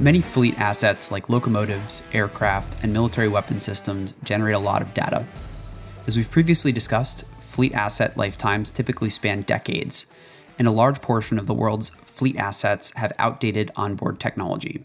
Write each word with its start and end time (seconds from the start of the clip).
Many 0.00 0.20
fleet 0.20 0.56
assets 0.60 1.10
like 1.10 1.28
locomotives, 1.28 2.02
aircraft, 2.12 2.76
and 2.84 2.92
military 2.92 3.26
weapon 3.26 3.58
systems 3.58 4.14
generate 4.22 4.54
a 4.54 4.60
lot 4.60 4.80
of 4.80 4.94
data. 4.94 5.24
As 6.06 6.16
we've 6.16 6.30
previously 6.30 6.70
discussed, 6.70 7.24
fleet 7.40 7.74
asset 7.74 8.16
lifetimes 8.16 8.70
typically 8.70 9.10
span 9.10 9.42
decades, 9.42 10.06
and 10.56 10.68
a 10.68 10.72
large 10.72 11.00
portion 11.00 11.36
of 11.36 11.48
the 11.48 11.54
world's 11.54 11.90
fleet 12.04 12.36
assets 12.36 12.94
have 12.94 13.12
outdated 13.18 13.72
onboard 13.74 14.20
technology. 14.20 14.84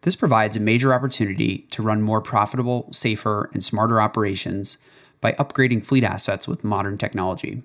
This 0.00 0.16
provides 0.16 0.56
a 0.56 0.60
major 0.60 0.92
opportunity 0.92 1.58
to 1.70 1.82
run 1.82 2.02
more 2.02 2.20
profitable, 2.20 2.88
safer, 2.90 3.48
and 3.52 3.62
smarter 3.62 4.00
operations 4.00 4.78
by 5.20 5.34
upgrading 5.34 5.86
fleet 5.86 6.02
assets 6.02 6.48
with 6.48 6.64
modern 6.64 6.98
technology. 6.98 7.62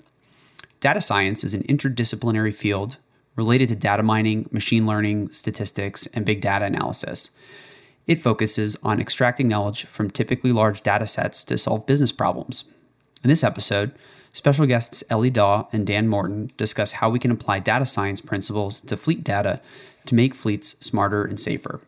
Data 0.81 1.02
science 1.02 1.44
is 1.44 1.56
an 1.56 1.64
interdisciplinary 1.64 2.56
field 2.56 2.98
related 3.40 3.70
to 3.70 3.76
data 3.76 4.04
mining, 4.04 4.46
machine 4.52 4.86
learning, 4.86 5.32
statistics, 5.32 6.08
and 6.08 6.26
big 6.26 6.42
data 6.42 6.66
analysis. 6.66 7.32
It 8.06 8.22
focuses 8.22 8.76
on 8.84 9.00
extracting 9.00 9.48
knowledge 9.48 9.86
from 9.86 10.10
typically 10.10 10.52
large 10.52 10.82
data 10.82 11.08
sets 11.08 11.46
to 11.46 11.58
solve 11.58 11.86
business 11.86 12.12
problems. 12.12 12.66
In 13.24 13.30
this 13.30 13.44
episode, 13.44 13.92
special 14.34 14.66
guests 14.66 15.06
Ellie 15.10 15.30
Daw 15.30 15.68
and 15.72 15.88
Dan 15.88 16.10
Morton 16.10 16.52
discuss 16.58 16.92
how 16.94 17.10
we 17.10 17.18
can 17.18 17.32
apply 17.32 17.60
data 17.60 17.86
science 17.86 18.20
principles 18.20 18.82
to 18.82 18.98
fleet 18.98 19.24
data 19.24 19.62
to 20.06 20.16
make 20.16 20.36
fleets 20.36 20.76
smarter 20.86 21.24
and 21.24 21.40
safer. 21.40 21.80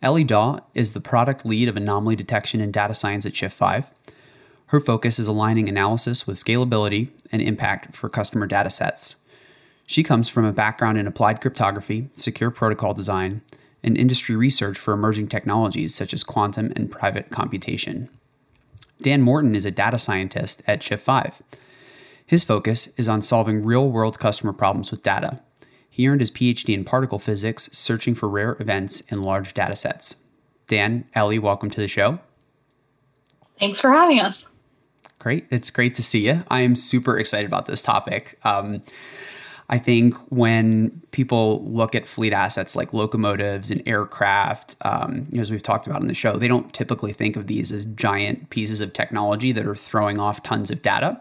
Ellie 0.00 0.24
Daw 0.24 0.60
is 0.72 0.94
the 0.94 1.02
product 1.02 1.44
lead 1.44 1.68
of 1.68 1.76
anomaly 1.76 2.16
detection 2.16 2.62
and 2.62 2.72
data 2.72 2.94
science 2.94 3.26
at 3.26 3.34
Shift5. 3.34 3.92
Her 4.66 4.80
focus 4.80 5.18
is 5.18 5.28
aligning 5.28 5.68
analysis 5.68 6.26
with 6.26 6.36
scalability 6.36 7.10
and 7.30 7.42
impact 7.42 7.94
for 7.94 8.08
customer 8.08 8.46
data 8.46 8.70
sets. 8.70 9.16
She 9.88 10.02
comes 10.02 10.28
from 10.28 10.44
a 10.44 10.52
background 10.52 10.98
in 10.98 11.06
applied 11.06 11.40
cryptography, 11.40 12.10
secure 12.12 12.50
protocol 12.50 12.92
design, 12.92 13.40
and 13.82 13.96
industry 13.96 14.36
research 14.36 14.76
for 14.76 14.92
emerging 14.92 15.28
technologies 15.28 15.94
such 15.94 16.12
as 16.12 16.22
quantum 16.22 16.74
and 16.76 16.90
private 16.90 17.30
computation. 17.30 18.10
Dan 19.00 19.22
Morton 19.22 19.54
is 19.54 19.64
a 19.64 19.70
data 19.70 19.96
scientist 19.96 20.62
at 20.66 20.80
Shift5. 20.80 21.40
His 22.26 22.44
focus 22.44 22.88
is 22.98 23.08
on 23.08 23.22
solving 23.22 23.64
real 23.64 23.90
world 23.90 24.18
customer 24.18 24.52
problems 24.52 24.90
with 24.90 25.02
data. 25.02 25.40
He 25.88 26.06
earned 26.06 26.20
his 26.20 26.30
PhD 26.30 26.74
in 26.74 26.84
particle 26.84 27.18
physics, 27.18 27.70
searching 27.72 28.14
for 28.14 28.28
rare 28.28 28.58
events 28.60 29.00
in 29.08 29.22
large 29.22 29.54
data 29.54 29.74
sets. 29.74 30.16
Dan, 30.66 31.06
Ellie, 31.14 31.38
welcome 31.38 31.70
to 31.70 31.80
the 31.80 31.88
show. 31.88 32.18
Thanks 33.58 33.80
for 33.80 33.90
having 33.90 34.20
us. 34.20 34.46
Great. 35.18 35.46
It's 35.50 35.70
great 35.70 35.94
to 35.94 36.02
see 36.02 36.26
you. 36.26 36.44
I 36.50 36.60
am 36.60 36.76
super 36.76 37.18
excited 37.18 37.46
about 37.46 37.64
this 37.64 37.80
topic. 37.80 38.38
Um, 38.44 38.82
I 39.70 39.78
think 39.78 40.14
when 40.30 41.02
people 41.10 41.62
look 41.64 41.94
at 41.94 42.06
fleet 42.06 42.32
assets 42.32 42.74
like 42.74 42.94
locomotives 42.94 43.70
and 43.70 43.82
aircraft, 43.86 44.76
um, 44.80 45.28
as 45.36 45.50
we've 45.50 45.62
talked 45.62 45.86
about 45.86 46.00
in 46.00 46.06
the 46.06 46.14
show, 46.14 46.36
they 46.36 46.48
don't 46.48 46.72
typically 46.72 47.12
think 47.12 47.36
of 47.36 47.48
these 47.48 47.70
as 47.70 47.84
giant 47.84 48.48
pieces 48.48 48.80
of 48.80 48.94
technology 48.94 49.52
that 49.52 49.66
are 49.66 49.74
throwing 49.74 50.18
off 50.18 50.42
tons 50.42 50.70
of 50.70 50.80
data. 50.80 51.20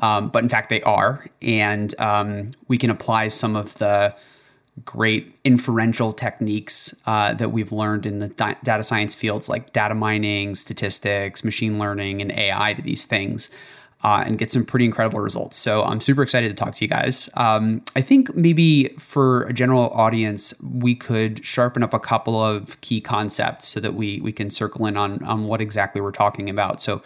Um, 0.00 0.28
but 0.28 0.42
in 0.42 0.48
fact, 0.48 0.68
they 0.68 0.82
are. 0.82 1.26
And 1.40 1.94
um, 1.98 2.50
we 2.68 2.76
can 2.76 2.90
apply 2.90 3.28
some 3.28 3.56
of 3.56 3.74
the 3.74 4.14
great 4.84 5.34
inferential 5.44 6.12
techniques 6.12 6.94
uh, 7.06 7.34
that 7.34 7.50
we've 7.50 7.72
learned 7.72 8.06
in 8.06 8.18
the 8.18 8.28
di- 8.28 8.56
data 8.62 8.84
science 8.84 9.14
fields 9.14 9.48
like 9.48 9.72
data 9.72 9.94
mining, 9.94 10.54
statistics, 10.54 11.44
machine 11.44 11.78
learning, 11.78 12.20
and 12.20 12.32
AI 12.32 12.74
to 12.74 12.82
these 12.82 13.04
things. 13.04 13.50
Uh, 14.02 14.24
and 14.26 14.38
get 14.38 14.50
some 14.50 14.64
pretty 14.64 14.86
incredible 14.86 15.20
results. 15.20 15.58
So 15.58 15.82
I'm 15.84 16.00
super 16.00 16.22
excited 16.22 16.48
to 16.48 16.54
talk 16.54 16.74
to 16.76 16.82
you 16.82 16.88
guys. 16.88 17.28
Um, 17.34 17.82
I 17.94 18.00
think 18.00 18.34
maybe 18.34 18.94
for 18.98 19.42
a 19.42 19.52
general 19.52 19.90
audience, 19.90 20.54
we 20.62 20.94
could 20.94 21.44
sharpen 21.44 21.82
up 21.82 21.92
a 21.92 21.98
couple 21.98 22.42
of 22.42 22.80
key 22.80 23.02
concepts 23.02 23.68
so 23.68 23.78
that 23.80 23.92
we 23.92 24.18
we 24.22 24.32
can 24.32 24.48
circle 24.48 24.86
in 24.86 24.96
on 24.96 25.22
on 25.24 25.44
what 25.44 25.60
exactly 25.60 26.00
we're 26.00 26.12
talking 26.12 26.48
about. 26.48 26.80
So 26.80 27.02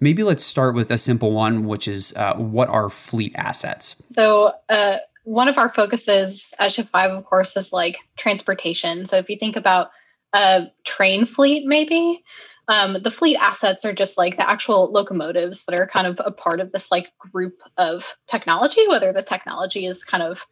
Maybe 0.00 0.22
let's 0.22 0.44
start 0.44 0.74
with 0.74 0.90
a 0.90 0.98
simple 0.98 1.32
one, 1.32 1.64
which 1.64 1.88
is 1.88 2.12
uh, 2.16 2.34
what 2.36 2.68
are 2.68 2.90
fleet 2.90 3.32
assets? 3.36 4.02
So, 4.12 4.52
uh, 4.68 4.98
one 5.24 5.48
of 5.48 5.56
our 5.56 5.72
focuses 5.72 6.52
at 6.58 6.72
Shift5, 6.72 7.18
of 7.18 7.24
course, 7.24 7.56
is 7.56 7.72
like 7.72 7.96
transportation. 8.16 9.06
So, 9.06 9.16
if 9.16 9.30
you 9.30 9.38
think 9.38 9.56
about 9.56 9.90
a 10.34 10.66
train 10.84 11.24
fleet, 11.24 11.64
maybe 11.66 12.22
um, 12.68 12.96
the 13.02 13.10
fleet 13.10 13.36
assets 13.36 13.84
are 13.84 13.92
just 13.92 14.16
like 14.16 14.36
the 14.36 14.48
actual 14.48 14.90
locomotives 14.90 15.66
that 15.66 15.78
are 15.78 15.86
kind 15.86 16.06
of 16.06 16.20
a 16.24 16.30
part 16.30 16.60
of 16.60 16.72
this 16.72 16.90
like 16.90 17.12
group 17.18 17.58
of 17.76 18.16
technology, 18.26 18.88
whether 18.88 19.12
the 19.12 19.22
technology 19.22 19.86
is 19.86 20.04
kind 20.04 20.22
of 20.22 20.46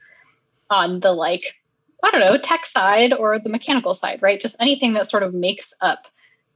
on 0.69 1.01
the 1.01 1.13
like, 1.13 1.55
I 2.03 2.11
don't 2.11 2.21
know, 2.21 2.37
tech 2.37 2.67
side 2.67 3.13
or 3.13 3.39
the 3.39 3.49
mechanical 3.49 3.95
side, 3.95 4.21
right? 4.21 4.41
Just 4.41 4.57
anything 4.61 4.93
that 4.95 5.09
sort 5.09 5.23
of 5.23 5.33
makes 5.33 5.73
up 5.81 6.07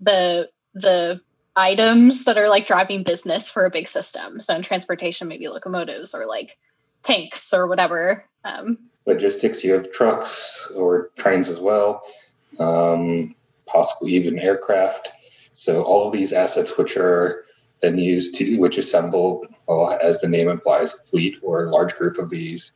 the 0.01 0.51
the 0.75 1.21
items 1.57 2.25
that 2.25 2.37
are 2.37 2.51
like 2.51 2.67
driving 2.67 3.03
business 3.03 3.49
for 3.49 3.65
a 3.65 3.71
big 3.71 3.89
system. 3.89 4.41
So 4.43 4.55
in 4.55 4.63
transportation, 4.63 5.29
maybe 5.29 5.49
locomotives 5.49 6.15
or 6.15 6.27
like 6.27 6.59
tanks 7.03 7.55
or 7.55 7.67
whatever. 7.67 8.25
Um, 8.45 8.79
Logistics, 9.07 9.65
you 9.65 9.73
have 9.73 9.91
trucks 9.91 10.71
or 10.75 11.11
trains 11.17 11.49
as 11.49 11.61
well, 11.61 12.03
um, 12.59 13.35
possibly 13.65 14.13
even 14.13 14.39
aircraft. 14.39 15.13
So 15.57 15.83
all 15.83 16.07
of 16.07 16.13
these 16.13 16.35
assets, 16.35 16.77
which 16.77 16.97
are 16.99 17.45
then 17.81 17.99
used 17.99 18.35
to 18.37 18.59
which 18.59 18.77
assemble, 18.77 19.47
well, 19.67 19.99
as 20.03 20.21
the 20.21 20.29
name 20.29 20.49
implies, 20.49 20.93
fleet 21.09 21.37
or 21.43 21.65
a 21.65 21.71
large 21.71 21.95
group 21.97 22.19
of 22.19 22.29
these 22.29 22.73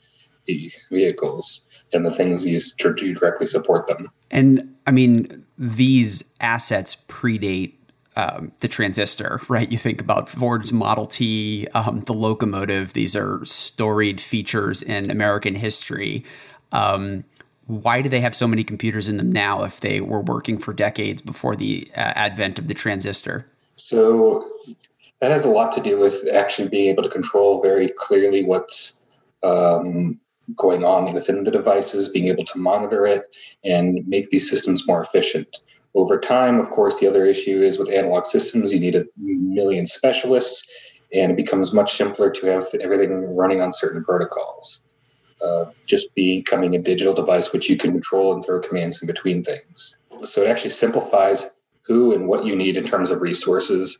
vehicles 0.90 1.68
and 1.92 2.04
the 2.04 2.10
things 2.10 2.46
used 2.46 2.80
to 2.80 2.92
directly 2.94 3.46
support 3.46 3.86
them. 3.86 4.10
And 4.30 4.74
I 4.86 4.92
mean, 4.92 5.44
these 5.58 6.24
assets 6.40 6.96
predate 7.06 7.74
um, 8.16 8.52
the 8.60 8.68
transistor, 8.68 9.40
right? 9.48 9.70
You 9.70 9.78
think 9.78 10.00
about 10.00 10.28
Ford's 10.28 10.72
Model 10.72 11.06
T, 11.06 11.68
um, 11.74 12.00
the 12.06 12.14
locomotive. 12.14 12.94
These 12.94 13.14
are 13.14 13.44
storied 13.44 14.20
features 14.20 14.82
in 14.82 15.10
American 15.10 15.54
history. 15.54 16.24
Um, 16.72 17.24
why 17.70 18.02
do 18.02 18.08
they 18.08 18.20
have 18.20 18.34
so 18.34 18.46
many 18.46 18.64
computers 18.64 19.08
in 19.08 19.16
them 19.16 19.30
now 19.30 19.62
if 19.62 19.80
they 19.80 20.00
were 20.00 20.20
working 20.20 20.58
for 20.58 20.72
decades 20.72 21.22
before 21.22 21.54
the 21.54 21.88
uh, 21.96 22.12
advent 22.16 22.58
of 22.58 22.66
the 22.66 22.74
transistor? 22.74 23.46
So 23.76 24.48
that 25.20 25.30
has 25.30 25.44
a 25.44 25.50
lot 25.50 25.72
to 25.72 25.80
do 25.80 25.98
with 25.98 26.26
actually 26.34 26.68
being 26.68 26.88
able 26.88 27.02
to 27.02 27.08
control 27.08 27.62
very 27.62 27.88
clearly 27.88 28.44
what's 28.44 29.04
um, 29.42 30.18
going 30.56 30.84
on 30.84 31.12
within 31.12 31.44
the 31.44 31.50
devices, 31.50 32.08
being 32.08 32.28
able 32.28 32.44
to 32.44 32.58
monitor 32.58 33.06
it 33.06 33.34
and 33.64 34.06
make 34.08 34.30
these 34.30 34.50
systems 34.50 34.86
more 34.86 35.02
efficient. 35.02 35.58
Over 35.94 36.18
time, 36.18 36.58
of 36.58 36.70
course, 36.70 36.98
the 36.98 37.06
other 37.06 37.24
issue 37.24 37.62
is 37.62 37.78
with 37.78 37.90
analog 37.90 38.24
systems, 38.24 38.72
you 38.72 38.80
need 38.80 38.96
a 38.96 39.04
million 39.16 39.86
specialists, 39.86 40.70
and 41.12 41.32
it 41.32 41.36
becomes 41.36 41.72
much 41.72 41.96
simpler 41.96 42.30
to 42.30 42.46
have 42.46 42.66
everything 42.80 43.36
running 43.36 43.60
on 43.60 43.72
certain 43.72 44.02
protocols. 44.02 44.82
Uh, 45.42 45.70
just 45.86 46.14
becoming 46.14 46.76
a 46.76 46.78
digital 46.78 47.14
device 47.14 47.50
which 47.50 47.70
you 47.70 47.76
can 47.76 47.92
control 47.92 48.34
and 48.34 48.44
throw 48.44 48.60
commands 48.60 49.00
in 49.00 49.06
between 49.06 49.42
things. 49.42 49.98
So 50.24 50.42
it 50.42 50.48
actually 50.48 50.70
simplifies 50.70 51.50
who 51.82 52.14
and 52.14 52.28
what 52.28 52.44
you 52.44 52.54
need 52.54 52.76
in 52.76 52.84
terms 52.84 53.10
of 53.10 53.22
resources, 53.22 53.98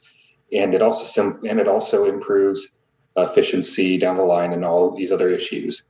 and 0.53 0.75
it 0.75 0.83
also 0.83 1.05
sim- 1.05 1.41
and 1.49 1.59
it 1.59 1.67
also 1.67 2.05
improves 2.05 2.75
efficiency 3.17 3.97
down 3.97 4.17
the 4.17 4.23
line 4.23 4.53
and 4.53 4.65
all 4.65 4.95
these 4.95 5.13
other 5.13 5.31
issues. 5.31 5.83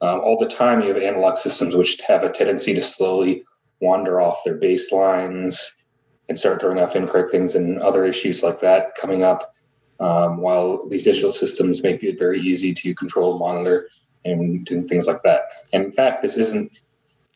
Um, 0.00 0.20
all 0.20 0.36
the 0.38 0.48
time, 0.48 0.82
you 0.82 0.88
have 0.88 1.02
analog 1.02 1.36
systems 1.36 1.74
which 1.74 2.00
have 2.02 2.24
a 2.24 2.30
tendency 2.30 2.74
to 2.74 2.82
slowly 2.82 3.44
wander 3.80 4.20
off 4.20 4.42
their 4.44 4.58
baselines 4.58 5.82
and 6.28 6.38
start 6.38 6.60
throwing 6.60 6.78
off 6.78 6.96
incorrect 6.96 7.30
things 7.30 7.54
and 7.54 7.78
other 7.80 8.04
issues 8.04 8.42
like 8.42 8.60
that 8.60 8.94
coming 8.96 9.22
up. 9.22 9.54
Um, 9.98 10.38
while 10.38 10.86
these 10.88 11.04
digital 11.04 11.30
systems 11.30 11.82
make 11.82 12.02
it 12.02 12.18
very 12.18 12.40
easy 12.40 12.74
to 12.74 12.94
control, 12.94 13.38
monitor, 13.38 13.88
and 14.26 14.64
do 14.64 14.86
things 14.86 15.06
like 15.06 15.22
that. 15.22 15.42
And 15.72 15.84
in 15.84 15.92
fact, 15.92 16.22
this 16.22 16.36
isn't, 16.36 16.80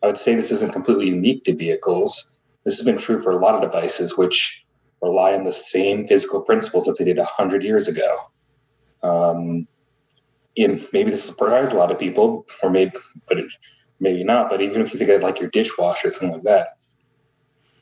I 0.03 0.07
would 0.07 0.19
say 0.19 0.35
this 0.35 0.51
isn't 0.51 0.73
completely 0.73 1.09
unique 1.09 1.45
to 1.45 1.55
vehicles. 1.55 2.41
This 2.65 2.77
has 2.79 2.85
been 2.85 2.99
true 2.99 3.23
for 3.23 3.33
a 3.33 3.37
lot 3.37 3.55
of 3.55 3.63
devices 3.63 4.19
which 4.19 4.65
rely 5.03 5.35
on 5.35 5.45
the 5.45 5.53
same 5.53 6.07
physical 6.07 6.43
principles 6.43 6.85
that 6.85 6.99
they 6.99 7.05
did 7.05 7.17
100 7.17 7.65
years 7.65 7.89
ago. 7.89 8.19
Um, 9.03 9.67
and 10.57 10.87
maybe 10.93 11.11
this 11.11 11.25
surprised 11.25 11.73
a 11.73 11.79
lot 11.79 11.91
of 11.91 11.99
people, 11.99 12.47
or 12.63 12.71
maybe, 12.71 12.93
but 13.29 13.39
it, 13.39 13.47
maybe 13.99 14.25
not, 14.25 14.51
but 14.51 14.61
even 14.61 14.83
if 14.83 14.93
you 14.93 14.99
think 14.99 15.11
of 15.11 15.23
like 15.23 15.41
your 15.41 15.51
dishwasher, 15.51 16.09
or 16.09 16.11
something 16.11 16.33
like 16.33 16.43
that, 16.43 16.77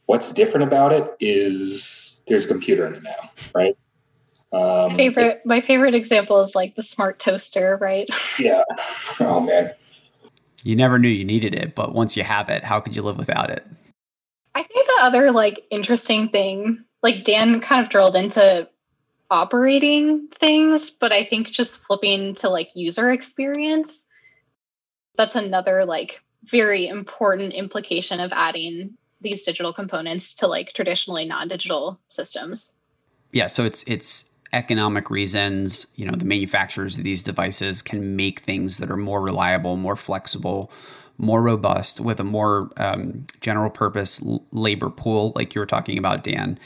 what's 0.06 0.32
different 0.32 0.66
about 0.66 0.92
it 0.92 1.10
is 1.20 2.22
there's 2.28 2.44
a 2.44 2.48
computer 2.48 2.86
in 2.86 2.94
it 2.94 3.02
now, 3.02 3.30
right? 3.54 3.76
Um, 4.52 4.94
favorite, 4.94 5.32
my 5.44 5.60
favorite 5.60 5.94
example 5.94 6.40
is 6.40 6.54
like 6.54 6.74
the 6.74 6.82
smart 6.82 7.18
toaster, 7.18 7.78
right? 7.80 8.08
Yeah. 8.38 8.62
Oh 9.20 9.40
man. 9.40 9.72
You 10.62 10.76
never 10.76 10.98
knew 10.98 11.08
you 11.08 11.24
needed 11.24 11.54
it, 11.54 11.74
but 11.74 11.92
once 11.94 12.16
you 12.16 12.22
have 12.22 12.48
it, 12.48 12.64
how 12.64 12.80
could 12.80 12.94
you 12.94 13.02
live 13.02 13.18
without 13.18 13.50
it? 13.50 13.64
I 14.54 14.62
think 14.62 14.86
the 14.86 15.02
other 15.02 15.30
like 15.32 15.64
interesting 15.70 16.28
thing, 16.28 16.84
like 17.02 17.24
Dan 17.24 17.60
kind 17.60 17.82
of 17.82 17.88
drilled 17.88 18.16
into 18.16 18.68
operating 19.30 20.28
things, 20.28 20.90
but 20.90 21.12
I 21.12 21.24
think 21.24 21.48
just 21.48 21.80
flipping 21.84 22.34
to 22.36 22.48
like 22.48 22.70
user 22.74 23.10
experience 23.10 24.08
that's 25.18 25.36
another 25.36 25.84
like 25.84 26.22
very 26.44 26.86
important 26.86 27.52
implication 27.52 28.20
of 28.20 28.32
adding 28.32 28.94
these 29.20 29.44
digital 29.44 29.72
components 29.72 30.36
to 30.36 30.46
like 30.46 30.72
traditionally 30.72 31.26
non-digital 31.26 32.00
systems. 32.08 32.74
Yeah, 33.32 33.48
so 33.48 33.64
it's 33.64 33.82
it's 33.82 34.24
economic 34.52 35.10
reasons, 35.10 35.86
you 35.96 36.06
know, 36.06 36.16
the 36.16 36.24
manufacturers 36.24 36.96
of 36.96 37.04
these 37.04 37.22
devices 37.22 37.82
can 37.82 38.16
make 38.16 38.40
things 38.40 38.78
that 38.78 38.90
are 38.90 38.96
more 38.96 39.20
reliable, 39.20 39.76
more 39.76 39.96
flexible, 39.96 40.70
more 41.18 41.42
robust 41.42 42.00
with 42.00 42.20
a 42.20 42.24
more 42.24 42.70
um, 42.76 43.26
general 43.40 43.70
purpose 43.70 44.22
labor 44.52 44.88
pool, 44.88 45.32
like 45.34 45.54
you 45.54 45.60
were 45.60 45.66
talking 45.66 45.98
about, 45.98 46.24
Dan. 46.24 46.58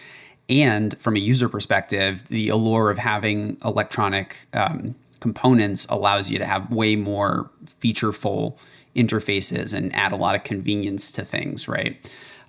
And 0.48 0.96
from 0.98 1.16
a 1.16 1.20
user 1.20 1.48
perspective, 1.48 2.28
the 2.28 2.48
allure 2.50 2.90
of 2.90 2.98
having 2.98 3.56
electronic 3.64 4.36
um, 4.52 4.94
components 5.20 5.86
allows 5.88 6.30
you 6.30 6.38
to 6.38 6.44
have 6.44 6.70
way 6.70 6.96
more 6.96 7.50
featureful 7.80 8.56
interfaces 8.94 9.72
and 9.72 9.94
add 9.94 10.12
a 10.12 10.16
lot 10.16 10.34
of 10.34 10.44
convenience 10.44 11.10
to 11.12 11.24
things, 11.24 11.66
right? 11.66 11.96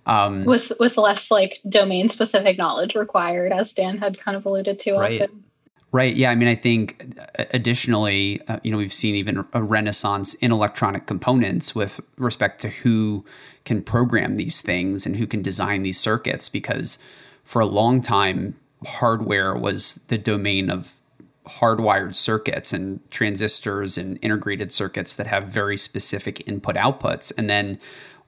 Um, 0.06 0.44
with 0.46 0.72
with 0.80 0.98
less 0.98 1.32
like 1.32 1.62
domain 1.68 2.10
specific 2.10 2.58
knowledge 2.58 2.96
required, 2.96 3.54
as 3.54 3.74
Dan 3.74 3.98
had 3.98 4.20
kind 4.20 4.36
of 4.36 4.46
alluded 4.46 4.80
to. 4.80 4.96
Right. 4.96 5.22
Also. 5.22 5.34
Right. 5.94 6.16
Yeah. 6.16 6.32
I 6.32 6.36
mean, 6.36 6.48
I 6.48 6.56
think 6.56 7.20
uh, 7.38 7.46
additionally, 7.52 8.42
uh, 8.48 8.60
you 8.64 8.72
know, 8.72 8.78
we've 8.78 8.92
seen 8.92 9.16
even 9.16 9.46
a 9.54 9.62
renaissance 9.62 10.34
in 10.36 10.52
electronic 10.52 11.06
components 11.06 11.76
with 11.76 12.00
respect 12.18 12.62
to 12.62 12.70
who 12.70 13.24
can 13.64 13.84
program 13.84 14.36
these 14.36 14.60
things 14.60 15.06
and 15.06 15.16
who 15.18 15.28
can 15.28 15.42
design 15.44 15.84
these 15.84 16.00
circuits, 16.00 16.50
because 16.50 16.98
for 17.44 17.62
a 17.62 17.66
long 17.66 18.02
time, 18.02 18.60
hardware 18.86 19.56
was 19.56 20.02
the 20.08 20.18
domain 20.18 20.70
of 20.70 20.96
hardwired 21.46 22.16
circuits 22.16 22.74
and 22.74 23.00
transistors 23.12 23.98
and 23.98 24.18
integrated 24.22 24.72
circuits 24.72 25.14
that 25.14 25.28
have 25.28 25.44
very 25.44 25.78
specific 25.78 26.48
input 26.48 26.76
outputs. 26.76 27.32
And 27.38 27.50
then 27.50 27.80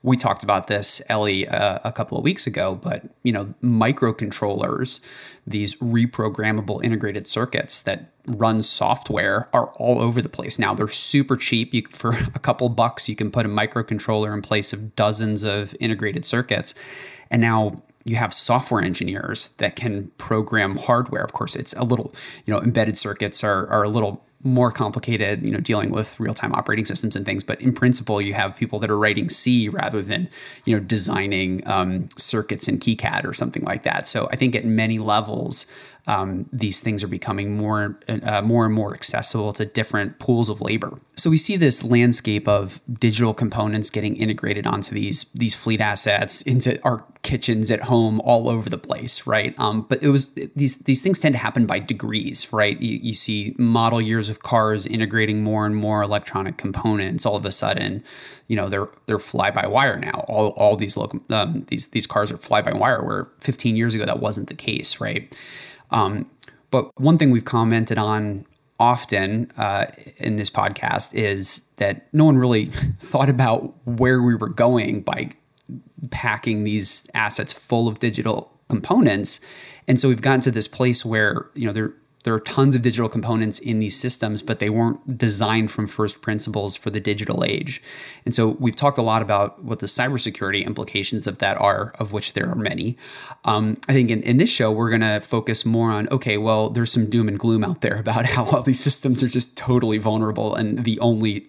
we 0.02 0.16
talked 0.16 0.44
about 0.44 0.66
this, 0.68 1.02
Ellie, 1.08 1.48
uh, 1.48 1.78
a 1.84 1.92
couple 1.92 2.16
of 2.16 2.24
weeks 2.24 2.46
ago, 2.46 2.74
but 2.74 3.02
you 3.22 3.32
know, 3.32 3.54
microcontrollers, 3.62 5.00
these 5.46 5.74
reprogrammable 5.76 6.82
integrated 6.84 7.26
circuits 7.26 7.80
that 7.80 8.12
run 8.26 8.62
software 8.62 9.48
are 9.52 9.72
all 9.76 10.00
over 10.00 10.20
the 10.20 10.28
place. 10.28 10.58
Now 10.58 10.74
they're 10.74 10.88
super 10.88 11.36
cheap. 11.36 11.72
You, 11.74 11.82
for 11.90 12.10
a 12.34 12.38
couple 12.38 12.68
bucks, 12.68 13.08
you 13.08 13.16
can 13.16 13.30
put 13.30 13.46
a 13.46 13.48
microcontroller 13.48 14.32
in 14.34 14.42
place 14.42 14.72
of 14.72 14.94
dozens 14.96 15.42
of 15.44 15.74
integrated 15.80 16.24
circuits. 16.24 16.74
And 17.30 17.40
now 17.40 17.82
you 18.04 18.16
have 18.16 18.32
software 18.32 18.82
engineers 18.82 19.48
that 19.58 19.74
can 19.76 20.08
program 20.16 20.76
hardware. 20.76 21.24
Of 21.24 21.32
course, 21.32 21.56
it's 21.56 21.72
a 21.74 21.82
little, 21.82 22.14
you 22.44 22.54
know, 22.54 22.60
embedded 22.60 22.96
circuits 22.96 23.42
are, 23.42 23.66
are 23.68 23.82
a 23.82 23.88
little 23.88 24.24
more 24.46 24.70
complicated, 24.70 25.42
you 25.42 25.50
know, 25.50 25.60
dealing 25.60 25.90
with 25.90 26.18
real-time 26.18 26.54
operating 26.54 26.84
systems 26.84 27.16
and 27.16 27.26
things. 27.26 27.44
But 27.44 27.60
in 27.60 27.74
principle, 27.74 28.22
you 28.22 28.32
have 28.34 28.56
people 28.56 28.78
that 28.78 28.90
are 28.90 28.96
writing 28.96 29.28
C 29.28 29.68
rather 29.68 30.00
than, 30.00 30.28
you 30.64 30.76
know, 30.76 30.82
designing 30.82 31.62
um, 31.66 32.08
circuits 32.16 32.68
in 32.68 32.78
KiCad 32.78 33.24
or 33.24 33.34
something 33.34 33.64
like 33.64 33.82
that. 33.82 34.06
So 34.06 34.28
I 34.30 34.36
think 34.36 34.54
at 34.54 34.64
many 34.64 34.98
levels, 34.98 35.66
um, 36.08 36.48
these 36.52 36.80
things 36.80 37.02
are 37.02 37.08
becoming 37.08 37.56
more 37.56 37.98
uh, 38.08 38.40
more 38.40 38.64
and 38.64 38.74
more 38.74 38.94
accessible 38.94 39.52
to 39.54 39.66
different 39.66 40.18
pools 40.20 40.48
of 40.48 40.60
labor. 40.60 41.00
So 41.16 41.30
we 41.30 41.36
see 41.36 41.56
this 41.56 41.82
landscape 41.82 42.46
of 42.46 42.80
digital 43.00 43.34
components 43.34 43.90
getting 43.90 44.14
integrated 44.16 44.66
onto 44.66 44.94
these 44.94 45.24
these 45.34 45.54
fleet 45.54 45.80
assets 45.80 46.42
into 46.42 46.80
our 46.84 47.04
kitchens 47.22 47.72
at 47.72 47.82
home 47.82 48.20
all 48.20 48.48
over 48.48 48.70
the 48.70 48.78
place, 48.78 49.26
right? 49.26 49.52
Um, 49.58 49.82
but 49.82 50.00
it 50.00 50.10
was 50.10 50.30
these 50.54 50.76
these 50.76 51.02
things 51.02 51.18
tend 51.18 51.34
to 51.34 51.40
happen 51.40 51.66
by 51.66 51.80
degrees, 51.80 52.52
right? 52.52 52.80
You, 52.80 53.00
you 53.02 53.14
see 53.14 53.56
model 53.58 54.00
years 54.00 54.28
of 54.28 54.44
cars 54.44 54.86
integrating 54.86 55.42
more 55.42 55.66
and 55.66 55.74
more 55.74 56.02
electronic 56.02 56.56
components. 56.56 57.26
All 57.26 57.34
of 57.34 57.44
a 57.44 57.50
sudden, 57.50 58.04
you 58.46 58.54
know 58.54 58.68
they're 58.68 58.88
they're 59.06 59.18
fly 59.18 59.50
by 59.50 59.66
wire 59.66 59.98
now. 59.98 60.24
All 60.28 60.50
all 60.50 60.76
these 60.76 60.96
local 60.96 61.20
um, 61.30 61.64
these 61.66 61.88
these 61.88 62.06
cars 62.06 62.30
are 62.30 62.38
fly 62.38 62.62
by 62.62 62.72
wire. 62.72 63.02
Where 63.02 63.26
15 63.40 63.74
years 63.74 63.96
ago 63.96 64.06
that 64.06 64.20
wasn't 64.20 64.48
the 64.48 64.54
case, 64.54 65.00
right? 65.00 65.36
Um, 65.90 66.30
but 66.70 66.90
one 67.00 67.18
thing 67.18 67.30
we've 67.30 67.44
commented 67.44 67.98
on 67.98 68.46
often 68.78 69.50
uh, 69.56 69.86
in 70.18 70.36
this 70.36 70.50
podcast 70.50 71.14
is 71.14 71.62
that 71.76 72.12
no 72.12 72.24
one 72.24 72.36
really 72.36 72.66
thought 72.98 73.30
about 73.30 73.74
where 73.86 74.20
we 74.22 74.34
were 74.34 74.48
going 74.48 75.00
by 75.00 75.30
packing 76.10 76.64
these 76.64 77.06
assets 77.14 77.52
full 77.52 77.88
of 77.88 77.98
digital 77.98 78.52
components. 78.68 79.40
And 79.88 79.98
so 80.00 80.08
we've 80.08 80.20
gotten 80.20 80.40
to 80.42 80.50
this 80.50 80.68
place 80.68 81.04
where, 81.04 81.46
you 81.54 81.66
know, 81.66 81.72
there 81.72 81.94
there 82.26 82.34
are 82.34 82.40
tons 82.40 82.74
of 82.74 82.82
digital 82.82 83.08
components 83.08 83.60
in 83.60 83.78
these 83.78 83.96
systems, 83.96 84.42
but 84.42 84.58
they 84.58 84.68
weren't 84.68 85.16
designed 85.16 85.70
from 85.70 85.86
first 85.86 86.22
principles 86.22 86.74
for 86.74 86.90
the 86.90 86.98
digital 86.98 87.44
age. 87.44 87.80
And 88.24 88.34
so 88.34 88.56
we've 88.58 88.74
talked 88.74 88.98
a 88.98 89.02
lot 89.02 89.22
about 89.22 89.62
what 89.62 89.78
the 89.78 89.86
cybersecurity 89.86 90.66
implications 90.66 91.28
of 91.28 91.38
that 91.38 91.56
are, 91.60 91.92
of 92.00 92.12
which 92.12 92.32
there 92.32 92.50
are 92.50 92.56
many. 92.56 92.98
Um, 93.44 93.80
I 93.88 93.92
think 93.92 94.10
in, 94.10 94.24
in 94.24 94.38
this 94.38 94.50
show, 94.50 94.72
we're 94.72 94.90
going 94.90 95.02
to 95.02 95.20
focus 95.20 95.64
more 95.64 95.92
on 95.92 96.08
okay, 96.08 96.36
well, 96.36 96.68
there's 96.68 96.90
some 96.90 97.08
doom 97.08 97.28
and 97.28 97.38
gloom 97.38 97.62
out 97.62 97.80
there 97.80 97.96
about 98.00 98.26
how 98.26 98.44
all 98.46 98.62
these 98.62 98.80
systems 98.80 99.22
are 99.22 99.28
just 99.28 99.56
totally 99.56 99.98
vulnerable, 99.98 100.52
and 100.52 100.82
the 100.82 100.98
only 100.98 101.46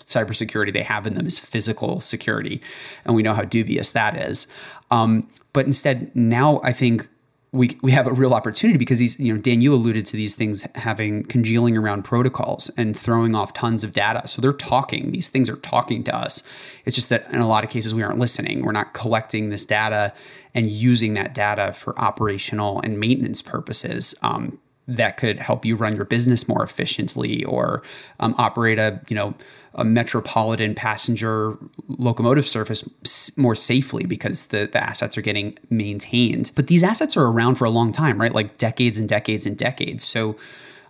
cybersecurity 0.00 0.74
they 0.74 0.82
have 0.82 1.06
in 1.06 1.14
them 1.14 1.24
is 1.24 1.38
physical 1.38 2.00
security. 2.02 2.60
And 3.06 3.16
we 3.16 3.22
know 3.22 3.32
how 3.32 3.44
dubious 3.44 3.92
that 3.92 4.14
is. 4.14 4.46
Um, 4.90 5.30
but 5.54 5.64
instead, 5.64 6.14
now 6.14 6.60
I 6.62 6.74
think 6.74 7.08
we 7.52 7.78
we 7.82 7.92
have 7.92 8.06
a 8.06 8.12
real 8.12 8.34
opportunity 8.34 8.78
because 8.78 8.98
these 8.98 9.18
you 9.18 9.32
know 9.32 9.40
Dan 9.40 9.60
you 9.60 9.72
alluded 9.72 10.04
to 10.06 10.16
these 10.16 10.34
things 10.34 10.66
having 10.74 11.24
congealing 11.24 11.76
around 11.76 12.02
protocols 12.02 12.70
and 12.76 12.98
throwing 12.98 13.34
off 13.34 13.52
tons 13.54 13.84
of 13.84 13.92
data. 13.92 14.28
So 14.28 14.42
they're 14.42 14.52
talking. 14.52 15.12
These 15.12 15.28
things 15.28 15.48
are 15.48 15.56
talking 15.56 16.04
to 16.04 16.14
us. 16.14 16.42
It's 16.84 16.94
just 16.94 17.08
that 17.08 17.32
in 17.32 17.40
a 17.40 17.48
lot 17.48 17.64
of 17.64 17.70
cases 17.70 17.94
we 17.94 18.02
aren't 18.02 18.18
listening. 18.18 18.64
We're 18.64 18.72
not 18.72 18.92
collecting 18.92 19.48
this 19.48 19.64
data 19.64 20.12
and 20.54 20.70
using 20.70 21.14
that 21.14 21.34
data 21.34 21.72
for 21.72 21.98
operational 21.98 22.80
and 22.80 23.00
maintenance 23.00 23.40
purposes 23.40 24.14
um, 24.22 24.58
that 24.86 25.16
could 25.16 25.38
help 25.38 25.64
you 25.64 25.76
run 25.76 25.96
your 25.96 26.04
business 26.04 26.48
more 26.48 26.62
efficiently 26.62 27.44
or 27.44 27.82
um, 28.20 28.34
operate 28.36 28.78
a 28.78 29.00
you 29.08 29.16
know 29.16 29.34
a 29.78 29.84
metropolitan 29.84 30.74
passenger 30.74 31.56
locomotive 31.88 32.46
service 32.46 32.88
more 33.36 33.54
safely 33.54 34.04
because 34.04 34.46
the, 34.46 34.68
the 34.70 34.82
assets 34.82 35.16
are 35.16 35.22
getting 35.22 35.56
maintained 35.70 36.52
but 36.54 36.66
these 36.66 36.82
assets 36.82 37.16
are 37.16 37.26
around 37.26 37.54
for 37.54 37.64
a 37.64 37.70
long 37.70 37.92
time 37.92 38.20
right 38.20 38.34
like 38.34 38.58
decades 38.58 38.98
and 38.98 39.08
decades 39.08 39.46
and 39.46 39.56
decades 39.56 40.04
so 40.04 40.36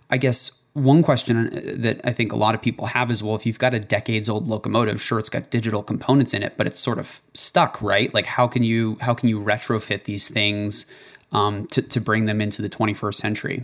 i 0.09 0.17
guess 0.17 0.51
one 0.73 1.03
question 1.03 1.47
uh, 1.47 1.61
that 1.77 2.01
I 2.03 2.13
think 2.13 2.31
a 2.31 2.35
lot 2.35 2.55
of 2.55 2.61
people 2.61 2.87
have 2.87 3.09
is 3.11 3.23
well, 3.23 3.35
if 3.35 3.45
you've 3.45 3.59
got 3.59 3.73
a 3.73 3.79
decades 3.79 4.29
old 4.29 4.47
locomotive, 4.47 5.01
sure, 5.01 5.19
it's 5.19 5.29
got 5.29 5.49
digital 5.49 5.83
components 5.83 6.33
in 6.33 6.43
it, 6.43 6.53
but 6.57 6.67
it's 6.67 6.79
sort 6.79 6.99
of 6.99 7.21
stuck, 7.33 7.81
right? 7.81 8.13
Like 8.13 8.25
how 8.25 8.47
can 8.47 8.63
you 8.63 8.97
how 9.01 9.13
can 9.13 9.29
you 9.29 9.39
retrofit 9.39 10.03
these 10.03 10.27
things 10.27 10.85
um, 11.31 11.67
to 11.67 11.81
to 11.81 11.99
bring 11.99 12.25
them 12.25 12.41
into 12.41 12.61
the 12.61 12.69
21st 12.69 13.15
century? 13.15 13.63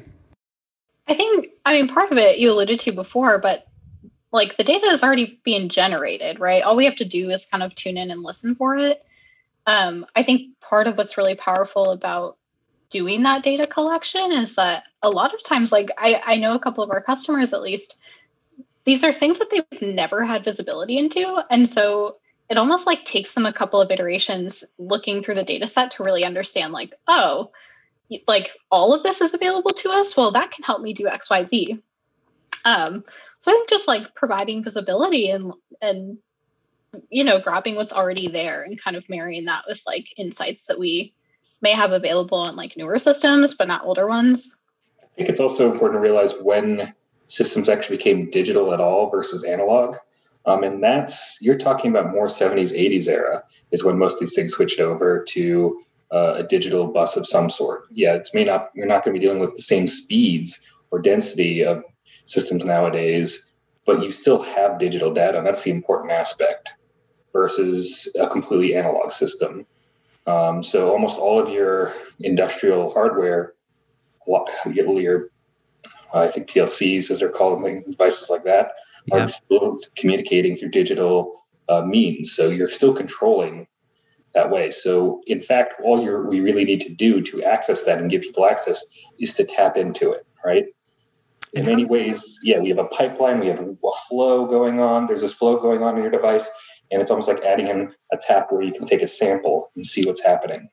I 1.08 1.14
think, 1.14 1.50
I 1.66 1.76
mean, 1.76 1.88
part 1.88 2.12
of 2.12 2.18
it 2.18 2.40
you 2.40 2.52
alluded 2.52 2.80
to 2.82 2.92
before, 2.92 3.40
but 3.40 3.68
like 4.36 4.58
the 4.58 4.64
data 4.64 4.88
is 4.88 5.02
already 5.02 5.40
being 5.44 5.70
generated, 5.70 6.40
right? 6.40 6.62
All 6.62 6.76
we 6.76 6.86
have 6.86 6.98
to 6.98 7.06
do 7.06 7.30
is 7.30 7.46
kind 7.46 7.64
of 7.64 7.74
tune 7.74 7.98
in 7.98 8.12
and 8.12 8.22
listen 8.22 8.56
for 8.56 8.76
it. 8.76 9.04
Um, 9.66 10.06
I 10.16 10.24
think 10.24 10.60
part 10.60 10.88
of 10.88 10.98
what's 10.98 11.18
really 11.18 11.36
powerful 11.36 11.92
about 11.92 12.38
doing 12.90 13.24
that 13.24 13.44
data 13.44 13.66
collection 13.66 14.32
is 14.32 14.56
that 14.56 14.84
a 15.02 15.10
lot 15.10 15.34
of 15.34 15.42
times, 15.42 15.72
like 15.72 15.90
I, 15.98 16.22
I 16.24 16.36
know 16.36 16.54
a 16.54 16.60
couple 16.60 16.84
of 16.84 16.92
our 16.92 17.02
customers 17.02 17.54
at 17.54 17.62
least, 17.62 17.98
these 18.84 19.04
are 19.04 19.14
things 19.14 19.40
that 19.40 19.50
they've 19.50 19.82
never 19.82 20.24
had 20.24 20.44
visibility 20.44 20.98
into. 20.98 21.42
And 21.50 21.68
so 21.68 22.18
it 22.50 22.58
almost 22.58 22.86
like 22.86 23.06
takes 23.06 23.34
them 23.34 23.46
a 23.46 23.54
couple 23.54 23.82
of 23.82 23.90
iterations 23.90 24.66
looking 24.78 25.24
through 25.24 25.36
the 25.36 25.44
data 25.44 25.66
set 25.66 25.92
to 25.92 26.04
really 26.04 26.26
understand, 26.26 26.74
like, 26.74 26.94
oh, 27.08 27.52
like 28.28 28.52
all 28.70 28.94
of 28.94 29.02
this 29.02 29.22
is 29.22 29.34
available 29.34 29.72
to 29.72 29.90
us 29.90 30.16
well 30.16 30.32
that 30.32 30.52
can 30.52 30.64
help 30.64 30.80
me 30.80 30.94
do 30.94 31.06
xyz 31.06 31.82
um 32.66 33.04
so 33.38 33.52
i 33.52 33.54
think 33.54 33.70
just 33.70 33.88
like 33.88 34.14
providing 34.16 34.64
visibility 34.64 35.30
and 35.30 35.54
and 35.82 36.18
you 37.10 37.24
know 37.24 37.40
grabbing 37.40 37.76
what's 37.76 37.94
already 37.94 38.28
there 38.28 38.64
and 38.64 38.82
kind 38.82 38.96
of 38.96 39.08
marrying 39.10 39.46
that 39.46 39.64
with 39.68 39.82
like 39.86 40.08
insights 40.18 40.66
that 40.66 40.80
we 40.80 41.14
may 41.62 41.72
have 41.72 41.92
available 41.92 42.38
on 42.38 42.56
like 42.56 42.76
newer 42.76 43.00
systems 43.00 43.54
but 43.54 43.68
not 43.68 43.86
older 43.86 44.08
ones 44.08 44.58
i 45.02 45.08
think 45.16 45.30
it's 45.30 45.40
also 45.40 45.72
important 45.72 45.98
to 45.98 46.02
realize 46.02 46.34
when 46.42 46.94
systems 47.28 47.70
actually 47.70 47.98
became 47.98 48.30
digital 48.30 48.74
at 48.74 48.80
all 48.80 49.10
versus 49.10 49.44
analog 49.44 49.96
um, 50.46 50.64
and 50.64 50.84
that's 50.84 51.40
you're 51.42 51.58
talking 51.58 51.90
about 51.92 52.12
more 52.12 52.28
70s 52.28 52.72
80s 52.72 53.08
era 53.08 53.42
is 53.72 53.84
when 53.84 53.98
most 53.98 54.16
of 54.16 54.20
these 54.20 54.36
things 54.36 54.54
switched 54.54 54.80
over 54.80 55.24
to 55.30 55.82
uh, 56.12 56.36
a 56.38 56.44
digital 56.44 56.88
bus 56.88 57.18
of 57.18 57.28
some 57.28 57.50
sort. 57.50 57.86
Yeah, 57.90 58.14
it's 58.14 58.34
may 58.34 58.44
not 58.44 58.70
you're 58.76 58.86
not 58.86 59.04
going 59.04 59.14
to 59.14 59.20
be 59.20 59.26
dealing 59.26 59.40
with 59.40 59.56
the 59.56 59.62
same 59.62 59.88
speeds 59.88 60.66
or 60.92 61.00
density 61.00 61.64
of 61.64 61.84
systems 62.26 62.66
nowadays, 62.66 63.54
but 63.86 64.04
you 64.04 64.12
still 64.12 64.42
have 64.42 64.80
digital 64.80 65.14
data. 65.14 65.38
And 65.38 65.48
that's 65.48 65.64
the 65.64 65.72
important 65.72 66.12
aspect 66.12 66.74
versus 67.34 68.12
a 68.20 68.28
completely 68.28 68.76
analog 68.76 69.12
system. 69.12 69.66
Um, 70.28 70.64
so 70.64 70.92
almost 70.92 71.18
all 71.18 71.40
of 71.40 71.50
your 71.50 71.94
industrial 72.20 72.92
hardware, 72.92 73.54
your 74.28 75.30
I 76.14 76.28
think 76.28 76.50
PLCs, 76.50 77.12
as 77.12 77.20
they're 77.20 77.30
called, 77.30 77.64
devices 77.64 78.30
like 78.30 78.46
that, 78.46 78.72
yeah. 79.08 79.26
are 79.26 79.28
still 79.28 79.80
communicating 79.96 80.56
through 80.56 80.70
digital 80.70 81.46
uh, 81.68 81.82
means. 81.82 82.34
So 82.34 82.50
you're 82.50 82.70
still 82.70 82.94
controlling 82.94 83.68
that 84.34 84.50
way. 84.50 84.72
So, 84.72 85.22
in 85.28 85.42
fact, 85.42 85.76
all 85.84 86.02
you 86.02 86.26
we 86.28 86.40
really 86.40 86.66
need 86.66 86.82
to 86.82 86.90
do 86.90 87.22
to 87.22 87.44
access 87.44 87.84
that 87.86 88.00
and 88.00 88.10
give 88.10 88.22
people 88.22 88.46
access 88.46 88.84
is 89.20 89.34
to 89.36 89.46
tap 89.46 89.78
into 89.78 90.12
it, 90.12 90.26
right? 90.44 90.66
In 91.56 91.66
many 91.66 91.86
ways, 91.86 92.40
yeah, 92.44 92.60
we 92.60 92.70
have 92.70 92.78
a 92.78 92.86
pipeline, 92.86 93.40
we 93.40 93.48
have 93.48 93.60
a 93.60 93.76
flow 94.08 94.46
going 94.46 94.80
on. 94.80 95.08
There's 95.08 95.22
this 95.22 95.34
flow 95.34 95.58
going 95.58 95.84
on 95.84 95.96
in 95.96 96.02
your 96.02 96.12
device, 96.12 96.52
and 96.92 97.02
it's 97.02 97.10
almost 97.10 97.28
like 97.28 97.44
adding 97.44 97.68
in 97.68 97.94
a 98.12 98.18
tap 98.20 98.52
where 98.52 98.62
you 98.62 98.74
can 98.74 98.86
take 98.86 99.02
a 99.02 99.08
sample 99.08 99.72
and 99.76 99.86
see 99.86 100.06
what's 100.06 100.24
happening. 100.24 100.70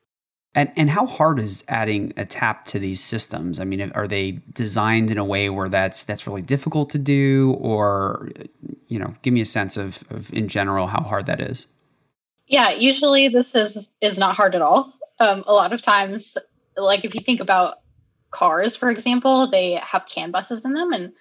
And 0.54 0.70
and 0.76 0.90
how 0.90 1.06
hard 1.06 1.38
is 1.38 1.64
adding 1.68 2.12
a 2.16 2.26
tap 2.26 2.66
to 2.66 2.78
these 2.78 3.00
systems? 3.00 3.58
I 3.58 3.64
mean, 3.64 3.90
are 3.94 4.06
they 4.06 4.42
designed 4.52 5.10
in 5.10 5.16
a 5.16 5.24
way 5.24 5.48
where 5.48 5.68
that's 5.68 6.02
that's 6.02 6.26
really 6.26 6.42
difficult 6.42 6.90
to 6.90 6.98
do, 6.98 7.56
or 7.58 8.28
you 8.92 8.98
know, 8.98 9.14
give 9.22 9.32
me 9.32 9.40
a 9.40 9.46
sense 9.46 9.78
of, 9.78 10.04
of 10.10 10.30
in 10.34 10.48
general 10.48 10.86
how 10.86 11.00
hard 11.00 11.24
that 11.24 11.40
is. 11.40 11.66
Yeah, 12.46 12.74
usually 12.74 13.28
this 13.28 13.54
is 13.54 13.88
is 14.02 14.18
not 14.18 14.36
hard 14.36 14.54
at 14.54 14.60
all. 14.60 14.92
Um, 15.18 15.44
a 15.46 15.54
lot 15.54 15.72
of 15.72 15.80
times, 15.80 16.36
like 16.76 17.06
if 17.06 17.14
you 17.14 17.22
think 17.22 17.40
about 17.40 17.78
cars, 18.32 18.76
for 18.76 18.90
example, 18.90 19.48
they 19.48 19.74
have 19.74 20.06
CAN 20.06 20.32
buses 20.32 20.64
in 20.64 20.72
them, 20.72 20.92
and 20.92 21.12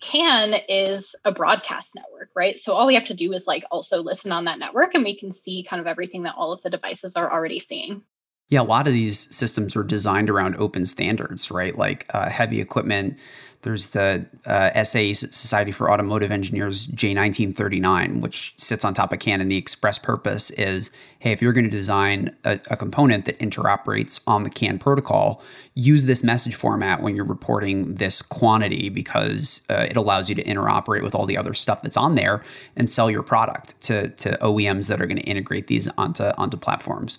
CAN 0.00 0.54
is 0.68 1.14
a 1.24 1.30
broadcast 1.30 1.94
network, 1.94 2.30
right? 2.34 2.58
So 2.58 2.72
all 2.74 2.86
we 2.86 2.94
have 2.94 3.04
to 3.06 3.14
do 3.14 3.32
is 3.32 3.46
like 3.46 3.64
also 3.70 4.02
listen 4.02 4.32
on 4.32 4.46
that 4.46 4.58
network, 4.58 4.94
and 4.94 5.04
we 5.04 5.16
can 5.16 5.30
see 5.30 5.62
kind 5.62 5.80
of 5.80 5.86
everything 5.86 6.24
that 6.24 6.34
all 6.36 6.52
of 6.52 6.62
the 6.62 6.70
devices 6.70 7.14
are 7.16 7.30
already 7.30 7.60
seeing. 7.60 8.02
Yeah, 8.48 8.62
a 8.62 8.64
lot 8.64 8.88
of 8.88 8.92
these 8.92 9.32
systems 9.34 9.76
are 9.76 9.84
designed 9.84 10.28
around 10.28 10.56
open 10.56 10.84
standards, 10.84 11.52
right? 11.52 11.76
Like 11.76 12.06
uh, 12.12 12.28
heavy 12.28 12.60
equipment. 12.60 13.20
There's 13.62 13.88
the 13.88 14.26
uh, 14.46 14.82
SAE 14.82 15.12
Society 15.12 15.70
for 15.70 15.90
Automotive 15.90 16.30
Engineers 16.30 16.86
J1939, 16.86 18.22
which 18.22 18.54
sits 18.56 18.84
on 18.84 18.94
top 18.94 19.12
of 19.12 19.18
CAN. 19.18 19.40
And 19.40 19.52
the 19.52 19.58
express 19.58 19.98
purpose 19.98 20.50
is 20.52 20.90
hey, 21.18 21.32
if 21.32 21.42
you're 21.42 21.52
going 21.52 21.64
to 21.64 21.70
design 21.70 22.34
a, 22.44 22.58
a 22.70 22.76
component 22.76 23.26
that 23.26 23.38
interoperates 23.38 24.20
on 24.26 24.42
the 24.42 24.50
CAN 24.50 24.78
protocol, 24.78 25.42
use 25.74 26.06
this 26.06 26.24
message 26.24 26.54
format 26.54 27.02
when 27.02 27.14
you're 27.14 27.24
reporting 27.26 27.96
this 27.96 28.22
quantity 28.22 28.88
because 28.88 29.60
uh, 29.68 29.86
it 29.90 29.96
allows 29.96 30.30
you 30.30 30.34
to 30.34 30.42
interoperate 30.44 31.02
with 31.02 31.14
all 31.14 31.26
the 31.26 31.36
other 31.36 31.52
stuff 31.52 31.82
that's 31.82 31.98
on 31.98 32.14
there 32.14 32.42
and 32.74 32.88
sell 32.88 33.10
your 33.10 33.22
product 33.22 33.78
to, 33.82 34.08
to 34.10 34.38
OEMs 34.40 34.88
that 34.88 35.02
are 35.02 35.06
going 35.06 35.18
to 35.18 35.24
integrate 35.24 35.66
these 35.66 35.86
onto, 35.98 36.24
onto 36.38 36.56
platforms. 36.56 37.18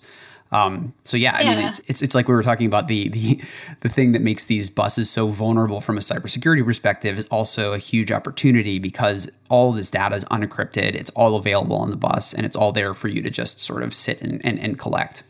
Um, 0.52 0.92
so 1.02 1.16
yeah, 1.16 1.34
I 1.34 1.42
yeah. 1.42 1.56
mean, 1.56 1.64
it's, 1.66 1.80
it's 1.88 2.02
it's 2.02 2.14
like 2.14 2.28
we 2.28 2.34
were 2.34 2.42
talking 2.42 2.66
about 2.66 2.86
the 2.86 3.08
the 3.08 3.40
the 3.80 3.88
thing 3.88 4.12
that 4.12 4.20
makes 4.20 4.44
these 4.44 4.68
buses 4.68 5.08
so 5.08 5.28
vulnerable 5.28 5.80
from 5.80 5.96
a 5.96 6.00
cybersecurity 6.00 6.64
perspective 6.64 7.18
is 7.18 7.26
also 7.26 7.72
a 7.72 7.78
huge 7.78 8.12
opportunity 8.12 8.78
because 8.78 9.30
all 9.48 9.72
this 9.72 9.90
data 9.90 10.14
is 10.14 10.24
unencrypted, 10.26 10.94
it's 10.94 11.10
all 11.10 11.36
available 11.36 11.76
on 11.76 11.90
the 11.90 11.96
bus, 11.96 12.34
and 12.34 12.44
it's 12.44 12.54
all 12.54 12.70
there 12.70 12.92
for 12.92 13.08
you 13.08 13.22
to 13.22 13.30
just 13.30 13.60
sort 13.60 13.82
of 13.82 13.94
sit 13.94 14.20
and, 14.20 14.44
and, 14.44 14.60
and 14.60 14.78
collect. 14.78 15.24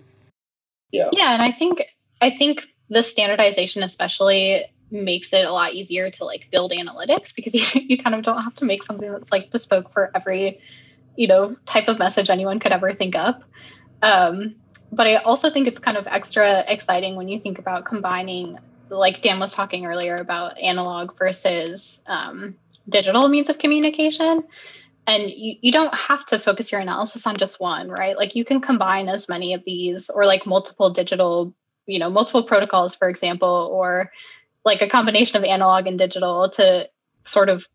Yeah, 0.91 1.09
yeah, 1.13 1.33
and 1.33 1.41
I 1.41 1.53
think 1.53 1.83
I 2.21 2.31
think 2.31 2.67
the 2.89 3.05
standardization 3.05 3.85
especially 3.85 4.65
makes 4.91 5.33
it 5.33 5.45
a 5.45 5.53
lot 5.53 5.73
easier 5.73 6.11
to 6.11 6.25
like 6.25 6.49
build 6.51 6.73
analytics 6.73 7.35
because 7.35 7.55
you 7.75 7.83
you 7.83 7.97
kind 7.97 8.17
of 8.17 8.23
don't 8.23 8.43
have 8.43 8.57
to 8.57 8.65
make 8.65 8.83
something 8.83 9.11
that's 9.11 9.31
like 9.31 9.53
bespoke 9.53 9.93
for 9.93 10.11
every 10.17 10.61
you 11.15 11.29
know 11.29 11.55
type 11.65 11.87
of 11.87 12.01
message 12.01 12.29
anyone 12.29 12.59
could 12.59 12.73
ever 12.73 12.93
think 12.93 13.15
up. 13.15 13.45
Um, 14.03 14.57
but 14.93 15.07
I 15.07 15.17
also 15.17 15.51
think 15.51 15.67
it's 15.67 15.79
kind 15.79 15.97
of 15.97 16.07
extra 16.07 16.65
exciting 16.69 17.17
when 17.17 17.29
you 17.29 17.41
think 17.41 17.59
about 17.59 17.87
combining, 17.87 18.59
like 18.91 19.23
Dan 19.23 19.41
was 19.41 19.55
talking 19.55 19.87
earlier 19.87 20.17
about 20.17 20.59
analog 20.59 21.17
versus 21.19 22.05
um, 22.07 22.57
digital 22.89 23.29
means 23.29 23.49
of 23.49 23.59
communication. 23.59 24.45
And 25.07 25.31
you, 25.31 25.57
you 25.63 25.73
don't 25.73 25.95
have 25.95 26.25
to 26.27 26.39
focus 26.39 26.71
your 26.71 26.81
analysis 26.81 27.27
on 27.27 27.37
just 27.37 27.59
one, 27.59 27.89
right? 27.89 28.17
Like 28.17 28.37
you 28.37 28.45
can 28.45 28.61
combine 28.61 29.09
as 29.09 29.31
many 29.31 29.55
of 29.55 29.65
these 29.65 30.11
or 30.11 30.27
like 30.27 30.47
multiple 30.47 30.91
digital, 30.91 31.55
you 31.87 31.99
know, 31.99 32.11
multiple 32.11 32.45
protocols, 32.45 32.95
for 32.95 33.09
example, 33.09 33.71
or 33.73 34.13
like 34.65 34.83
a 34.83 34.89
combination 34.89 35.39
of 35.39 35.45
analog 35.45 35.87
and 35.87 35.99
digital 35.99 36.51
to 36.51 36.89
sort 37.23 37.49
of 37.49 37.67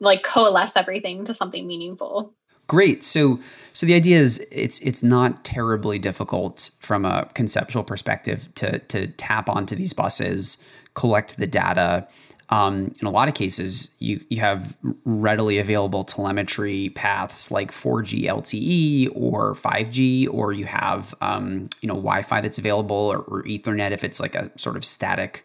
like 0.00 0.22
coalesce 0.22 0.76
everything 0.76 1.26
to 1.26 1.34
something 1.34 1.66
meaningful. 1.66 2.34
Great. 2.68 3.04
So 3.04 3.38
so 3.72 3.86
the 3.86 3.94
idea 3.94 4.18
is 4.18 4.44
it's 4.50 4.78
it's 4.80 5.02
not 5.02 5.44
terribly 5.44 5.98
difficult 5.98 6.70
from 6.80 7.04
a 7.04 7.28
conceptual 7.34 7.84
perspective 7.84 8.48
to 8.56 8.78
to 8.80 9.08
tap 9.08 9.48
onto 9.48 9.76
these 9.76 9.92
buses, 9.92 10.58
collect 10.94 11.36
the 11.36 11.46
data. 11.46 12.08
Um, 12.48 12.94
in 13.00 13.08
a 13.08 13.10
lot 13.10 13.28
of 13.28 13.34
cases, 13.34 13.90
you 13.98 14.24
you 14.30 14.40
have 14.40 14.76
readily 15.04 15.58
available 15.58 16.04
telemetry 16.04 16.90
paths 16.90 17.50
like 17.50 17.70
4G 17.70 18.24
LTE 18.24 19.10
or 19.14 19.54
5G, 19.54 20.28
or 20.32 20.52
you 20.52 20.64
have 20.64 21.14
um, 21.20 21.68
you 21.82 21.88
know 21.88 21.94
Wi-Fi 21.94 22.40
that's 22.40 22.58
available 22.58 22.96
or, 22.96 23.18
or 23.18 23.42
Ethernet 23.44 23.92
if 23.92 24.02
it's 24.02 24.20
like 24.20 24.34
a 24.34 24.50
sort 24.58 24.76
of 24.76 24.84
static 24.84 25.44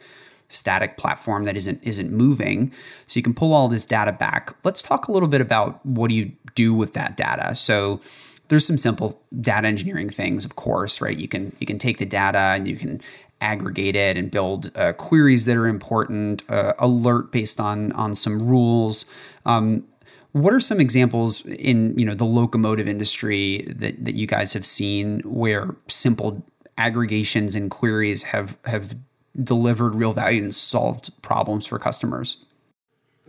static 0.51 0.97
platform 0.97 1.45
that 1.45 1.55
isn't 1.55 1.81
isn't 1.83 2.11
moving. 2.11 2.71
So 3.07 3.17
you 3.17 3.23
can 3.23 3.33
pull 3.33 3.53
all 3.53 3.67
this 3.67 3.85
data 3.85 4.11
back. 4.11 4.55
Let's 4.63 4.83
talk 4.83 5.07
a 5.07 5.11
little 5.11 5.29
bit 5.29 5.41
about 5.41 5.85
what 5.85 6.09
do 6.09 6.15
you 6.15 6.31
do 6.55 6.73
with 6.73 6.93
that 6.93 7.17
data. 7.17 7.55
So 7.55 8.01
there's 8.49 8.65
some 8.65 8.77
simple 8.77 9.21
data 9.39 9.67
engineering 9.67 10.09
things, 10.09 10.43
of 10.43 10.57
course, 10.57 11.01
right? 11.01 11.17
You 11.17 11.27
can 11.27 11.55
you 11.59 11.65
can 11.65 11.79
take 11.79 11.97
the 11.97 12.05
data 12.05 12.37
and 12.37 12.67
you 12.67 12.75
can 12.75 13.01
aggregate 13.39 13.95
it 13.95 14.17
and 14.17 14.29
build 14.29 14.71
uh, 14.75 14.93
queries 14.93 15.45
that 15.45 15.57
are 15.57 15.67
important, 15.67 16.43
uh, 16.49 16.73
alert 16.79 17.31
based 17.31 17.59
on 17.59 17.91
on 17.93 18.13
some 18.13 18.47
rules. 18.47 19.05
Um, 19.45 19.87
what 20.33 20.53
are 20.53 20.59
some 20.59 20.79
examples 20.79 21.45
in 21.45 21.97
you 21.97 22.05
know 22.05 22.13
the 22.13 22.25
locomotive 22.25 22.87
industry 22.87 23.65
that 23.67 24.03
that 24.03 24.15
you 24.15 24.27
guys 24.27 24.53
have 24.53 24.65
seen 24.65 25.19
where 25.21 25.75
simple 25.87 26.43
aggregations 26.77 27.55
and 27.55 27.69
queries 27.69 28.23
have 28.23 28.57
have 28.65 28.95
delivered 29.41 29.95
real 29.95 30.13
value 30.13 30.43
and 30.43 30.53
solved 30.53 31.11
problems 31.21 31.65
for 31.65 31.79
customers? 31.79 32.37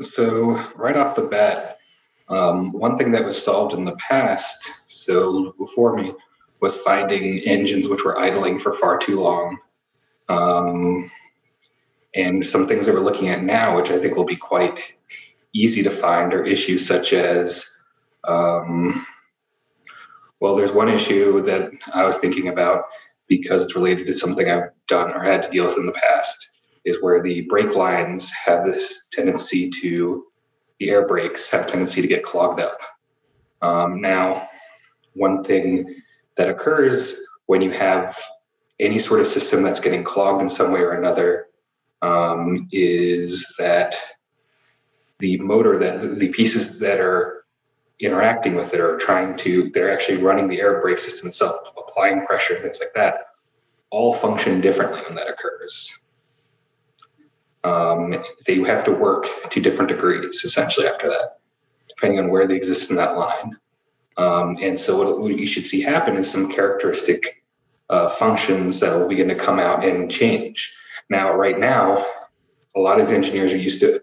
So, 0.00 0.62
right 0.75 0.97
off 0.97 1.16
the 1.16 1.23
bat, 1.23 1.78
um, 2.28 2.73
one 2.73 2.97
thing 2.97 3.12
that 3.12 3.25
was 3.25 3.42
solved 3.42 3.75
in 3.75 3.85
the 3.85 3.97
past, 3.97 4.90
so 4.90 5.52
before 5.59 5.97
me, 5.97 6.14
was 6.61 6.80
finding 6.82 7.40
engines 7.40 7.88
which 7.88 8.04
were 8.04 8.18
idling 8.18 8.59
for 8.59 8.73
far 8.73 8.99
too 8.99 9.21
long. 9.21 9.59
Um, 10.28 11.11
and 12.14 12.44
some 12.44 12.66
things 12.66 12.87
that 12.87 12.94
we're 12.94 13.00
looking 13.00 13.28
at 13.28 13.42
now, 13.42 13.76
which 13.76 13.90
I 13.90 13.99
think 13.99 14.16
will 14.16 14.25
be 14.25 14.37
quite 14.37 14.94
easy 15.52 15.82
to 15.82 15.90
find, 15.90 16.32
are 16.32 16.44
issues 16.44 16.87
such 16.87 17.12
as 17.12 17.82
um, 18.25 19.06
well, 20.42 20.56
there's 20.56 20.73
one 20.73 20.88
issue 20.88 21.40
that 21.42 21.71
I 21.94 22.04
was 22.04 22.18
thinking 22.18 22.49
about 22.49 22.87
because 23.29 23.62
it's 23.62 23.76
related 23.76 24.07
to 24.07 24.12
something 24.12 24.50
I've 24.50 24.71
done 24.88 25.11
or 25.12 25.23
had 25.23 25.43
to 25.43 25.50
deal 25.50 25.64
with 25.64 25.79
in 25.79 25.87
the 25.87 25.93
past, 25.93 26.50
is 26.85 27.02
where 27.02 27.23
the 27.23 27.43
brake 27.43 27.75
lines 27.76 28.33
have 28.33 28.64
this 28.64 29.09
tendency 29.12 29.71
to, 29.83 30.26
the 30.79 30.91
air 30.91 31.07
brakes 31.07 31.50
have 31.50 31.67
a 31.67 31.71
tendency 31.71 32.02
to 32.02 32.09
get 32.09 32.25
clogged 32.25 32.61
up. 32.61 32.79
Um, 33.62 34.00
now, 34.00 34.49
one 35.14 35.45
thing 35.45 36.02
that 36.37 36.50
occurs 36.50 37.19
when 37.47 37.62
you 37.62 37.71
have 37.71 38.19
any 38.81 38.99
sort 38.99 39.21
of 39.21 39.26
system 39.26 39.62
that's 39.62 39.81
getting 39.81 40.02
clogged 40.02 40.43
in 40.43 40.49
some 40.49 40.73
way 40.73 40.81
or 40.81 40.93
another 40.93 41.47
um, 42.02 42.69
is 42.73 43.55
that 43.59 43.95
the 45.21 45.38
motor 45.38 45.79
that 45.79 46.19
the 46.19 46.29
pieces 46.29 46.81
that 46.81 46.99
are 46.99 47.32
interacting 48.02 48.54
with 48.54 48.75
it 48.75 48.80
or 48.80 48.99
trying 48.99 49.37
to 49.37 49.71
they're 49.71 49.92
actually 49.92 50.18
running 50.18 50.49
the 50.49 50.61
air 50.61 50.80
brake 50.80 50.99
system 50.99 51.28
itself 51.28 51.73
applying 51.78 52.25
pressure 52.26 52.56
things 52.56 52.80
like 52.80 52.92
that 52.94 53.26
all 53.90 54.12
function 54.12 54.61
differently 54.61 55.00
when 55.06 55.14
that 55.14 55.28
occurs. 55.28 56.02
Um, 57.62 58.25
they 58.47 58.56
have 58.61 58.82
to 58.85 58.90
work 58.90 59.26
to 59.50 59.61
different 59.61 59.90
degrees 59.90 60.44
essentially 60.44 60.87
after 60.87 61.09
that 61.09 61.38
depending 61.88 62.18
on 62.18 62.30
where 62.30 62.49
they 62.49 62.56
exist 62.56 62.90
in 62.90 62.97
that 62.97 63.16
line. 63.16 63.56
Um, 64.16 64.56
and 64.61 64.80
so 64.80 64.99
what, 64.99 65.21
what, 65.21 65.37
you 65.37 65.47
should 65.47 65.66
see 65.66 65.80
happen 65.80 66.16
is 66.16 66.30
some 66.30 66.50
characteristic 66.50 67.44
uh, 67.90 68.09
functions 68.09 68.80
that 68.80 68.99
will 68.99 69.06
begin 69.06 69.28
to 69.28 69.35
come 69.35 69.61
out 69.61 69.85
and 69.85 70.11
change. 70.11 70.75
Now 71.09 71.35
right 71.35 71.59
now 71.59 72.04
a 72.75 72.80
lot 72.80 72.99
of 72.99 73.06
these 73.06 73.14
engineers 73.14 73.52
are 73.52 73.59
used 73.59 73.80
to 73.82 74.02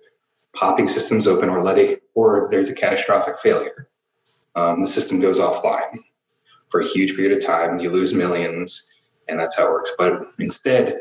popping 0.60 0.88
systems 0.88 1.26
open 1.26 1.50
or 1.50 1.64
letting 1.64 1.96
or 2.16 2.48
there's 2.52 2.70
a 2.70 2.76
catastrophic 2.76 3.40
failure 3.40 3.90
um, 4.56 4.82
the 4.82 4.88
system 4.88 5.20
goes 5.20 5.40
offline 5.40 6.00
for 6.70 6.82
a 6.82 6.88
huge 6.88 7.16
period 7.16 7.38
of 7.38 7.46
time. 7.46 7.80
You 7.80 7.92
lose 7.92 8.14
millions, 8.14 8.90
and 9.28 9.40
that's 9.40 9.58
how 9.58 9.68
it 9.68 9.72
works. 9.72 9.92
But 9.98 10.22
instead, 10.40 11.00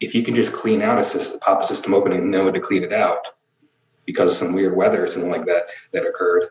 if 0.00 0.14
you 0.14 0.22
can 0.22 0.34
just 0.34 0.52
clean 0.52 0.82
out 0.82 0.98
a 0.98 1.04
system, 1.04 1.40
pop 1.40 1.62
a 1.62 1.66
system 1.66 1.94
open 1.94 2.12
and 2.12 2.30
know 2.30 2.50
to 2.50 2.60
clean 2.60 2.84
it 2.84 2.92
out 2.92 3.26
because 4.04 4.30
of 4.30 4.36
some 4.36 4.54
weird 4.54 4.76
weather 4.76 5.02
or 5.02 5.06
something 5.06 5.30
like 5.30 5.46
that 5.46 5.68
that 5.92 6.06
occurred, 6.06 6.48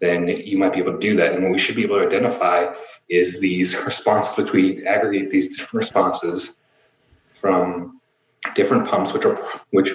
then 0.00 0.26
you 0.26 0.58
might 0.58 0.72
be 0.72 0.78
able 0.78 0.92
to 0.92 0.98
do 0.98 1.16
that. 1.16 1.32
And 1.32 1.42
what 1.42 1.52
we 1.52 1.58
should 1.58 1.76
be 1.76 1.84
able 1.84 1.98
to 1.98 2.06
identify 2.06 2.72
is 3.08 3.40
these 3.40 3.76
responses 3.84 4.42
between 4.42 4.86
aggregate 4.86 5.30
these 5.30 5.56
different 5.56 5.84
responses 5.84 6.60
from 7.34 8.00
different 8.54 8.88
pumps, 8.88 9.12
which 9.12 9.24
are 9.24 9.36
which 9.70 9.90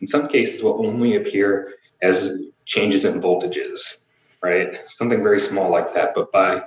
in 0.00 0.06
some 0.06 0.28
cases 0.28 0.62
will 0.62 0.84
only 0.86 1.16
appear 1.16 1.74
as 2.02 2.46
changes 2.66 3.04
in 3.04 3.20
voltages 3.20 4.06
right? 4.42 4.86
Something 4.88 5.22
very 5.22 5.40
small 5.40 5.70
like 5.70 5.92
that. 5.94 6.14
But 6.14 6.32
by 6.32 6.62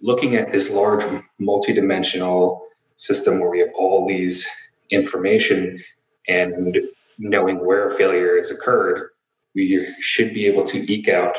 looking 0.00 0.36
at 0.36 0.52
this 0.52 0.70
large 0.70 1.02
multidimensional 1.40 2.60
system 2.96 3.40
where 3.40 3.50
we 3.50 3.58
have 3.60 3.70
all 3.76 4.06
these 4.06 4.48
information 4.90 5.82
and 6.28 6.76
knowing 7.18 7.64
where 7.64 7.90
failure 7.90 8.36
has 8.36 8.50
occurred, 8.50 9.10
we 9.54 9.86
should 9.98 10.32
be 10.34 10.46
able 10.46 10.64
to 10.64 10.92
eke 10.92 11.08
out 11.08 11.36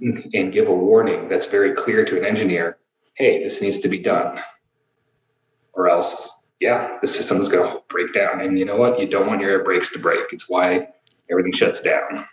and 0.00 0.52
give 0.52 0.68
a 0.68 0.74
warning 0.74 1.28
that's 1.28 1.46
very 1.46 1.72
clear 1.72 2.04
to 2.04 2.18
an 2.18 2.24
engineer 2.24 2.78
hey, 3.16 3.44
this 3.44 3.62
needs 3.62 3.78
to 3.78 3.88
be 3.88 4.00
done. 4.00 4.40
Or 5.72 5.88
else, 5.88 6.43
yeah, 6.64 6.96
the 7.02 7.06
system 7.06 7.38
is 7.40 7.50
going 7.50 7.70
to 7.70 7.82
break 7.88 8.14
down. 8.14 8.40
And 8.40 8.58
you 8.58 8.64
know 8.64 8.76
what? 8.76 8.98
You 8.98 9.06
don't 9.06 9.26
want 9.26 9.42
your 9.42 9.50
air 9.50 9.62
brakes 9.62 9.92
to 9.92 9.98
break. 9.98 10.32
It's 10.32 10.48
why 10.48 10.88
everything 11.30 11.52
shuts 11.52 11.82
down. 11.82 12.24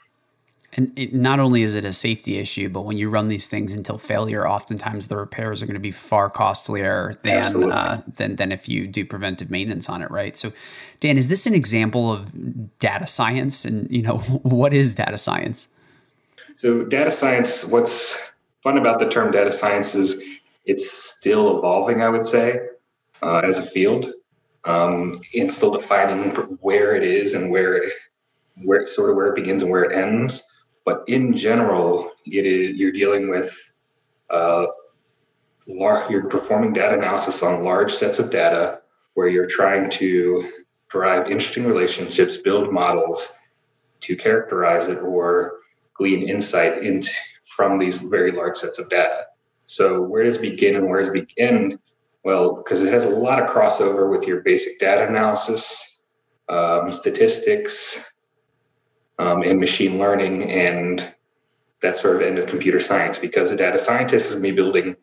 And 0.72 0.98
it, 0.98 1.14
not 1.14 1.42
only 1.42 1.64
is 1.64 1.76
it 1.76 1.84
a 1.84 1.92
safety 1.92 2.38
issue, 2.38 2.70
but 2.70 2.84
when 2.84 2.98
you 2.98 3.10
run 3.10 3.28
these 3.28 3.48
things 3.48 3.74
until 3.74 3.98
failure, 3.98 4.48
oftentimes 4.48 5.10
the 5.10 5.18
repairs 5.18 5.62
are 5.62 5.66
going 5.66 5.74
to 5.74 5.82
be 5.82 5.92
far 5.92 6.30
costlier 6.30 7.14
than 7.24 7.44
uh, 7.74 8.02
than 8.08 8.38
than 8.38 8.54
if 8.54 8.70
you 8.70 8.88
do 8.88 9.06
preventive 9.06 9.52
maintenance 9.52 9.90
on 9.90 10.02
it, 10.02 10.10
right? 10.10 10.38
So, 10.38 10.54
Dan, 11.02 11.18
is 11.18 11.28
this 11.28 11.46
an 11.46 11.54
example 11.54 12.10
of 12.10 12.80
data 12.80 13.08
science? 13.08 13.66
And 13.66 13.92
you 13.92 14.02
know, 14.02 14.20
what 14.44 14.72
is 14.72 14.96
data 14.96 15.18
science? 15.18 15.68
So, 16.56 16.86
data 16.86 17.12
science. 17.12 17.70
What's 17.70 18.32
fun 18.64 18.78
about 18.78 19.00
the 19.00 19.10
term 19.10 19.34
data 19.34 19.52
science 19.52 19.94
is 19.94 20.24
it's 20.64 20.90
still 20.90 21.58
evolving. 21.58 22.02
I 22.02 22.08
would 22.08 22.26
say 22.26 22.62
uh, 23.22 23.40
as 23.40 23.60
a 23.60 23.64
field, 23.64 24.14
um, 24.66 25.22
it's 25.34 25.56
still 25.56 25.72
defining 25.72 26.30
where 26.62 26.96
it 26.96 27.04
is 27.04 27.34
and 27.34 27.52
where 27.52 27.76
it, 27.76 27.94
where 28.64 28.86
sort 28.86 29.10
of 29.10 29.16
where 29.16 29.28
it 29.28 29.36
begins 29.36 29.64
and 29.64 29.72
where 29.72 29.84
it 29.84 29.98
ends 29.98 30.52
but 30.86 31.04
in 31.08 31.36
general, 31.36 32.12
it 32.26 32.46
is, 32.46 32.76
you're 32.76 32.92
dealing 32.92 33.30
with 33.30 33.74
uh, 34.30 34.66
lar- 35.68 36.06
you're 36.10 36.28
performing 36.28 36.74
data 36.74 36.98
analysis 36.98 37.44
on 37.44 37.64
large 37.64 37.92
sets 37.92 38.20
of 38.20 38.32
data 38.32 38.82
where 39.14 39.28
you're 39.28 39.48
trying 39.48 39.90
to 39.90 40.52
derive 40.90 41.30
interesting 41.30 41.66
relationships, 41.66 42.38
build 42.38 42.72
models 42.72 43.38
to 44.02 44.16
characterize 44.16 44.88
it 44.88 45.00
or 45.00 45.60
glean 45.94 46.28
insight 46.28 46.84
into 46.84 47.12
from 47.44 47.78
these 47.78 48.02
very 48.02 48.32
large 48.32 48.58
sets 48.58 48.80
of 48.80 48.90
data. 48.90 49.26
So 49.68 50.02
where 50.02 50.24
does 50.24 50.38
begin 50.38 50.76
and 50.76 50.90
where 50.90 51.02
does 51.02 51.12
begin? 51.12 51.80
Well, 52.24 52.56
because 52.56 52.84
it 52.84 52.94
has 52.94 53.06
a 53.06 53.10
lot 53.10 53.42
of 53.42 53.50
crossover 53.50 54.10
with 54.10 54.28
your 54.28 54.42
basic 54.42 54.80
data 54.80 55.08
analysis, 55.08 56.04
um, 56.50 56.92
statistics, 56.92 58.14
um, 59.18 59.44
in 59.44 59.60
machine 59.60 59.98
learning 59.98 60.50
and 60.52 61.14
that 61.82 61.98
sort 61.98 62.16
of 62.16 62.22
end 62.22 62.38
of 62.38 62.48
computer 62.48 62.80
science 62.80 63.18
because 63.18 63.52
a 63.52 63.58
data 63.58 63.80
scientist 63.80 64.32
is 64.32 64.42
me 64.42 64.52
building 64.52 64.96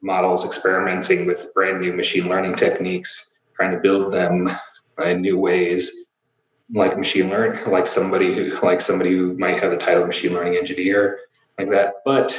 models, 0.00 0.44
experimenting 0.44 1.26
with 1.26 1.52
brand 1.54 1.80
new 1.80 1.92
machine 1.92 2.28
learning 2.28 2.54
techniques, 2.54 3.38
trying 3.54 3.72
to 3.72 3.80
build 3.80 4.12
them 4.12 4.50
in 5.04 5.20
new 5.20 5.38
ways, 5.38 6.08
like 6.72 6.96
machine 6.96 7.28
learn, 7.28 7.58
like 7.66 7.86
somebody 7.86 8.34
who 8.34 8.50
like 8.64 8.80
somebody 8.80 9.12
who 9.12 9.36
might 9.38 9.58
have 9.60 9.70
the 9.70 9.76
title 9.76 10.02
of 10.02 10.08
machine 10.08 10.32
learning 10.32 10.56
engineer, 10.56 11.20
like 11.58 11.68
that. 11.70 11.94
But 12.04 12.38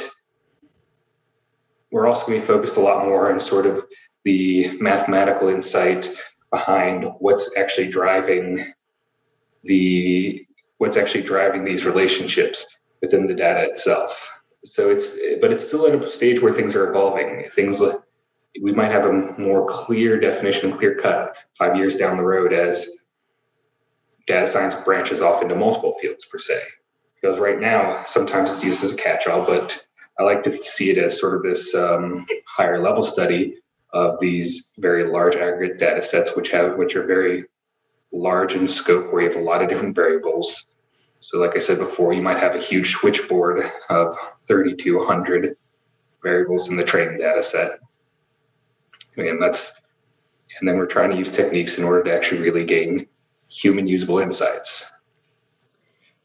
we're 1.90 2.06
also 2.06 2.26
going 2.26 2.40
to 2.40 2.46
be 2.46 2.46
focused 2.46 2.78
a 2.78 2.80
lot 2.80 3.04
more 3.04 3.30
on 3.30 3.38
sort 3.38 3.66
of 3.66 3.84
the 4.24 4.70
mathematical 4.80 5.48
insight 5.48 6.08
behind 6.50 7.10
what's 7.18 7.56
actually 7.56 7.88
driving 7.88 8.64
the 9.64 10.46
what's 10.78 10.96
actually 10.96 11.22
driving 11.22 11.64
these 11.64 11.86
relationships 11.86 12.78
within 13.00 13.26
the 13.26 13.34
data 13.34 13.62
itself. 13.70 14.40
So 14.64 14.90
it's, 14.90 15.18
but 15.40 15.52
it's 15.52 15.66
still 15.66 15.86
at 15.86 15.94
a 15.94 16.10
stage 16.10 16.40
where 16.40 16.52
things 16.52 16.76
are 16.76 16.88
evolving. 16.88 17.48
Things 17.50 17.80
we 18.60 18.72
might 18.72 18.92
have 18.92 19.06
a 19.06 19.12
more 19.40 19.66
clear 19.66 20.20
definition, 20.20 20.72
clear 20.72 20.94
cut 20.96 21.36
five 21.56 21.76
years 21.76 21.96
down 21.96 22.16
the 22.16 22.24
road 22.24 22.52
as 22.52 23.04
data 24.26 24.46
science 24.46 24.74
branches 24.74 25.22
off 25.22 25.42
into 25.42 25.54
multiple 25.54 25.94
fields 26.00 26.26
per 26.26 26.38
se. 26.38 26.60
Because 27.20 27.38
right 27.38 27.60
now, 27.60 28.02
sometimes 28.04 28.52
it's 28.52 28.64
used 28.64 28.84
as 28.84 28.92
a 28.92 28.96
catch-all, 28.96 29.46
but 29.46 29.84
I 30.18 30.24
like 30.24 30.42
to 30.42 30.52
see 30.52 30.90
it 30.90 30.98
as 30.98 31.18
sort 31.18 31.36
of 31.36 31.42
this 31.42 31.74
um, 31.74 32.26
higher 32.46 32.82
level 32.82 33.02
study 33.02 33.61
of 33.92 34.18
these 34.20 34.74
very 34.78 35.04
large 35.04 35.36
aggregate 35.36 35.78
data 35.78 36.02
sets, 36.02 36.36
which 36.36 36.50
have 36.50 36.76
which 36.76 36.96
are 36.96 37.06
very 37.06 37.44
large 38.12 38.54
in 38.54 38.66
scope, 38.66 39.12
where 39.12 39.22
you 39.22 39.28
have 39.28 39.36
a 39.36 39.44
lot 39.44 39.62
of 39.62 39.68
different 39.68 39.94
variables 39.94 40.66
so, 41.22 41.38
like 41.38 41.54
I 41.54 41.60
said 41.60 41.78
before, 41.78 42.12
you 42.12 42.20
might 42.20 42.40
have 42.40 42.56
a 42.56 42.58
huge 42.58 42.90
switchboard 42.90 43.64
of 43.88 44.16
3,200 44.42 45.56
variables 46.20 46.68
in 46.68 46.76
the 46.76 46.82
training 46.82 47.18
data 47.18 47.40
set. 47.44 47.78
And 49.16 49.40
that's, 49.40 49.80
and 50.58 50.68
then 50.68 50.78
we're 50.78 50.86
trying 50.86 51.10
to 51.10 51.16
use 51.16 51.30
techniques 51.30 51.78
in 51.78 51.84
order 51.84 52.02
to 52.02 52.12
actually 52.12 52.40
really 52.40 52.64
gain 52.64 53.06
human 53.48 53.86
usable 53.86 54.18
insights. 54.18 54.90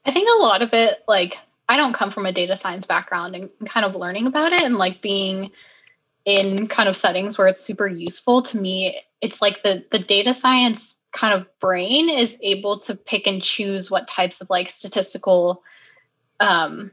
I 0.03 0.11
think 0.11 0.27
a 0.35 0.41
lot 0.41 0.63
of 0.63 0.73
it, 0.73 1.03
like, 1.07 1.37
I 1.69 1.77
don't 1.77 1.93
come 1.93 2.09
from 2.09 2.25
a 2.25 2.31
data 2.31 2.57
science 2.57 2.87
background 2.87 3.35
and 3.35 3.51
kind 3.69 3.85
of 3.85 3.95
learning 3.95 4.25
about 4.25 4.51
it 4.51 4.63
and 4.63 4.77
like 4.77 5.03
being 5.03 5.51
in 6.27 6.67
kind 6.67 6.89
of 6.89 6.97
settings 6.97 7.37
where 7.37 7.47
it's 7.47 7.61
super 7.61 7.87
useful 7.87 8.41
to 8.43 8.57
me. 8.57 8.99
It's 9.21 9.41
like 9.41 9.63
the 9.63 9.85
the 9.89 9.97
data 9.97 10.33
science 10.33 10.95
kind 11.13 11.33
of 11.33 11.47
brain 11.59 12.09
is 12.09 12.37
able 12.43 12.77
to 12.79 12.95
pick 12.95 13.25
and 13.25 13.41
choose 13.41 13.89
what 13.89 14.09
types 14.09 14.41
of 14.41 14.49
like 14.49 14.69
statistical 14.69 15.63
um, 16.39 16.91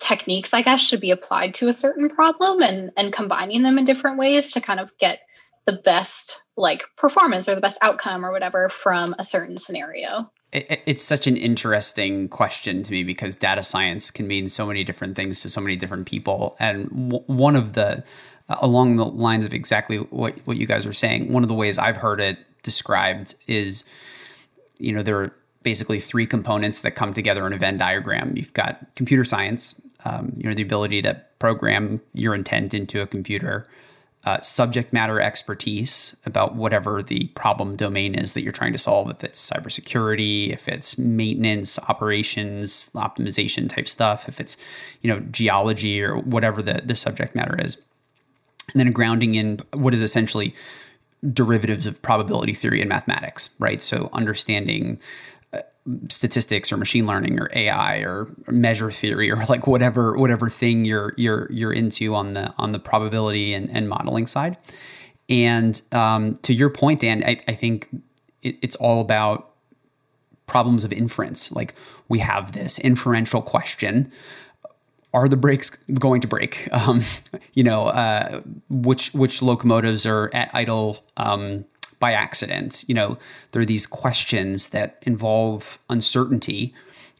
techniques 0.00 0.52
i 0.52 0.60
guess 0.60 0.80
should 0.80 1.00
be 1.00 1.12
applied 1.12 1.54
to 1.54 1.68
a 1.68 1.72
certain 1.72 2.08
problem 2.08 2.60
and 2.60 2.90
and 2.96 3.12
combining 3.12 3.62
them 3.62 3.78
in 3.78 3.84
different 3.84 4.18
ways 4.18 4.52
to 4.52 4.60
kind 4.60 4.80
of 4.80 4.90
get 4.98 5.20
the 5.66 5.72
best 5.72 6.42
like 6.56 6.82
performance 6.96 7.48
or 7.48 7.54
the 7.54 7.60
best 7.60 7.78
outcome 7.80 8.26
or 8.26 8.32
whatever 8.32 8.68
from 8.68 9.14
a 9.18 9.24
certain 9.24 9.56
scenario 9.56 10.30
it's 10.52 11.02
such 11.02 11.26
an 11.26 11.36
interesting 11.36 12.28
question 12.28 12.82
to 12.82 12.92
me 12.92 13.02
because 13.02 13.34
data 13.34 13.62
science 13.62 14.10
can 14.10 14.28
mean 14.28 14.48
so 14.48 14.66
many 14.66 14.84
different 14.84 15.16
things 15.16 15.40
to 15.40 15.48
so 15.48 15.60
many 15.60 15.76
different 15.76 16.06
people 16.06 16.56
and 16.58 16.88
one 17.26 17.56
of 17.56 17.72
the 17.72 18.04
along 18.48 18.96
the 18.96 19.06
lines 19.06 19.46
of 19.46 19.54
exactly 19.54 19.98
what, 19.98 20.34
what 20.44 20.56
you 20.56 20.66
guys 20.66 20.86
are 20.86 20.92
saying 20.92 21.32
one 21.32 21.42
of 21.42 21.48
the 21.48 21.54
ways 21.54 21.78
i've 21.78 21.96
heard 21.96 22.20
it 22.20 22.38
described 22.64 23.36
is, 23.46 23.84
you 24.80 24.92
know, 24.92 25.04
there 25.04 25.20
are 25.20 25.32
basically 25.62 26.00
three 26.00 26.26
components 26.26 26.80
that 26.80 26.92
come 26.92 27.14
together 27.14 27.46
in 27.46 27.52
a 27.52 27.56
Venn 27.56 27.78
diagram. 27.78 28.34
You've 28.36 28.52
got 28.52 28.84
computer 28.96 29.24
science, 29.24 29.80
um, 30.04 30.32
you 30.36 30.48
know, 30.48 30.54
the 30.54 30.62
ability 30.62 31.00
to 31.02 31.22
program 31.38 32.00
your 32.12 32.34
intent 32.34 32.74
into 32.74 33.00
a 33.00 33.06
computer. 33.06 33.66
Uh, 34.24 34.40
subject 34.40 34.90
matter 34.90 35.20
expertise 35.20 36.16
about 36.24 36.54
whatever 36.54 37.02
the 37.02 37.26
problem 37.34 37.76
domain 37.76 38.14
is 38.14 38.32
that 38.32 38.42
you're 38.42 38.52
trying 38.52 38.72
to 38.72 38.78
solve. 38.78 39.10
If 39.10 39.22
it's 39.22 39.50
cybersecurity, 39.50 40.48
if 40.48 40.66
it's 40.66 40.96
maintenance, 40.96 41.78
operations, 41.90 42.90
optimization 42.94 43.68
type 43.68 43.86
stuff, 43.86 44.26
if 44.26 44.40
it's 44.40 44.56
you 45.02 45.12
know 45.12 45.20
geology 45.20 46.02
or 46.02 46.16
whatever 46.16 46.62
the 46.62 46.80
the 46.82 46.94
subject 46.94 47.34
matter 47.34 47.54
is, 47.62 47.76
and 48.74 48.80
then 48.80 48.88
a 48.88 48.92
grounding 48.92 49.36
in 49.36 49.60
what 49.72 49.94
is 49.94 50.02
essentially 50.02 50.54
derivatives 51.32 51.86
of 51.86 52.02
probability 52.02 52.52
theory 52.52 52.80
and 52.80 52.88
mathematics, 52.88 53.50
right? 53.58 53.80
So 53.80 54.10
understanding 54.12 55.00
uh, 55.52 55.60
statistics 56.10 56.72
or 56.72 56.76
machine 56.76 57.06
learning 57.06 57.40
or 57.40 57.48
AI 57.54 57.98
or 57.98 58.28
measure 58.48 58.90
theory 58.90 59.30
or 59.30 59.42
like 59.46 59.66
whatever 59.66 60.16
whatever 60.16 60.50
thing 60.50 60.84
you're 60.84 61.14
you're 61.16 61.50
you're 61.50 61.72
into 61.72 62.14
on 62.14 62.34
the 62.34 62.52
on 62.58 62.72
the 62.72 62.78
probability 62.78 63.54
and, 63.54 63.70
and 63.70 63.88
modeling 63.88 64.26
side. 64.26 64.58
And 65.28 65.80
um, 65.92 66.36
to 66.42 66.52
your 66.52 66.68
point, 66.68 67.00
Dan, 67.00 67.22
I, 67.24 67.40
I 67.48 67.54
think 67.54 67.88
it, 68.42 68.58
it's 68.60 68.76
all 68.76 69.00
about 69.00 69.52
problems 70.46 70.84
of 70.84 70.92
inference. 70.92 71.50
Like 71.52 71.74
we 72.08 72.18
have 72.18 72.52
this 72.52 72.78
inferential 72.78 73.40
question 73.40 74.12
are 75.14 75.28
the 75.28 75.36
brakes 75.36 75.70
going 75.98 76.20
to 76.20 76.28
break? 76.28 76.68
Um, 76.74 77.02
you 77.54 77.62
know, 77.62 77.84
uh, 77.86 78.42
which 78.68 79.14
which 79.14 79.40
locomotives 79.40 80.04
are 80.04 80.28
at 80.34 80.50
idle 80.52 81.02
um, 81.16 81.64
by 82.00 82.12
accident? 82.12 82.84
You 82.88 82.94
know, 82.94 83.16
there 83.52 83.62
are 83.62 83.64
these 83.64 83.86
questions 83.86 84.68
that 84.68 84.98
involve 85.02 85.78
uncertainty, 85.88 86.74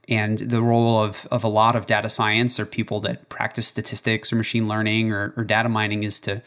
and 0.08 0.40
the 0.40 0.60
role 0.60 1.02
of 1.02 1.26
of 1.30 1.44
a 1.44 1.48
lot 1.48 1.76
of 1.76 1.86
data 1.86 2.08
science 2.08 2.58
or 2.58 2.66
people 2.66 3.00
that 3.02 3.28
practice 3.28 3.68
statistics 3.68 4.32
or 4.32 4.36
machine 4.36 4.66
learning 4.66 5.12
or, 5.12 5.32
or 5.36 5.44
data 5.44 5.68
mining 5.68 6.02
is 6.02 6.18
to 6.20 6.42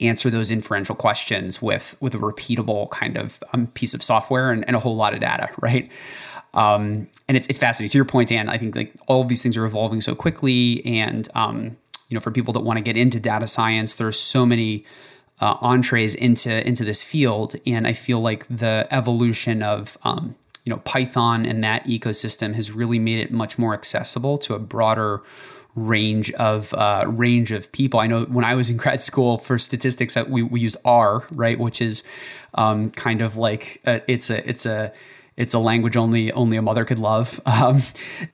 answer 0.00 0.30
those 0.30 0.50
inferential 0.50 0.94
questions 0.94 1.60
with 1.60 1.96
with 2.00 2.14
a 2.14 2.18
repeatable 2.18 2.90
kind 2.90 3.16
of 3.16 3.42
um, 3.52 3.66
piece 3.68 3.92
of 3.92 4.02
software 4.02 4.52
and, 4.52 4.64
and 4.66 4.76
a 4.76 4.80
whole 4.80 4.96
lot 4.96 5.14
of 5.14 5.20
data, 5.20 5.50
right? 5.60 5.90
Um, 6.54 7.08
and 7.28 7.36
it's, 7.36 7.46
it's 7.48 7.58
fascinating. 7.58 7.90
To 7.92 7.98
your 7.98 8.04
point, 8.04 8.28
Dan, 8.28 8.48
I 8.48 8.58
think 8.58 8.74
like 8.76 8.92
all 9.06 9.22
of 9.22 9.28
these 9.28 9.42
things 9.42 9.56
are 9.56 9.64
evolving 9.64 10.00
so 10.00 10.14
quickly. 10.14 10.84
And, 10.84 11.28
um, 11.34 11.76
you 12.08 12.14
know, 12.14 12.20
for 12.20 12.30
people 12.30 12.52
that 12.52 12.60
want 12.60 12.76
to 12.76 12.82
get 12.82 12.96
into 12.96 13.18
data 13.18 13.46
science, 13.46 13.94
there's 13.94 14.18
so 14.18 14.44
many 14.44 14.84
uh, 15.40 15.56
entrees 15.60 16.14
into, 16.14 16.66
into 16.66 16.84
this 16.84 17.02
field. 17.02 17.56
And 17.66 17.86
I 17.86 17.94
feel 17.94 18.20
like 18.20 18.46
the 18.48 18.86
evolution 18.90 19.62
of, 19.62 19.96
um, 20.02 20.36
you 20.64 20.70
know, 20.70 20.78
Python 20.84 21.44
and 21.46 21.64
that 21.64 21.84
ecosystem 21.86 22.54
has 22.54 22.70
really 22.70 22.98
made 22.98 23.18
it 23.18 23.32
much 23.32 23.58
more 23.58 23.74
accessible 23.74 24.38
to 24.38 24.54
a 24.54 24.58
broader 24.58 25.22
range 25.74 26.30
of 26.32 26.74
uh, 26.74 27.04
range 27.08 27.50
of 27.50 27.72
people. 27.72 27.98
I 27.98 28.06
know 28.06 28.24
when 28.24 28.44
I 28.44 28.54
was 28.54 28.68
in 28.68 28.76
grad 28.76 29.00
school 29.00 29.38
for 29.38 29.58
statistics, 29.58 30.16
uh, 30.16 30.24
we, 30.28 30.42
we 30.42 30.60
used 30.60 30.76
R, 30.84 31.26
right, 31.32 31.58
which 31.58 31.80
is 31.80 32.02
um, 32.54 32.90
kind 32.90 33.22
of 33.22 33.36
like 33.36 33.80
a, 33.86 33.90
uh, 33.90 34.00
it's 34.06 34.30
a 34.30 34.48
it's 34.48 34.66
a 34.66 34.92
it's 35.36 35.54
a 35.54 35.58
language 35.58 35.96
only 35.96 36.32
only 36.32 36.56
a 36.56 36.62
mother 36.62 36.84
could 36.84 36.98
love. 36.98 37.40
Um, 37.52 37.82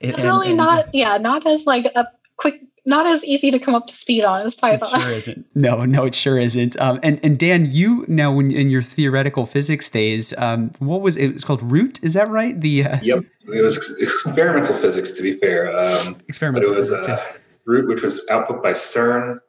and, 0.01 0.17
really 0.17 0.47
and, 0.47 0.57
not 0.57 0.93
yeah 0.93 1.17
not 1.17 1.45
as 1.45 1.65
like 1.65 1.85
a 1.85 2.07
quick 2.37 2.61
not 2.85 3.05
as 3.05 3.23
easy 3.25 3.51
to 3.51 3.59
come 3.59 3.75
up 3.75 3.85
to 3.87 3.93
speed 3.93 4.23
on 4.23 4.41
as 4.41 4.55
Python. 4.55 4.89
It 4.99 5.03
sure 5.03 5.11
isn't. 5.11 5.45
No, 5.55 5.85
no, 5.85 6.05
it 6.05 6.15
sure 6.15 6.39
isn't. 6.39 6.79
Um, 6.79 6.99
and 7.03 7.19
and 7.23 7.37
Dan, 7.37 7.67
you 7.69 8.05
now 8.07 8.33
when 8.33 8.51
in 8.51 8.69
your 8.69 8.81
theoretical 8.81 9.45
physics 9.45 9.89
days, 9.89 10.33
um, 10.37 10.71
what 10.79 11.01
was 11.01 11.17
it? 11.17 11.25
it 11.25 11.33
was 11.33 11.43
called 11.43 11.61
Root? 11.71 12.03
Is 12.03 12.13
that 12.13 12.29
right? 12.29 12.59
The 12.59 12.85
uh, 12.85 12.97
yep, 13.01 13.23
it 13.53 13.61
was 13.61 13.77
experimental 14.01 14.75
physics. 14.75 15.11
To 15.11 15.21
be 15.21 15.33
fair, 15.33 15.77
um, 15.77 16.17
experimental. 16.27 16.69
But 16.69 16.75
it 16.75 16.77
was 16.77 16.91
uh, 16.91 17.03
yeah. 17.07 17.23
Root, 17.65 17.87
which 17.87 18.01
was 18.01 18.21
output 18.29 18.63
by 18.63 18.71
CERN. 18.71 19.39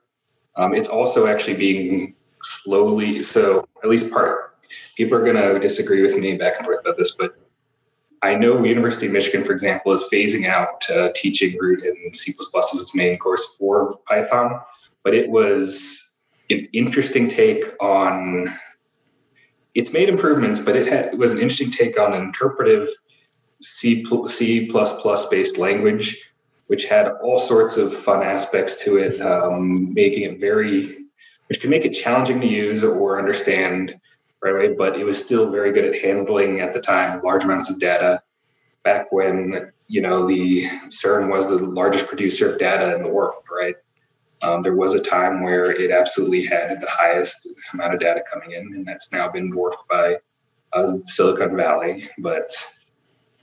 Um, 0.56 0.74
it's 0.74 0.88
also 0.88 1.26
actually 1.26 1.56
being 1.56 2.14
slowly. 2.42 3.22
So 3.22 3.66
at 3.82 3.88
least 3.88 4.12
part 4.12 4.49
people 4.96 5.16
are 5.16 5.24
going 5.24 5.36
to 5.36 5.58
disagree 5.58 6.02
with 6.02 6.16
me 6.16 6.36
back 6.36 6.54
and 6.56 6.66
forth 6.66 6.80
about 6.80 6.96
this, 6.96 7.16
but 7.16 7.34
I 8.22 8.34
know 8.34 8.62
University 8.64 9.06
of 9.06 9.12
Michigan, 9.12 9.44
for 9.44 9.52
example, 9.52 9.92
is 9.92 10.04
phasing 10.12 10.46
out 10.46 10.88
uh, 10.90 11.08
teaching 11.14 11.56
root 11.58 11.82
in 11.84 12.12
C++ 12.12 12.34
as 12.38 12.80
its 12.80 12.94
main 12.94 13.18
course 13.18 13.56
for 13.56 13.98
Python, 14.06 14.60
but 15.02 15.14
it 15.14 15.30
was 15.30 16.22
an 16.50 16.68
interesting 16.72 17.28
take 17.28 17.64
on. 17.80 18.52
It's 19.74 19.92
made 19.92 20.08
improvements, 20.08 20.60
but 20.60 20.76
it, 20.76 20.86
had, 20.86 21.06
it 21.06 21.18
was 21.18 21.32
an 21.32 21.38
interesting 21.38 21.70
take 21.70 21.98
on 21.98 22.12
an 22.12 22.22
interpretive 22.22 22.88
C 23.62 24.04
C 24.28 24.70
based 25.30 25.58
language, 25.58 26.30
which 26.66 26.84
had 26.84 27.08
all 27.22 27.38
sorts 27.38 27.78
of 27.78 27.94
fun 27.94 28.22
aspects 28.22 28.84
to 28.84 28.98
it, 28.98 29.20
um, 29.20 29.94
making 29.94 30.24
it 30.24 30.40
very, 30.40 31.06
which 31.48 31.60
can 31.60 31.70
make 31.70 31.84
it 31.84 31.90
challenging 31.90 32.40
to 32.40 32.46
use 32.46 32.84
or 32.84 33.18
understand 33.18 33.98
right 34.42 34.54
away, 34.54 34.74
but 34.74 34.98
it 34.98 35.04
was 35.04 35.22
still 35.22 35.50
very 35.50 35.72
good 35.72 35.84
at 35.84 36.00
handling 36.00 36.60
at 36.60 36.72
the 36.72 36.80
time 36.80 37.20
large 37.22 37.44
amounts 37.44 37.70
of 37.70 37.78
data. 37.78 38.22
Back 38.82 39.12
when 39.12 39.70
you 39.88 40.00
know 40.00 40.26
the 40.26 40.64
CERN 40.88 41.28
was 41.28 41.48
the 41.48 41.58
largest 41.58 42.06
producer 42.06 42.52
of 42.52 42.58
data 42.58 42.94
in 42.94 43.02
the 43.02 43.10
world, 43.10 43.42
right? 43.50 43.76
Um, 44.42 44.62
there 44.62 44.74
was 44.74 44.94
a 44.94 45.02
time 45.02 45.42
where 45.42 45.70
it 45.70 45.90
absolutely 45.90 46.46
had 46.46 46.80
the 46.80 46.88
highest 46.88 47.46
amount 47.74 47.94
of 47.94 48.00
data 48.00 48.22
coming 48.32 48.52
in, 48.52 48.74
and 48.74 48.86
that's 48.86 49.12
now 49.12 49.28
been 49.28 49.50
dwarfed 49.50 49.86
by 49.88 50.16
uh, 50.72 50.94
Silicon 51.04 51.56
Valley. 51.56 52.08
But 52.18 52.50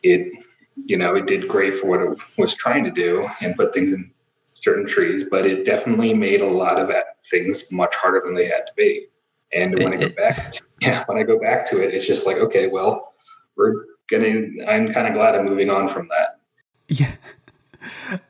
it, 0.01 0.43
you 0.85 0.97
know, 0.97 1.15
it 1.15 1.27
did 1.27 1.47
great 1.47 1.75
for 1.75 1.87
what 1.87 2.01
it 2.01 2.17
was 2.37 2.55
trying 2.55 2.83
to 2.85 2.91
do 2.91 3.27
and 3.41 3.55
put 3.55 3.73
things 3.73 3.91
in 3.91 4.11
certain 4.53 4.87
trees, 4.87 5.25
but 5.29 5.45
it 5.45 5.65
definitely 5.65 6.13
made 6.13 6.41
a 6.41 6.49
lot 6.49 6.79
of 6.79 6.91
things 7.29 7.71
much 7.71 7.93
harder 7.95 8.21
than 8.25 8.33
they 8.33 8.45
had 8.45 8.65
to 8.65 8.73
be. 8.75 9.07
And 9.53 9.77
when 9.77 9.93
I 9.93 9.97
go 9.97 10.09
back, 10.09 10.51
to, 10.53 10.61
yeah, 10.81 11.03
when 11.07 11.17
I 11.17 11.23
go 11.23 11.39
back 11.39 11.69
to 11.69 11.83
it, 11.83 11.93
it's 11.93 12.05
just 12.05 12.25
like, 12.25 12.37
okay, 12.37 12.67
well, 12.67 13.13
we're 13.55 13.85
gonna. 14.09 14.47
I'm 14.67 14.87
kind 14.87 15.07
of 15.07 15.13
glad 15.13 15.35
I'm 15.35 15.45
moving 15.45 15.69
on 15.69 15.87
from 15.87 16.09
that. 16.09 16.39
Yeah. 16.87 17.11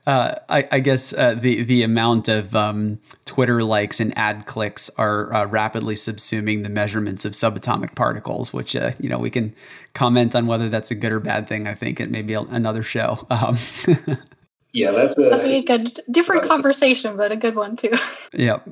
Uh, 0.05 0.35
I, 0.49 0.67
I, 0.71 0.79
guess 0.81 1.13
uh, 1.13 1.33
the 1.33 1.63
the 1.63 1.81
amount 1.81 2.27
of 2.27 2.55
um, 2.55 2.99
Twitter 3.25 3.63
likes 3.63 3.99
and 3.99 4.15
ad 4.15 4.45
clicks 4.45 4.91
are 4.97 5.33
uh, 5.33 5.47
rapidly 5.47 5.95
subsuming 5.95 6.61
the 6.61 6.69
measurements 6.69 7.25
of 7.25 7.31
subatomic 7.31 7.95
particles, 7.95 8.53
which 8.53 8.75
uh, 8.75 8.91
you 8.99 9.09
know 9.09 9.17
we 9.17 9.31
can 9.31 9.55
comment 9.93 10.35
on 10.35 10.45
whether 10.45 10.69
that's 10.69 10.91
a 10.91 10.95
good 10.95 11.11
or 11.11 11.19
bad 11.19 11.47
thing. 11.47 11.65
I 11.65 11.73
think 11.73 11.99
it 11.99 12.11
may 12.11 12.21
be 12.21 12.35
another 12.35 12.83
show. 12.83 13.25
Um. 13.31 13.57
yeah, 14.73 14.91
that's 14.91 15.17
a, 15.17 15.21
that'd 15.21 15.43
be 15.43 15.57
a 15.57 15.63
good 15.63 16.01
different 16.11 16.43
conversation, 16.43 17.17
but 17.17 17.31
a 17.31 17.37
good 17.37 17.55
one 17.55 17.77
too. 17.77 17.93
Yep 18.33 18.67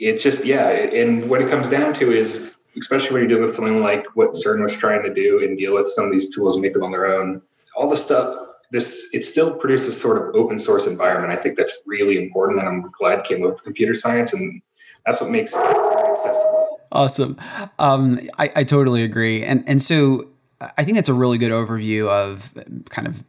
it's 0.00 0.22
just 0.22 0.46
yeah 0.46 0.70
and 0.70 1.28
what 1.28 1.42
it 1.42 1.48
comes 1.48 1.68
down 1.68 1.92
to 1.92 2.10
is 2.10 2.56
especially 2.80 3.12
when 3.12 3.22
you're 3.22 3.28
dealing 3.28 3.44
with 3.44 3.54
something 3.54 3.82
like 3.82 4.06
what 4.16 4.32
CERN 4.32 4.62
was 4.62 4.74
trying 4.74 5.02
to 5.02 5.12
do 5.12 5.42
and 5.44 5.56
deal 5.58 5.74
with 5.74 5.86
some 5.86 6.06
of 6.06 6.12
these 6.12 6.34
tools 6.34 6.54
and 6.54 6.62
make 6.62 6.72
them 6.72 6.82
on 6.82 6.90
their 6.90 7.06
own. 7.06 7.42
All 7.76 7.88
the 7.88 7.96
stuff 7.96 8.48
this 8.70 9.10
it 9.12 9.24
still 9.24 9.54
produces 9.54 10.00
sort 10.00 10.16
of 10.16 10.34
open 10.34 10.58
source 10.58 10.86
environment. 10.86 11.32
I 11.32 11.36
think 11.36 11.56
that's 11.56 11.78
really 11.86 12.16
important 12.16 12.60
and 12.60 12.68
i'm 12.68 12.90
glad 12.92 13.24
came 13.24 13.44
up 13.44 13.52
with 13.52 13.64
computer 13.64 13.94
science 13.94 14.32
and 14.32 14.62
that's 15.06 15.20
what 15.20 15.30
makes 15.30 15.52
it 15.54 15.58
accessible. 15.58 16.80
Awesome. 16.92 17.38
Um, 17.78 18.18
I, 18.38 18.52
I 18.56 18.64
totally 18.64 19.02
agree. 19.02 19.44
And 19.44 19.64
and 19.66 19.82
so 19.82 20.28
i 20.76 20.84
think 20.84 20.96
that's 20.96 21.08
a 21.08 21.14
really 21.14 21.38
good 21.38 21.52
overview 21.52 22.08
of 22.08 22.52
kind 22.90 23.08
of 23.08 23.24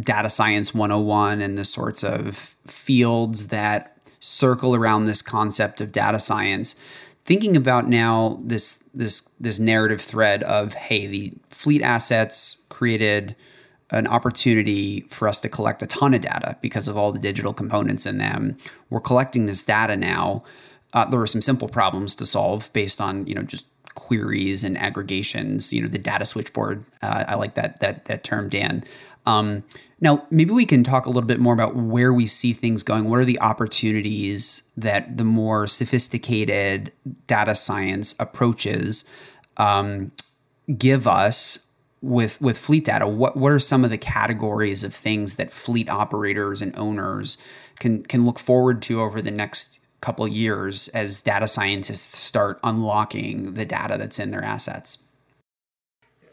data 0.00 0.30
science 0.30 0.72
101 0.74 1.40
and 1.40 1.58
the 1.58 1.64
sorts 1.64 2.02
of 2.02 2.56
fields 2.66 3.48
that 3.48 3.96
circle 4.20 4.74
around 4.74 5.06
this 5.06 5.22
concept 5.22 5.80
of 5.80 5.92
data 5.92 6.18
science 6.18 6.74
thinking 7.24 7.56
about 7.56 7.88
now 7.88 8.40
this 8.42 8.82
this 8.94 9.28
this 9.38 9.58
narrative 9.58 10.00
thread 10.00 10.42
of 10.44 10.74
hey 10.74 11.06
the 11.06 11.32
fleet 11.50 11.82
assets 11.82 12.62
created 12.68 13.36
an 13.90 14.06
opportunity 14.06 15.02
for 15.08 15.26
us 15.28 15.40
to 15.40 15.48
collect 15.48 15.82
a 15.82 15.86
ton 15.86 16.14
of 16.14 16.20
data 16.20 16.56
because 16.60 16.88
of 16.88 16.96
all 16.96 17.12
the 17.12 17.18
digital 17.18 17.52
components 17.52 18.06
in 18.06 18.18
them. 18.18 18.56
We're 18.88 19.00
collecting 19.00 19.46
this 19.46 19.64
data 19.64 19.96
now. 19.96 20.42
Uh, 20.92 21.04
there 21.06 21.18
were 21.18 21.26
some 21.26 21.42
simple 21.42 21.68
problems 21.68 22.14
to 22.16 22.26
solve 22.26 22.72
based 22.72 23.00
on 23.00 23.26
you 23.26 23.34
know 23.34 23.42
just 23.42 23.66
queries 23.94 24.64
and 24.64 24.78
aggregations 24.78 25.72
you 25.72 25.82
know 25.82 25.88
the 25.88 25.98
data 25.98 26.24
switchboard 26.24 26.84
uh, 27.02 27.24
i 27.28 27.34
like 27.34 27.54
that 27.54 27.80
that 27.80 28.04
that 28.06 28.24
term 28.24 28.48
dan 28.48 28.84
um, 29.26 29.64
now, 30.00 30.26
maybe 30.30 30.52
we 30.52 30.64
can 30.64 30.82
talk 30.82 31.04
a 31.04 31.10
little 31.10 31.26
bit 31.26 31.40
more 31.40 31.52
about 31.52 31.76
where 31.76 32.12
we 32.12 32.24
see 32.24 32.52
things 32.52 32.82
going. 32.82 33.04
What 33.04 33.18
are 33.20 33.24
the 33.24 33.40
opportunities 33.40 34.62
that 34.76 35.18
the 35.18 35.24
more 35.24 35.66
sophisticated 35.66 36.92
data 37.26 37.54
science 37.54 38.14
approaches 38.18 39.04
um, 39.58 40.12
give 40.78 41.06
us 41.06 41.58
with 42.00 42.40
with 42.40 42.56
fleet 42.56 42.86
data? 42.86 43.06
What 43.06 43.36
what 43.36 43.52
are 43.52 43.58
some 43.58 43.84
of 43.84 43.90
the 43.90 43.98
categories 43.98 44.82
of 44.84 44.94
things 44.94 45.34
that 45.34 45.50
fleet 45.50 45.90
operators 45.90 46.62
and 46.62 46.74
owners 46.78 47.36
can 47.78 48.02
can 48.04 48.24
look 48.24 48.38
forward 48.38 48.80
to 48.82 49.02
over 49.02 49.20
the 49.20 49.30
next 49.30 49.79
couple 50.00 50.26
years 50.26 50.88
as 50.88 51.22
data 51.22 51.46
scientists 51.46 52.16
start 52.16 52.58
unlocking 52.64 53.54
the 53.54 53.64
data 53.64 53.96
that's 53.98 54.18
in 54.18 54.30
their 54.30 54.42
assets? 54.42 54.98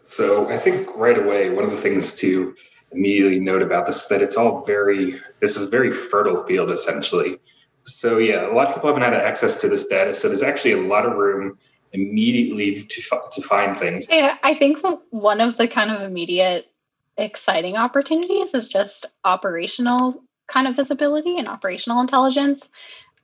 So 0.03 0.49
I 0.49 0.57
think 0.57 0.89
right 0.95 1.17
away, 1.17 1.49
one 1.49 1.65
of 1.65 1.71
the 1.71 1.77
things 1.77 2.15
to 2.21 2.55
immediately 2.91 3.39
note 3.39 3.61
about 3.61 3.85
this 3.85 4.03
is 4.03 4.07
that 4.07 4.21
it's 4.21 4.37
all 4.37 4.63
very 4.65 5.19
this 5.41 5.57
is 5.57 5.67
a 5.67 5.69
very 5.69 5.91
fertile 5.91 6.43
field 6.43 6.71
essentially. 6.71 7.37
So 7.83 8.17
yeah 8.17 8.49
a 8.49 8.53
lot 8.53 8.67
of 8.67 8.75
people 8.75 8.89
haven't 8.89 9.03
had 9.03 9.13
access 9.13 9.61
to 9.61 9.69
this 9.69 9.87
data 9.87 10.13
so 10.13 10.27
there's 10.27 10.43
actually 10.43 10.73
a 10.73 10.81
lot 10.81 11.05
of 11.05 11.17
room 11.17 11.57
immediately 11.93 12.83
to, 12.83 13.01
to 13.31 13.41
find 13.41 13.77
things. 13.77 14.07
Yeah 14.09 14.37
i 14.43 14.53
think 14.53 14.79
one 15.09 15.41
of 15.41 15.57
the 15.57 15.67
kind 15.67 15.91
of 15.91 16.01
immediate 16.01 16.71
exciting 17.17 17.75
opportunities 17.75 18.53
is 18.53 18.69
just 18.69 19.05
operational 19.25 20.23
kind 20.47 20.67
of 20.67 20.75
visibility 20.75 21.37
and 21.37 21.47
operational 21.47 21.99
intelligence 21.99 22.69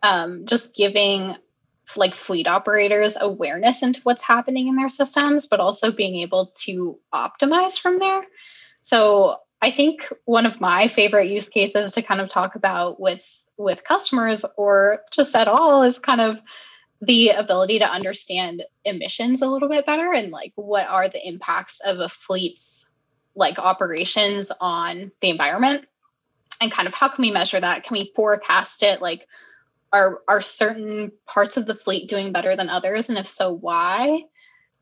um, 0.04 0.46
just 0.46 0.76
giving 0.76 1.36
like 1.96 2.14
fleet 2.14 2.48
operators 2.48 3.18
awareness 3.20 3.82
into 3.82 4.02
what's 4.04 4.24
happening 4.24 4.68
in 4.68 4.76
their 4.76 4.90
systems 4.90 5.48
but 5.48 5.60
also 5.60 5.92
being 5.92 6.16
able 6.20 6.52
to 6.56 7.00
optimize 7.14 7.80
from 7.80 8.00
there. 8.00 8.24
So 8.82 9.38
I 9.62 9.72
think 9.72 10.12
one 10.26 10.46
of 10.46 10.62
my 10.62 10.88
favorite 10.88 11.30
use 11.30 11.50
cases 11.50 11.94
to 11.94 12.02
kind 12.02 12.22
of 12.22 12.30
talk 12.30 12.56
about 12.56 13.00
with 13.00 13.28
with 13.58 13.84
customers 13.84 14.46
or 14.58 15.02
just 15.12 15.36
at 15.36 15.48
all 15.48 15.84
is 15.84 16.00
kind 16.00 16.22
of 16.22 16.40
the 17.02 17.30
ability 17.30 17.80
to 17.80 17.90
understand 17.90 18.64
emissions 18.86 19.42
a 19.42 19.48
little 19.48 19.70
bit 19.70 19.86
better 19.86 20.12
and 20.12 20.32
like 20.32 20.54
what 20.56 20.88
are 20.88 21.10
the 21.10 21.28
impacts 21.28 21.80
of 21.82 22.00
a 22.00 22.10
fleet's 22.10 22.90
like 23.36 23.60
operations 23.60 24.52
on 24.60 25.12
the 25.22 25.30
environment 25.30 25.86
and 26.62 26.72
kind 26.72 26.88
of 26.88 26.94
how 26.94 27.10
can 27.10 27.22
we 27.22 27.32
measure 27.32 27.60
that? 27.60 27.84
Can 27.84 27.98
we 27.98 28.12
forecast 28.16 28.84
it 28.84 29.02
like 29.02 29.28
are 29.94 30.22
are 30.28 30.42
certain 30.42 31.12
parts 31.26 31.56
of 31.56 31.66
the 31.66 31.76
fleet 31.76 32.10
doing 32.10 32.34
better 32.34 32.56
than 32.58 32.70
others? 32.70 33.10
And 33.10 33.18
if 33.18 33.30
so 33.30 33.54
why? 33.54 34.24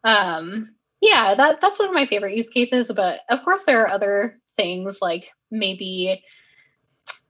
Um 0.04 0.76
yeah 1.02 1.34
that 1.36 1.60
that's 1.60 1.80
one 1.80 1.90
of 1.90 1.96
my 1.96 2.06
favorite 2.06 2.38
use 2.38 2.50
cases 2.50 2.92
but 2.96 3.20
of 3.30 3.44
course 3.44 3.66
there 3.66 3.82
are 3.82 3.90
other 3.90 4.40
things 4.56 5.00
like 5.02 5.32
maybe 5.50 6.24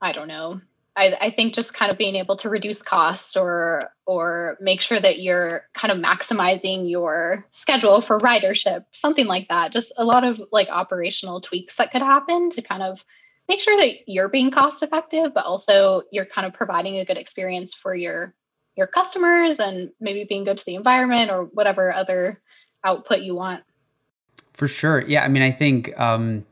i 0.01 0.11
don't 0.11 0.27
know 0.27 0.61
I, 0.93 1.17
I, 1.21 1.29
think 1.29 1.53
just 1.53 1.73
kind 1.73 1.89
of 1.89 1.97
being 1.97 2.17
able 2.17 2.35
to 2.37 2.49
reduce 2.49 2.81
costs 2.81 3.37
or 3.37 3.93
or 4.05 4.57
make 4.59 4.81
sure 4.81 4.99
that 4.99 5.21
you're 5.21 5.61
kind 5.73 5.89
of 5.89 5.97
maximizing 5.99 6.89
your 6.89 7.47
schedule 7.51 8.01
for 8.01 8.19
ridership 8.19 8.83
something 8.91 9.25
like 9.25 9.47
that. 9.47 9.71
Just 9.71 9.93
a 9.95 10.03
lot 10.03 10.25
of 10.25 10.43
like 10.51 10.67
operational 10.67 11.39
tweaks 11.39 11.77
that 11.77 11.93
could 11.93 12.01
happen 12.01 12.49
to 12.49 12.61
kind 12.61 12.83
of 12.83 13.05
make 13.47 13.59
sure 13.59 13.77
that 13.77 14.07
you're 14.07 14.29
being 14.29 14.51
cost 14.51 14.83
effective 14.83 15.33
but 15.33 15.45
also 15.45 16.03
you're 16.11 16.25
kind 16.25 16.47
of 16.47 16.53
providing 16.53 16.97
a 16.97 17.05
good 17.05 17.17
experience 17.17 17.73
for 17.73 17.95
your 17.95 18.33
your 18.77 18.87
customers 18.87 19.59
and 19.59 19.91
maybe 19.99 20.23
being 20.23 20.43
good 20.43 20.57
to 20.57 20.65
the 20.65 20.75
environment 20.75 21.29
or 21.29 21.43
whatever 21.43 21.93
other 21.93 22.41
output 22.85 23.19
you 23.19 23.35
want. 23.35 23.63
For 24.53 24.67
sure. 24.67 25.01
Yeah 25.01 25.23
i 25.23 25.27
mean 25.27 25.43
i 25.43 25.51
think 25.51 25.97
um 25.99 26.45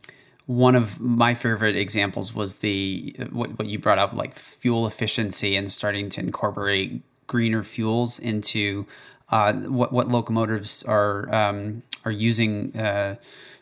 one 0.46 0.76
of 0.76 1.00
my 1.00 1.36
favorite 1.36 1.76
examples 1.76 2.34
was 2.34 2.56
the 2.56 3.16
what, 3.32 3.60
what 3.60 3.68
you 3.68 3.78
brought 3.78 4.00
up 4.00 4.14
like 4.14 4.34
fuel 4.34 4.88
efficiency 4.88 5.56
and 5.56 5.72
starting 5.72 6.10
to 6.10 6.20
incorporate 6.20 7.04
greener 7.28 7.64
fuels 7.64 8.18
into 8.18 8.88
uh, 9.30 9.54
what 9.54 9.94
what 9.94 10.08
locomotives 10.08 10.82
are 10.84 11.34
um, 11.34 11.84
are 12.04 12.12
using 12.12 12.76
uh, 12.76 13.16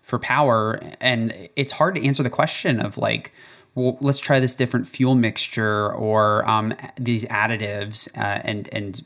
for 0.08 0.18
power 0.18 0.80
and 1.02 1.50
it's 1.58 1.74
hard 1.74 1.94
to 1.94 2.06
answer 2.06 2.24
the 2.24 2.30
question 2.30 2.80
of 2.80 2.98
like 2.98 3.34
well 3.76 3.98
let's 4.00 4.20
try 4.20 4.40
this 4.40 4.56
different 4.56 4.88
fuel 4.88 5.16
mixture 5.16 5.94
or 5.94 6.50
um, 6.50 6.74
these 6.98 7.26
additives 7.26 8.08
uh, 8.18 8.40
and 8.46 8.70
and 8.72 9.02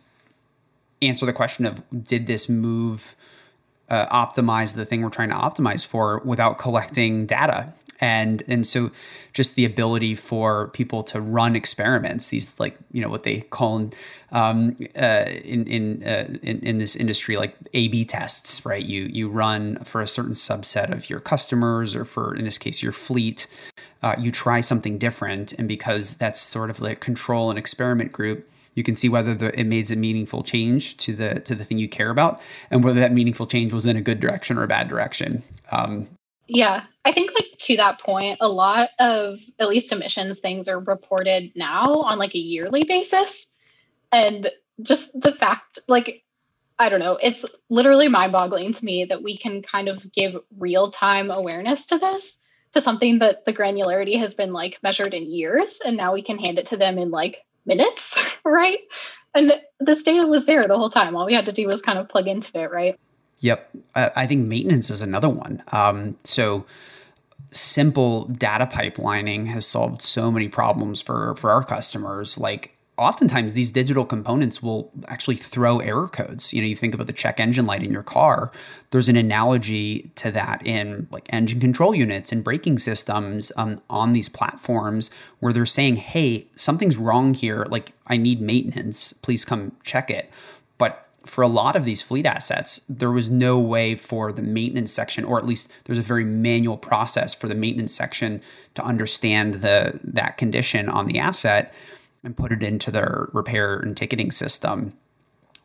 answer 1.02 1.26
the 1.26 1.34
question 1.34 1.66
of 1.66 1.82
did 2.04 2.28
this 2.28 2.48
move 2.48 3.16
uh, 3.90 4.06
optimize 4.26 4.76
the 4.76 4.86
thing 4.86 5.02
we're 5.02 5.10
trying 5.10 5.30
to 5.30 5.36
optimize 5.36 5.84
for 5.84 6.22
without 6.24 6.60
collecting 6.60 7.26
data 7.26 7.74
and 8.02 8.44
and 8.48 8.66
so 8.66 8.92
just 9.32 9.56
the 9.56 9.64
ability 9.64 10.16
for 10.16 10.68
people 10.70 11.04
to 11.04 11.22
run 11.22 11.56
experiments 11.56 12.28
these 12.28 12.60
like 12.60 12.78
you 12.92 13.02
know 13.02 13.08
what 13.08 13.24
they 13.24 13.42
call 13.42 13.90
um, 14.32 14.76
uh, 14.96 15.26
in 15.44 15.68
in, 15.68 16.04
uh, 16.04 16.28
in 16.42 16.60
in 16.60 16.78
this 16.80 16.96
industry 16.96 17.38
like 17.38 17.56
A 17.74 17.88
B 17.88 18.04
tests 18.04 18.66
right? 18.66 18.84
You 18.84 19.04
you 19.04 19.30
run 19.30 19.78
for 19.84 20.02
a 20.02 20.08
certain 20.08 20.34
subset 20.34 20.92
of 20.92 21.10
your 21.10 21.20
customers 21.20 21.96
or 21.96 22.04
for 22.04 22.36
in 22.36 22.46
this 22.46 22.58
case 22.58 22.82
your 22.82 22.92
fleet 22.92 23.48
uh, 24.04 24.16
you 24.18 24.32
try 24.32 24.62
something 24.62 24.98
different. 24.98 25.54
And 25.54 25.68
because 25.68 26.16
that's 26.16 26.42
sort 26.42 26.72
of 26.72 26.82
like 26.82 27.00
control 27.00 27.50
and 27.50 27.60
experiment 27.60 28.12
group 28.12 28.48
you 28.74 28.84
can 28.84 28.96
see 28.96 29.10
whether 29.10 29.36
the, 29.36 29.60
it 29.60 29.66
made 29.66 29.92
a 29.92 29.96
meaningful 29.96 30.44
change 30.44 30.96
to 30.98 31.14
the 31.14 31.42
to 31.42 31.56
the 31.56 31.66
thing 31.66 31.78
you 31.78 31.90
care 31.90 32.10
about 32.10 32.42
and 32.70 32.84
whether 32.84 33.00
that 33.00 33.12
meaningful 33.12 33.46
change 33.46 33.74
was 33.74 33.86
in 33.86 33.98
a 33.98 34.02
good 34.02 34.20
direction 34.20 34.58
or 34.58 34.64
a 34.64 34.68
bad 34.68 34.88
direction. 34.88 35.44
Um, 35.72 36.08
yeah 36.54 36.84
i 37.06 37.12
think 37.12 37.32
like 37.34 37.48
to 37.58 37.78
that 37.78 38.00
point 38.00 38.38
a 38.42 38.50
lot 38.50 38.90
of 39.00 39.40
at 39.60 39.70
least 39.70 39.92
emissions 39.92 40.40
things 40.40 40.68
are 40.68 40.80
reported 40.80 41.52
now 41.56 42.02
on 42.02 42.18
like 42.18 42.36
a 42.36 42.40
yearly 42.40 42.84
basis 42.84 43.48
and 44.12 44.50
just 44.82 45.20
the 45.20 45.32
fact 45.32 45.80
like 45.88 46.24
i 46.78 46.90
don't 46.90 47.00
know 47.00 47.18
it's 47.22 47.46
literally 47.70 48.08
mind 48.08 48.32
boggling 48.32 48.74
to 48.74 48.84
me 48.84 49.06
that 49.06 49.24
we 49.24 49.38
can 49.38 49.62
kind 49.62 49.88
of 49.88 50.12
give 50.12 50.38
real 50.58 50.92
time 50.92 51.32
awareness 51.32 51.88
to 51.88 51.98
this 51.98 52.40
to 52.74 52.82
something 52.82 53.20
that 53.20 53.46
the 53.46 53.54
granularity 53.54 54.18
has 54.18 54.34
been 54.34 54.54
like 54.54 54.78
measured 54.82 55.14
in 55.14 55.30
years 55.30 55.82
and 55.86 55.98
now 55.98 56.14
we 56.14 56.22
can 56.22 56.38
hand 56.38 56.58
it 56.60 56.68
to 56.68 56.78
them 56.78 56.98
in 56.98 57.12
like 57.12 57.46
minutes, 57.66 58.38
right? 58.46 58.80
And 59.34 59.54
this 59.80 60.04
data 60.04 60.28
was 60.28 60.46
there 60.46 60.64
the 60.64 60.78
whole 60.78 60.90
time. 60.90 61.16
All 61.16 61.26
we 61.26 61.34
had 61.34 61.46
to 61.46 61.54
do 61.54 61.68
was 61.68 61.82
kind 61.82 62.00
of 62.00 62.10
plug 62.10 62.28
into 62.28 62.60
it, 62.60 62.72
right? 62.72 63.00
Yep. 63.40 63.70
I 63.96 64.28
think 64.28 64.48
maintenance 64.48 64.90
is 64.90 65.02
another 65.02 65.30
one. 65.30 65.64
Um, 65.72 66.18
so 66.24 66.66
simple 67.52 68.26
data 68.26 68.66
pipelining 68.66 69.48
has 69.48 69.66
solved 69.66 70.02
so 70.02 70.32
many 70.32 70.48
problems 70.48 71.02
for 71.02 71.36
for 71.36 71.50
our 71.52 71.64
customers. 71.64 72.38
Like 72.38 72.78
oftentimes 72.98 73.54
these 73.54 73.72
digital 73.72 74.06
components 74.06 74.62
will 74.62 74.92
actually 75.08 75.36
throw 75.36 75.80
error 75.80 76.08
codes. 76.08 76.54
You 76.54 76.62
know, 76.62 76.68
you 76.68 76.76
think 76.76 76.94
about 76.94 77.08
the 77.08 77.14
check 77.14 77.40
engine 77.40 77.66
light 77.66 77.84
in 77.84 77.92
your 77.92 78.04
car. 78.04 78.52
There's 78.92 79.10
an 79.10 79.16
analogy 79.16 80.12
to 80.16 80.32
that 80.32 80.66
in 80.66 81.08
like 81.12 81.28
engine 81.34 81.60
control 81.60 81.96
units 81.96 82.32
and 82.32 82.44
braking 82.44 82.78
systems 82.78 83.52
um, 83.58 83.82
on 83.90 84.14
these 84.14 84.30
platforms 84.30 85.10
where 85.40 85.52
they're 85.52 85.66
saying, 85.66 85.96
"Hey, 85.98 86.48
something's 86.56 86.98
wrong 86.98 87.34
here. 87.34 87.66
Like, 87.70 87.94
I 88.08 88.18
need 88.18 88.40
maintenance. 88.40 89.14
Please 89.14 89.46
come 89.46 89.76
check 89.84 90.10
it." 90.10 90.30
But 91.32 91.36
for 91.36 91.42
a 91.44 91.48
lot 91.48 91.78
of 91.78 91.86
these 91.86 92.02
fleet 92.02 92.26
assets, 92.26 92.82
there 92.90 93.12
was 93.12 93.30
no 93.30 93.58
way 93.58 93.96
for 93.96 94.34
the 94.34 94.42
maintenance 94.42 94.94
section, 94.94 95.24
or 95.24 95.38
at 95.38 95.46
least 95.46 95.72
there's 95.86 95.98
a 95.98 96.02
very 96.04 96.26
manual 96.26 96.78
process 96.78 97.34
for 97.34 97.48
the 97.48 97.56
maintenance 97.56 97.96
section 97.96 98.42
to 98.76 98.84
understand 98.84 99.56
the 99.56 100.00
that 100.04 100.38
condition 100.38 100.90
on 100.90 101.08
the 101.08 101.20
asset 101.20 101.74
and 102.24 102.36
put 102.36 102.52
it 102.52 102.62
into 102.62 102.92
their 102.92 103.30
repair 103.34 103.80
and 103.80 103.96
ticketing 103.96 104.32
system. 104.32 104.94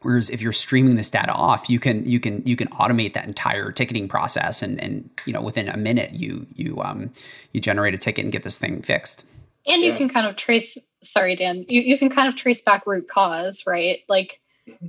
Whereas 0.02 0.30
if 0.30 0.40
you're 0.40 0.52
streaming 0.52 0.94
this 0.94 1.10
data 1.10 1.32
off, 1.32 1.68
you 1.68 1.80
can 1.80 2.06
you 2.06 2.20
can 2.20 2.42
you 2.46 2.54
can 2.54 2.68
automate 2.68 3.14
that 3.14 3.26
entire 3.26 3.72
ticketing 3.72 4.08
process, 4.08 4.62
and 4.62 4.80
and 4.80 5.10
you 5.24 5.32
know 5.32 5.42
within 5.42 5.68
a 5.68 5.76
minute 5.76 6.12
you 6.12 6.46
you 6.54 6.80
um 6.80 7.10
you 7.52 7.60
generate 7.60 7.94
a 7.94 7.98
ticket 7.98 8.24
and 8.24 8.32
get 8.32 8.44
this 8.44 8.56
thing 8.56 8.82
fixed. 8.82 9.24
And 9.66 9.82
you 9.82 9.90
yeah. 9.90 9.98
can 9.98 10.08
kind 10.08 10.28
of 10.28 10.36
trace. 10.36 10.78
Sorry, 11.02 11.34
Dan. 11.34 11.64
You 11.68 11.80
you 11.80 11.98
can 11.98 12.08
kind 12.08 12.28
of 12.28 12.36
trace 12.36 12.62
back 12.62 12.86
root 12.86 13.08
cause, 13.08 13.64
right? 13.66 14.04
Like 14.08 14.40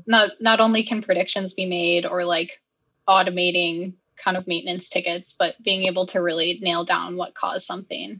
not 0.05 0.31
not 0.39 0.59
only 0.59 0.83
can 0.83 1.01
predictions 1.01 1.53
be 1.53 1.65
made 1.65 2.05
or 2.05 2.25
like 2.25 2.61
automating 3.07 3.93
kind 4.17 4.37
of 4.37 4.47
maintenance 4.47 4.89
tickets, 4.89 5.35
but 5.37 5.61
being 5.63 5.83
able 5.83 6.05
to 6.07 6.21
really 6.21 6.59
nail 6.61 6.83
down 6.83 7.15
what 7.15 7.35
caused 7.35 7.65
something 7.65 8.19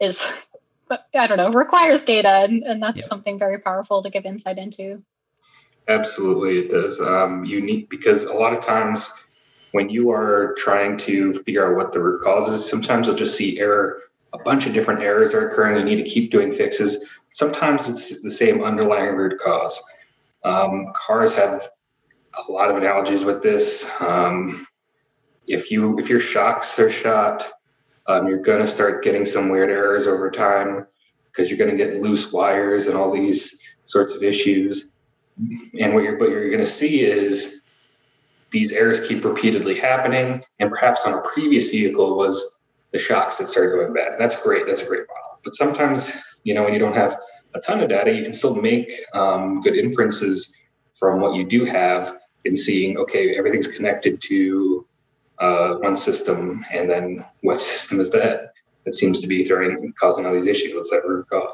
is 0.00 0.30
I 1.14 1.26
don't 1.26 1.36
know, 1.36 1.50
requires 1.50 2.04
data, 2.04 2.28
and, 2.28 2.64
and 2.64 2.82
that's 2.82 3.06
something 3.06 3.38
very 3.38 3.58
powerful 3.58 4.02
to 4.02 4.10
give 4.10 4.26
insight 4.26 4.58
into. 4.58 5.02
Absolutely, 5.88 6.58
it 6.58 6.70
does. 6.70 7.00
Um, 7.00 7.44
you 7.44 7.60
need 7.60 7.88
because 7.88 8.24
a 8.24 8.34
lot 8.34 8.52
of 8.52 8.60
times 8.60 9.26
when 9.72 9.88
you 9.88 10.10
are 10.10 10.54
trying 10.58 10.96
to 10.98 11.32
figure 11.32 11.70
out 11.70 11.76
what 11.76 11.92
the 11.92 12.02
root 12.02 12.22
cause 12.22 12.48
is, 12.48 12.68
sometimes 12.68 13.06
you'll 13.06 13.16
just 13.16 13.36
see 13.36 13.60
error. 13.60 14.02
A 14.32 14.38
bunch 14.38 14.66
of 14.66 14.74
different 14.74 15.00
errors 15.00 15.34
are 15.34 15.48
occurring. 15.48 15.76
You 15.76 15.84
need 15.84 16.02
to 16.02 16.08
keep 16.08 16.30
doing 16.30 16.52
fixes. 16.52 17.08
Sometimes 17.30 17.88
it's 17.88 18.22
the 18.22 18.30
same 18.30 18.62
underlying 18.62 19.14
root 19.14 19.40
cause. 19.40 19.80
Um, 20.44 20.92
cars 20.94 21.34
have 21.34 21.68
a 22.48 22.50
lot 22.50 22.70
of 22.70 22.76
analogies 22.76 23.24
with 23.24 23.42
this. 23.42 24.00
Um, 24.00 24.66
if 25.46 25.70
you 25.70 25.98
if 25.98 26.08
your 26.08 26.20
shocks 26.20 26.78
are 26.78 26.90
shot, 26.90 27.46
um, 28.06 28.26
you're 28.26 28.38
going 28.38 28.60
to 28.60 28.66
start 28.66 29.02
getting 29.02 29.24
some 29.24 29.48
weird 29.48 29.70
errors 29.70 30.06
over 30.06 30.30
time 30.30 30.86
because 31.30 31.50
you're 31.50 31.58
going 31.58 31.70
to 31.70 31.76
get 31.76 32.00
loose 32.00 32.32
wires 32.32 32.86
and 32.86 32.96
all 32.96 33.10
these 33.10 33.60
sorts 33.84 34.14
of 34.14 34.22
issues. 34.22 34.90
And 35.38 35.94
what 35.94 36.02
you're 36.04 36.18
what 36.18 36.30
you're 36.30 36.48
going 36.48 36.60
to 36.60 36.66
see 36.66 37.02
is 37.02 37.62
these 38.50 38.72
errors 38.72 39.06
keep 39.06 39.24
repeatedly 39.24 39.74
happening, 39.74 40.42
and 40.58 40.70
perhaps 40.70 41.06
on 41.06 41.14
a 41.14 41.22
previous 41.32 41.70
vehicle 41.70 42.16
was 42.16 42.60
the 42.92 42.98
shocks 42.98 43.36
that 43.36 43.48
started 43.48 43.70
going 43.70 43.92
bad. 43.92 44.18
That's 44.18 44.42
great. 44.42 44.66
That's 44.66 44.82
a 44.82 44.88
great 44.88 45.06
model. 45.08 45.38
But 45.44 45.54
sometimes, 45.54 46.20
you 46.44 46.54
know, 46.54 46.64
when 46.64 46.72
you 46.72 46.78
don't 46.78 46.96
have 46.96 47.16
a 47.54 47.60
ton 47.60 47.80
of 47.80 47.88
data, 47.88 48.12
you 48.12 48.24
can 48.24 48.34
still 48.34 48.54
make 48.54 48.92
um, 49.12 49.60
good 49.60 49.76
inferences 49.76 50.54
from 50.94 51.20
what 51.20 51.34
you 51.34 51.44
do 51.44 51.64
have 51.64 52.16
in 52.44 52.56
seeing, 52.56 52.96
okay, 52.98 53.36
everything's 53.36 53.66
connected 53.66 54.20
to 54.22 54.86
uh, 55.38 55.74
one 55.76 55.96
system, 55.96 56.64
and 56.72 56.90
then 56.90 57.24
what 57.42 57.60
system 57.60 58.00
is 58.00 58.10
that 58.10 58.52
that 58.84 58.94
seems 58.94 59.20
to 59.20 59.26
be 59.28 59.44
throwing 59.44 59.92
causing 59.98 60.26
all 60.26 60.32
these 60.32 60.46
issues? 60.46 60.74
What's 60.74 60.90
that 60.90 61.06
root 61.06 61.26
cause? 61.28 61.52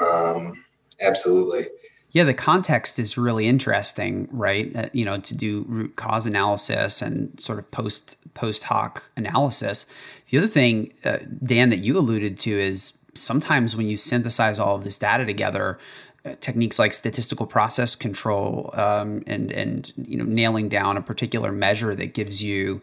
Um, 0.00 0.64
absolutely. 1.00 1.68
Yeah, 2.10 2.24
the 2.24 2.34
context 2.34 2.98
is 2.98 3.18
really 3.18 3.46
interesting, 3.46 4.28
right? 4.30 4.74
Uh, 4.74 4.88
you 4.94 5.04
know, 5.04 5.18
to 5.18 5.34
do 5.34 5.66
root 5.68 5.96
cause 5.96 6.26
analysis 6.26 7.02
and 7.02 7.38
sort 7.38 7.58
of 7.58 7.70
post 7.70 8.16
post 8.34 8.64
hoc 8.64 9.10
analysis. 9.16 9.86
The 10.30 10.38
other 10.38 10.46
thing, 10.46 10.92
uh, 11.04 11.18
Dan, 11.42 11.70
that 11.70 11.78
you 11.78 11.98
alluded 11.98 12.38
to 12.38 12.50
is 12.50 12.97
sometimes 13.20 13.76
when 13.76 13.86
you 13.86 13.96
synthesize 13.96 14.58
all 14.58 14.76
of 14.76 14.84
this 14.84 14.98
data 14.98 15.24
together, 15.24 15.78
techniques 16.40 16.78
like 16.78 16.92
statistical 16.92 17.46
process 17.46 17.94
control 17.94 18.70
um, 18.74 19.22
and 19.26 19.50
and 19.52 19.92
you 19.96 20.16
know 20.16 20.24
nailing 20.24 20.68
down 20.68 20.96
a 20.96 21.02
particular 21.02 21.52
measure 21.52 21.94
that 21.94 22.12
gives 22.12 22.42
you 22.42 22.82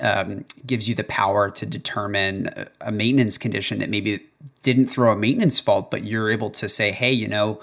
um, 0.00 0.44
gives 0.66 0.88
you 0.88 0.94
the 0.94 1.04
power 1.04 1.50
to 1.50 1.66
determine 1.66 2.50
a 2.80 2.92
maintenance 2.92 3.38
condition 3.38 3.78
that 3.78 3.88
maybe 3.88 4.20
didn't 4.62 4.86
throw 4.86 5.12
a 5.12 5.16
maintenance 5.16 5.58
fault, 5.58 5.90
but 5.90 6.04
you're 6.04 6.30
able 6.30 6.50
to 6.50 6.68
say, 6.68 6.92
hey, 6.92 7.12
you 7.12 7.28
know, 7.28 7.60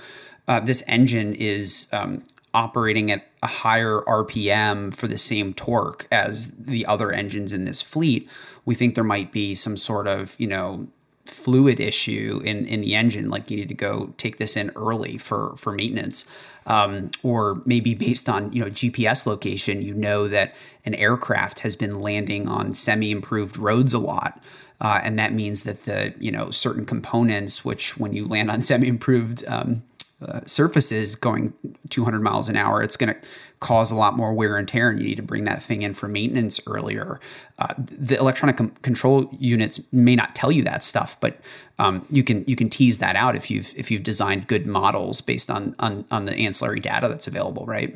uh, 0.47 0.60
this 0.60 0.84
engine 0.88 1.36
is 1.36 1.88
um, 1.91 2.23
operating 2.53 3.12
at 3.12 3.27
a 3.43 3.47
higher 3.47 3.99
RPM 4.08 4.95
for 4.95 5.08
the 5.08 5.17
same 5.17 5.53
torque 5.53 6.08
as 6.12 6.49
the 6.51 6.86
other 6.86 7.12
engines 7.12 7.53
in 7.53 7.65
this 7.65 7.82
fleet. 7.82 8.27
We 8.65 8.73
think 8.75 8.95
there 8.95 9.03
might 9.03 9.32
be 9.32 9.53
some 9.56 9.77
sort 9.77 10.08
of 10.08 10.36
you 10.39 10.47
know 10.47 10.88
fluid 11.28 11.80
issue 11.80 12.42
in 12.44 12.66
in 12.66 12.82
the 12.82 12.96
engine 12.96 13.30
like 13.30 13.52
you 13.52 13.58
need 13.58 13.68
to 13.68 13.76
go 13.76 14.13
take 14.18 14.38
this 14.38 14.56
in 14.56 14.72
early 14.76 15.18
for 15.18 15.56
for 15.58 15.72
maintenance 15.72 16.26
um, 16.66 17.10
or 17.24 17.62
maybe 17.66 17.94
based 17.94 18.30
on 18.30 18.52
you 18.54 18.63
know 18.63 18.70
gps 18.70 19.26
location 19.26 19.82
you 19.82 19.94
know 19.94 20.28
that 20.28 20.54
an 20.86 20.96
aircraft 20.96 21.60
has 21.60 21.76
been 21.76 22.00
landing 22.00 22.48
on 22.48 22.74
semi 22.74 23.12
improved 23.12 23.58
roads 23.58 23.94
a 23.94 24.00
lot 24.00 24.42
uh, 24.80 25.02
and 25.04 25.18
that 25.18 25.34
means 25.34 25.63
that 25.63 25.84
the 25.84 26.13
you 26.20 26.32
know 26.32 26.50
certain 26.50 26.86
components 26.86 27.66
which 27.66 27.98
when 27.98 28.13
you 28.13 28.26
land 28.26 28.50
on 28.50 28.62
semi 28.62 28.88
improved 28.88 29.46
um, 29.48 29.84
uh, 30.20 30.42
surfaces 30.48 31.16
going 31.16 31.54
200 31.92 32.24
miles 32.24 32.50
an 32.50 32.56
hour, 32.56 32.82
it's 32.82 32.98
going 32.98 33.13
to 33.13 33.28
cause 33.60 33.91
a 33.91 33.96
lot 33.96 34.15
more 34.15 34.34
wear 34.34 34.58
and 34.58 34.67
tear, 34.67 34.89
and 34.89 35.00
you 35.00 35.08
need 35.08 35.15
to 35.15 35.24
bring 35.24 35.46
that 35.46 35.63
thing 35.63 35.82
in 35.82 35.93
for 35.93 36.08
maintenance 36.08 36.60
earlier. 36.67 37.20
Uh, 37.60 37.74
the 37.78 38.17
electronic 38.17 38.58
com- 38.58 38.70
control 38.82 39.30
units 39.39 39.80
may 39.91 40.15
not 40.15 40.36
tell 40.36 40.52
you 40.52 40.63
that 40.63 40.84
stuff, 40.84 41.20
but 41.20 41.39
um, 41.80 42.06
you 42.10 42.24
can 42.24 42.43
you 42.48 42.56
can 42.56 42.70
tease 42.70 43.00
that 43.00 43.15
out 43.15 43.36
if 43.36 43.50
you've 43.50 43.74
if 43.76 43.89
you've 43.89 44.04
designed 44.04 44.48
good 44.48 44.65
models 44.65 45.22
based 45.22 45.50
on 45.50 45.76
on 45.80 46.06
on 46.12 46.26
the 46.26 46.36
ancillary 46.36 46.80
data 46.80 47.08
that's 47.08 47.28
available, 47.28 47.65
right? 47.65 47.96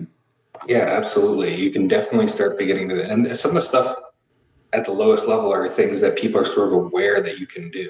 Yeah, 0.68 0.86
absolutely. 0.86 1.56
You 1.56 1.72
can 1.72 1.88
definitely 1.88 2.28
start 2.28 2.58
beginning 2.58 2.90
to, 2.90 3.04
and 3.10 3.36
some 3.38 3.50
of 3.50 3.56
the 3.56 3.62
stuff 3.62 3.96
at 4.74 4.86
the 4.86 4.92
lowest 4.92 5.28
level 5.28 5.52
are 5.52 5.68
things 5.68 6.02
that 6.02 6.18
people 6.18 6.40
are 6.40 6.46
sort 6.46 6.68
of 6.68 6.74
aware 6.74 7.22
that 7.22 7.40
you 7.40 7.48
can 7.48 7.70
do 7.72 7.90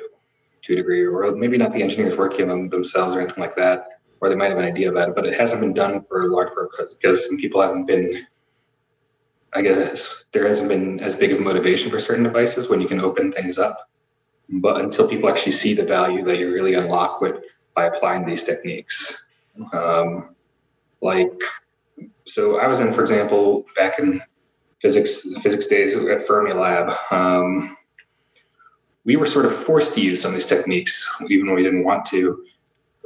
to 0.64 0.74
a 0.74 0.76
degree, 0.76 1.06
or 1.06 1.36
maybe 1.36 1.58
not 1.58 1.74
the 1.74 1.82
engineers 1.82 2.16
working 2.16 2.44
on 2.44 2.50
them 2.50 2.70
themselves 2.70 3.16
or 3.16 3.22
anything 3.22 3.42
like 3.42 3.56
that, 3.56 4.01
or 4.22 4.30
they 4.30 4.36
might 4.36 4.50
have 4.50 4.60
an 4.60 4.66
idea 4.66 4.90
about 4.90 5.10
it, 5.10 5.16
but 5.16 5.26
it 5.26 5.34
hasn't 5.34 5.62
been 5.62 5.74
done 5.74 6.04
for 6.04 6.22
a 6.22 6.28
large 6.28 6.54
part 6.54 6.70
because 6.90 7.28
some 7.28 7.38
people 7.38 7.62
haven't 7.62 7.86
been. 7.86 8.26
I 9.54 9.62
guess 9.62 10.26
there 10.32 10.48
hasn't 10.48 10.70
been 10.70 11.02
as 11.02 11.18
big 11.18 11.34
of 11.34 11.40
a 11.40 11.42
motivation 11.42 11.92
for 11.92 12.00
certain 12.00 12.24
devices 12.24 12.70
when 12.70 12.80
you 12.80 12.88
can 12.88 13.02
open 13.02 13.34
things 13.34 13.58
up. 13.58 13.90
But 14.48 14.80
until 14.80 15.10
people 15.10 15.30
actually 15.30 15.52
see 15.52 15.74
the 15.74 15.84
value 15.84 16.24
that 16.24 16.38
you 16.40 16.54
really 16.54 16.76
unlock 16.76 17.20
with 17.20 17.44
by 17.76 17.86
applying 17.86 18.26
these 18.26 18.46
techniques, 18.46 19.30
um, 19.74 20.36
like 21.02 21.42
so 22.26 22.60
I 22.60 22.68
was 22.68 22.80
in, 22.80 22.94
for 22.94 23.02
example, 23.02 23.66
back 23.76 24.00
in 24.00 24.22
physics 24.80 25.34
physics 25.42 25.68
days 25.68 25.96
at 25.96 26.28
Fermilab. 26.28 27.12
Um, 27.12 27.76
we 29.04 29.16
were 29.16 29.26
sort 29.26 29.46
of 29.46 29.54
forced 29.54 29.96
to 29.96 30.02
use 30.02 30.22
some 30.22 30.30
of 30.30 30.36
these 30.36 30.46
techniques, 30.46 31.12
even 31.28 31.48
when 31.48 31.56
we 31.56 31.64
didn't 31.64 31.84
want 31.84 32.06
to, 32.06 32.46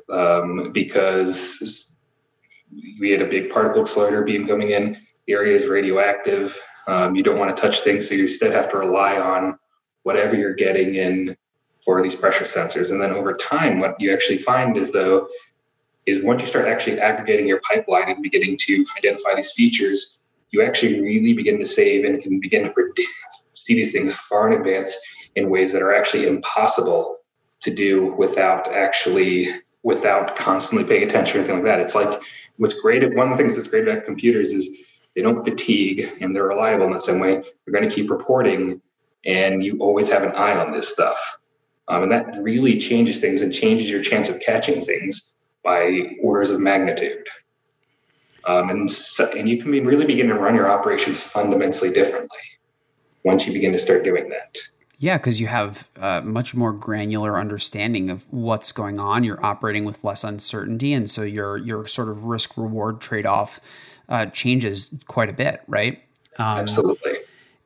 um, 0.09 0.71
because 0.71 1.97
we 2.99 3.11
had 3.11 3.21
a 3.21 3.27
big 3.27 3.49
particle 3.49 3.81
accelerator 3.81 4.23
beam 4.23 4.47
coming 4.47 4.69
in. 4.69 4.97
The 5.27 5.33
area 5.33 5.55
is 5.55 5.67
radioactive. 5.67 6.59
Um, 6.87 7.15
you 7.15 7.23
don't 7.23 7.39
want 7.39 7.55
to 7.55 7.61
touch 7.61 7.79
things, 7.79 8.07
so 8.07 8.15
you 8.15 8.23
instead 8.23 8.51
have 8.53 8.69
to 8.71 8.77
rely 8.77 9.17
on 9.17 9.57
whatever 10.03 10.35
you're 10.35 10.53
getting 10.53 10.95
in 10.95 11.35
for 11.83 12.01
these 12.01 12.15
pressure 12.15 12.45
sensors. 12.45 12.91
And 12.91 13.01
then 13.01 13.11
over 13.11 13.33
time, 13.33 13.79
what 13.79 13.95
you 13.99 14.13
actually 14.13 14.37
find 14.37 14.77
is 14.77 14.91
though 14.91 15.27
is 16.05 16.23
once 16.23 16.41
you 16.41 16.47
start 16.47 16.67
actually 16.67 16.99
aggregating 16.99 17.47
your 17.47 17.61
pipeline 17.61 18.09
and 18.09 18.21
beginning 18.21 18.57
to 18.61 18.85
identify 18.97 19.35
these 19.35 19.51
features, 19.53 20.19
you 20.51 20.63
actually 20.63 21.01
really 21.01 21.33
begin 21.33 21.59
to 21.59 21.65
save 21.65 22.05
and 22.05 22.21
can 22.21 22.39
begin 22.39 22.65
to 22.65 22.93
see 23.53 23.73
these 23.73 23.91
things 23.91 24.13
far 24.13 24.51
in 24.51 24.59
advance 24.59 24.95
in 25.35 25.49
ways 25.49 25.71
that 25.73 25.81
are 25.81 25.93
actually 25.93 26.27
impossible 26.27 27.17
to 27.61 27.73
do 27.73 28.15
without 28.15 28.71
actually 28.73 29.49
without 29.85 30.35
constantly 30.35 30.85
paying 30.85 31.03
attention 31.03 31.37
or 31.37 31.39
anything 31.41 31.57
like 31.57 31.65
that. 31.65 31.79
It's 31.79 31.93
like 31.93 32.19
what's 32.57 32.73
great 32.73 33.03
one 33.13 33.31
of 33.31 33.37
the 33.37 33.41
things 33.41 33.55
that's 33.55 33.67
great 33.67 33.87
about 33.87 34.03
computers 34.03 34.51
is 34.51 34.79
they 35.15 35.21
don't 35.21 35.45
fatigue 35.45 36.03
and 36.19 36.35
they're 36.35 36.47
reliable 36.47 36.87
in 36.87 36.91
the 36.91 36.99
same 36.99 37.19
way. 37.19 37.35
They're 37.35 37.71
going 37.71 37.87
to 37.87 37.95
keep 37.95 38.09
reporting 38.09 38.81
and 39.27 39.63
you 39.63 39.77
always 39.79 40.11
have 40.11 40.23
an 40.23 40.31
eye 40.31 40.57
on 40.57 40.71
this 40.71 40.91
stuff. 40.91 41.37
Um, 41.87 42.01
and 42.01 42.11
that 42.11 42.35
really 42.41 42.79
changes 42.79 43.19
things 43.19 43.43
and 43.43 43.53
changes 43.53 43.87
your 43.87 44.01
chance 44.01 44.27
of 44.27 44.39
catching 44.39 44.83
things 44.83 45.35
by 45.63 46.15
orders 46.19 46.49
of 46.49 46.59
magnitude. 46.59 47.27
Um, 48.45 48.71
and, 48.71 48.89
so, 48.89 49.31
and 49.37 49.47
you 49.47 49.61
can 49.61 49.71
really 49.71 50.07
begin 50.07 50.29
to 50.29 50.35
run 50.35 50.55
your 50.55 50.67
operations 50.67 51.21
fundamentally 51.21 51.93
differently 51.93 52.39
once 53.23 53.45
you 53.45 53.53
begin 53.53 53.71
to 53.73 53.77
start 53.77 54.03
doing 54.03 54.29
that. 54.29 54.57
Yeah, 54.99 55.17
because 55.17 55.41
you 55.41 55.47
have 55.47 55.89
a 55.97 56.21
much 56.21 56.55
more 56.55 56.71
granular 56.71 57.37
understanding 57.37 58.09
of 58.09 58.25
what's 58.31 58.71
going 58.71 58.99
on. 58.99 59.23
You're 59.23 59.43
operating 59.45 59.83
with 59.83 60.03
less 60.03 60.23
uncertainty, 60.23 60.93
and 60.93 61.09
so 61.09 61.23
your 61.23 61.57
your 61.57 61.85
sort 61.85 62.09
of 62.09 62.23
risk 62.23 62.57
reward 62.57 63.01
trade 63.01 63.25
off 63.25 63.59
uh, 64.07 64.27
changes 64.27 64.97
quite 65.07 65.29
a 65.29 65.33
bit, 65.33 65.61
right? 65.67 66.01
Um, 66.37 66.59
Absolutely. 66.59 67.17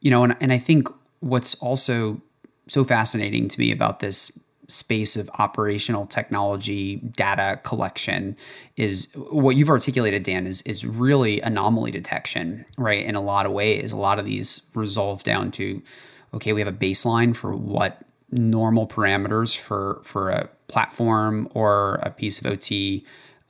You 0.01 0.11
know, 0.11 0.23
and 0.23 0.35
and 0.41 0.51
I 0.51 0.57
think 0.57 0.87
what's 1.19 1.55
also 1.55 2.21
so 2.67 2.83
fascinating 2.83 3.47
to 3.49 3.59
me 3.59 3.71
about 3.71 3.99
this 3.99 4.31
space 4.67 5.17
of 5.17 5.29
operational 5.39 6.05
technology 6.05 6.97
data 6.97 7.59
collection 7.63 8.37
is 8.77 9.07
what 9.15 9.55
you've 9.55 9.69
articulated 9.69 10.21
dan 10.21 10.45
is 10.45 10.61
is 10.61 10.85
really 10.85 11.41
anomaly 11.41 11.89
detection 11.89 12.63
right 12.77 13.03
in 13.03 13.15
a 13.15 13.21
lot 13.21 13.47
of 13.47 13.51
ways 13.51 13.91
a 13.91 13.95
lot 13.95 14.19
of 14.19 14.25
these 14.25 14.61
resolve 14.75 15.23
down 15.23 15.49
to 15.49 15.81
okay 16.33 16.53
we 16.53 16.61
have 16.61 16.67
a 16.67 16.77
baseline 16.77 17.35
for 17.35 17.55
what 17.55 18.01
normal 18.31 18.87
parameters 18.87 19.57
for 19.57 20.01
for 20.03 20.29
a 20.29 20.49
platform 20.67 21.49
or 21.53 21.95
a 22.03 22.11
piece 22.11 22.39
of 22.39 22.45
ot 22.45 23.01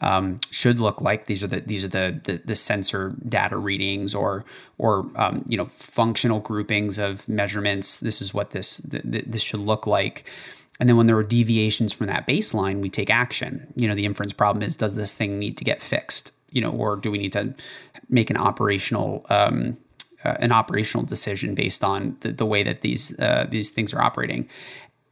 um, 0.02 0.39
should 0.50 0.80
look 0.80 1.02
like. 1.02 1.26
These 1.26 1.44
are 1.44 1.48
the 1.48 1.62
these 1.62 1.84
are 1.84 1.89
the, 1.89 2.20
the, 2.24 2.42
the 2.46 2.56
sensor 2.56 3.15
data 3.28 3.58
readings 3.58 4.15
or 4.15 4.46
or 4.78 5.10
um, 5.15 5.44
you 5.48 5.58
know 5.58 5.65
functional 5.65 6.39
groupings 6.39 6.98
of 6.98 7.28
measurements. 7.28 7.98
This 7.98 8.22
is 8.22 8.34
what 8.34 8.52
this 8.52 8.82
th- 8.89 9.04
this 9.04 9.42
should 9.42 9.60
look 9.60 9.86
like. 9.86 10.26
And 10.80 10.88
then 10.88 10.96
when 10.96 11.08
there 11.08 11.18
are 11.18 11.24
deviations 11.24 11.92
from 11.92 12.08
that 12.08 12.26
baseline, 12.26 12.82
we 12.82 12.89
take 12.89 13.10
action. 13.10 13.74
You 13.76 13.89
know, 13.89 13.96
the 13.96 14.06
inference 14.06 14.32
problem 14.32 14.63
is 14.63 14.78
does 14.78 14.96
this 14.96 15.13
thing 15.13 15.38
need 15.38 15.58
to 15.58 15.65
get 15.65 15.82
fixed? 15.82 16.32
You 16.52 16.62
know, 16.62 16.72
or 16.72 16.96
do 16.96 17.12
we 17.12 17.18
need 17.18 17.34
to 17.34 17.54
make 18.08 18.30
an 18.30 18.38
operational 18.38 19.26
um, 19.30 19.78
uh, 20.24 20.38
an 20.40 20.52
operational 20.52 21.06
decision 21.06 21.56
based 21.56 21.84
on 21.84 22.18
the, 22.22 22.32
the 22.32 22.46
way 22.46 22.64
that 22.64 22.82
these 22.82 23.18
uh, 23.20 23.48
these 23.50 23.70
things 23.70 23.94
are 23.94 24.02
operating? 24.02 24.48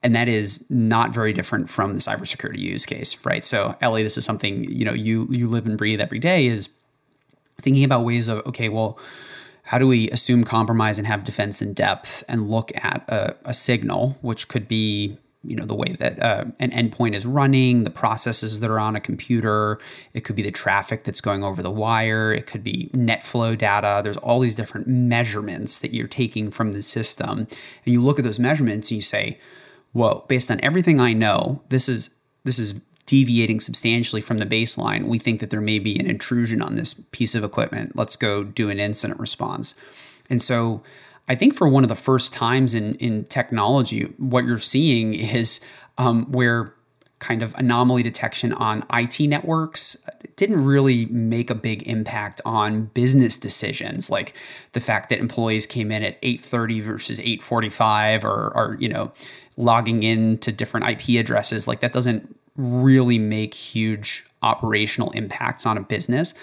And 0.03 0.15
that 0.15 0.27
is 0.27 0.65
not 0.69 1.11
very 1.11 1.33
different 1.33 1.69
from 1.69 1.93
the 1.93 1.99
cybersecurity 1.99 2.59
use 2.59 2.85
case, 2.85 3.17
right? 3.25 3.43
So, 3.43 3.75
Ellie, 3.81 4.03
this 4.03 4.17
is 4.17 4.25
something 4.25 4.63
you 4.65 4.85
know 4.85 4.93
you 4.93 5.27
you 5.31 5.47
live 5.47 5.65
and 5.65 5.77
breathe 5.77 6.01
every 6.01 6.19
day. 6.19 6.47
Is 6.47 6.69
thinking 7.61 7.83
about 7.83 8.05
ways 8.05 8.27
of 8.27 8.45
okay, 8.45 8.69
well, 8.69 8.99
how 9.63 9.77
do 9.77 9.87
we 9.87 10.09
assume 10.11 10.43
compromise 10.43 10.97
and 10.97 11.07
have 11.07 11.23
defense 11.25 11.61
in 11.61 11.73
depth 11.73 12.23
and 12.29 12.49
look 12.49 12.71
at 12.75 13.03
a, 13.09 13.35
a 13.43 13.53
signal, 13.53 14.17
which 14.21 14.47
could 14.47 14.67
be 14.67 15.17
you 15.47 15.55
know 15.55 15.65
the 15.65 15.75
way 15.75 15.95
that 15.99 16.21
uh, 16.21 16.45
an 16.59 16.71
endpoint 16.71 17.15
is 17.15 17.25
running 17.25 17.83
the 17.83 17.89
processes 17.89 18.59
that 18.59 18.69
are 18.69 18.79
on 18.79 18.95
a 18.95 19.01
computer. 19.01 19.79
It 20.13 20.21
could 20.21 20.35
be 20.35 20.43
the 20.43 20.51
traffic 20.51 21.03
that's 21.03 21.21
going 21.21 21.43
over 21.43 21.63
the 21.63 21.71
wire. 21.71 22.33
It 22.33 22.47
could 22.47 22.63
be 22.63 22.89
net 22.93 23.23
flow 23.23 23.55
data. 23.55 24.01
There's 24.03 24.17
all 24.17 24.39
these 24.39 24.55
different 24.55 24.87
measurements 24.87 25.77
that 25.79 25.93
you're 25.93 26.07
taking 26.07 26.51
from 26.51 26.71
the 26.71 26.81
system. 26.81 27.39
And 27.39 27.47
you 27.85 28.01
look 28.01 28.19
at 28.19 28.25
those 28.25 28.39
measurements 28.39 28.91
and 28.91 28.95
you 28.95 29.01
say 29.01 29.37
whoa 29.93 30.25
based 30.27 30.51
on 30.51 30.59
everything 30.61 30.99
i 30.99 31.13
know 31.13 31.61
this 31.69 31.87
is 31.87 32.09
this 32.43 32.59
is 32.59 32.73
deviating 33.07 33.59
substantially 33.59 34.21
from 34.21 34.37
the 34.37 34.45
baseline. 34.45 35.07
We 35.07 35.17
think 35.17 35.39
that 35.39 35.49
there 35.49 35.61
may 35.61 35.79
be 35.79 35.97
an 35.97 36.05
intrusion 36.05 36.61
on 36.61 36.75
this 36.75 36.93
piece 36.93 37.33
of 37.33 37.43
equipment. 37.43 37.95
Let's 37.95 38.15
go 38.15 38.43
do 38.43 38.69
an 38.69 38.79
incident 38.79 39.19
response. 39.19 39.73
And 40.29 40.41
so 40.41 40.83
I 41.27 41.35
think 41.35 41.53
for 41.55 41.67
one 41.67 41.83
of 41.83 41.89
the 41.89 41.95
first 41.95 42.33
times 42.33 42.73
in 42.73 42.95
in 42.95 43.25
technology, 43.25 44.03
what 44.17 44.45
you're 44.45 44.59
seeing 44.59 45.13
is 45.13 45.59
um, 45.97 46.31
where 46.31 46.73
kind 47.19 47.41
of 47.41 47.53
anomaly 47.55 48.03
detection 48.03 48.53
on 48.53 48.85
IT 48.93 49.19
networks 49.21 49.97
didn't 50.35 50.63
really 50.63 51.07
make 51.07 51.49
a 51.49 51.55
big 51.55 51.81
impact 51.87 52.39
on 52.45 52.85
business 52.93 53.39
decisions 53.39 54.11
like 54.11 54.35
the 54.73 54.79
fact 54.79 55.09
that 55.09 55.17
employees 55.17 55.65
came 55.65 55.91
in 55.91 56.03
at 56.03 56.21
8:30 56.21 56.83
versus 56.83 57.19
8:45 57.19 58.23
or 58.23 58.55
or 58.55 58.77
you 58.79 58.87
know 58.87 59.11
logging 59.57 60.03
in 60.03 60.37
to 60.39 60.51
different 60.51 60.87
IP 60.87 61.19
addresses. 61.19 61.67
Like 61.67 61.79
that 61.79 61.91
doesn't 61.91 62.37
really 62.55 63.17
make 63.17 63.53
huge 63.53 64.23
operational 64.43 65.11
impacts 65.11 65.65
on 65.65 65.77
a 65.77 65.81
business 65.81 66.33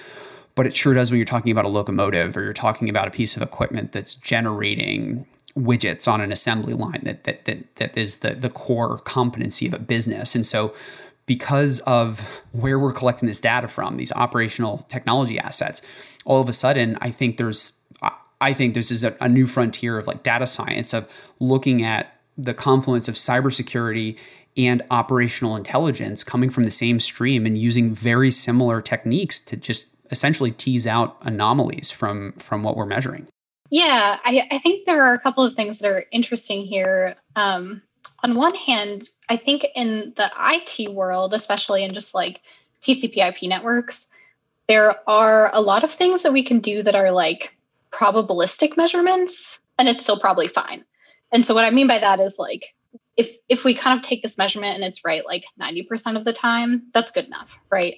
but 0.55 0.67
it 0.67 0.77
sure 0.77 0.95
does 0.95 1.11
when 1.11 1.19
you're 1.19 1.25
talking 1.25 1.53
about 1.53 1.65
a 1.65 1.69
locomotive 1.69 2.37
or 2.37 2.43
you're 2.43 2.53
talking 2.53 2.89
about 2.89 3.09
a 3.09 3.11
piece 3.11 3.37
of 3.37 3.43
equipment 3.43 3.93
that's 3.93 4.15
generating 4.15 5.27
widgets 5.57 6.11
on 6.11 6.21
an 6.21 6.33
assembly 6.33 6.75
line 6.75 7.01
that 7.05 7.25
that 7.25 7.45
that, 7.45 7.77
that 7.77 7.97
is 7.97 8.19
the 8.19 8.35
the 8.35 8.51
core 8.51 8.99
competency 8.99 9.67
of 9.67 9.75
a 9.75 9.79
business. 9.79 10.35
And 10.35 10.45
so 10.45 10.75
because 11.27 11.81
of 11.81 12.43
where 12.53 12.79
we're 12.79 12.93
collecting 12.93 13.27
this 13.27 13.41
data 13.41 13.69
from 13.69 13.97
these 13.97 14.13
operational 14.13 14.85
technology 14.89 15.39
assets 15.39 15.81
all 16.25 16.41
of 16.41 16.49
a 16.49 16.53
sudden 16.53 16.99
i 17.01 17.11
think 17.11 17.37
there's 17.37 17.73
i 18.41 18.53
think 18.53 18.75
this 18.75 18.91
is 18.91 19.05
a, 19.05 19.17
a 19.21 19.29
new 19.29 19.47
frontier 19.47 19.99
of 19.99 20.07
like 20.07 20.23
data 20.23 20.47
science 20.47 20.93
of 20.93 21.09
looking 21.41 21.83
at 21.83 22.21
the 22.37 22.55
confluence 22.55 23.09
of 23.09 23.15
cybersecurity 23.15 24.19
and 24.57 24.83
operational 24.91 25.57
intelligence 25.57 26.23
coming 26.23 26.51
from 26.51 26.65
the 26.65 26.71
same 26.71 27.01
stream 27.01 27.47
and 27.47 27.59
using 27.59 27.95
very 27.95 28.31
similar 28.31 28.81
techniques 28.81 29.39
to 29.41 29.57
just 29.57 29.87
essentially 30.11 30.51
tease 30.51 30.87
out 30.87 31.17
anomalies 31.23 31.91
from 31.91 32.33
from 32.33 32.63
what 32.63 32.77
we're 32.77 32.87
measuring. 32.87 33.27
Yeah, 33.71 34.19
I, 34.25 34.47
I 34.51 34.59
think 34.59 34.87
there 34.87 35.03
are 35.03 35.15
a 35.15 35.21
couple 35.21 35.43
of 35.43 35.55
things 35.55 35.79
that 35.79 35.89
are 35.89 36.05
interesting 36.13 36.65
here. 36.65 37.17
Um, 37.35 37.83
on 38.23 38.35
one 38.35 38.55
hand, 38.55 39.09
I 39.29 39.37
think 39.37 39.67
in 39.75 40.13
the 40.17 40.31
IT 40.39 40.93
world, 40.93 41.35
especially 41.35 41.83
in 41.85 41.93
just 41.93 42.15
like 42.15 42.41
TCP/IP 42.83 43.43
networks, 43.45 44.07
there 44.69 44.97
are 45.09 45.51
a 45.53 45.61
lot 45.61 45.85
of 45.85 45.91
things 45.91 46.23
that 46.23 46.33
we 46.33 46.45
can 46.45 46.61
do 46.61 46.83
that 46.83 46.95
are 46.95 47.11
like 47.11 47.55
probabilistic 47.91 48.77
measurements, 48.77 49.59
and 49.79 49.89
it's 49.89 50.03
still 50.03 50.19
probably 50.19 50.49
fine. 50.49 50.85
And 51.33 51.45
so, 51.45 51.55
what 51.55 51.65
I 51.65 51.71
mean 51.71 51.87
by 51.87 51.99
that 51.99 52.21
is 52.21 52.39
like 52.39 52.75
if 53.17 53.31
if 53.49 53.65
we 53.65 53.75
kind 53.75 53.99
of 53.99 54.05
take 54.05 54.23
this 54.23 54.39
measurement 54.39 54.75
and 54.75 54.85
it's 54.85 55.05
right 55.05 55.25
like 55.25 55.45
90% 55.61 56.17
of 56.17 56.25
the 56.25 56.33
time, 56.33 56.85
that's 56.93 57.11
good 57.11 57.27
enough, 57.27 57.59
right? 57.71 57.97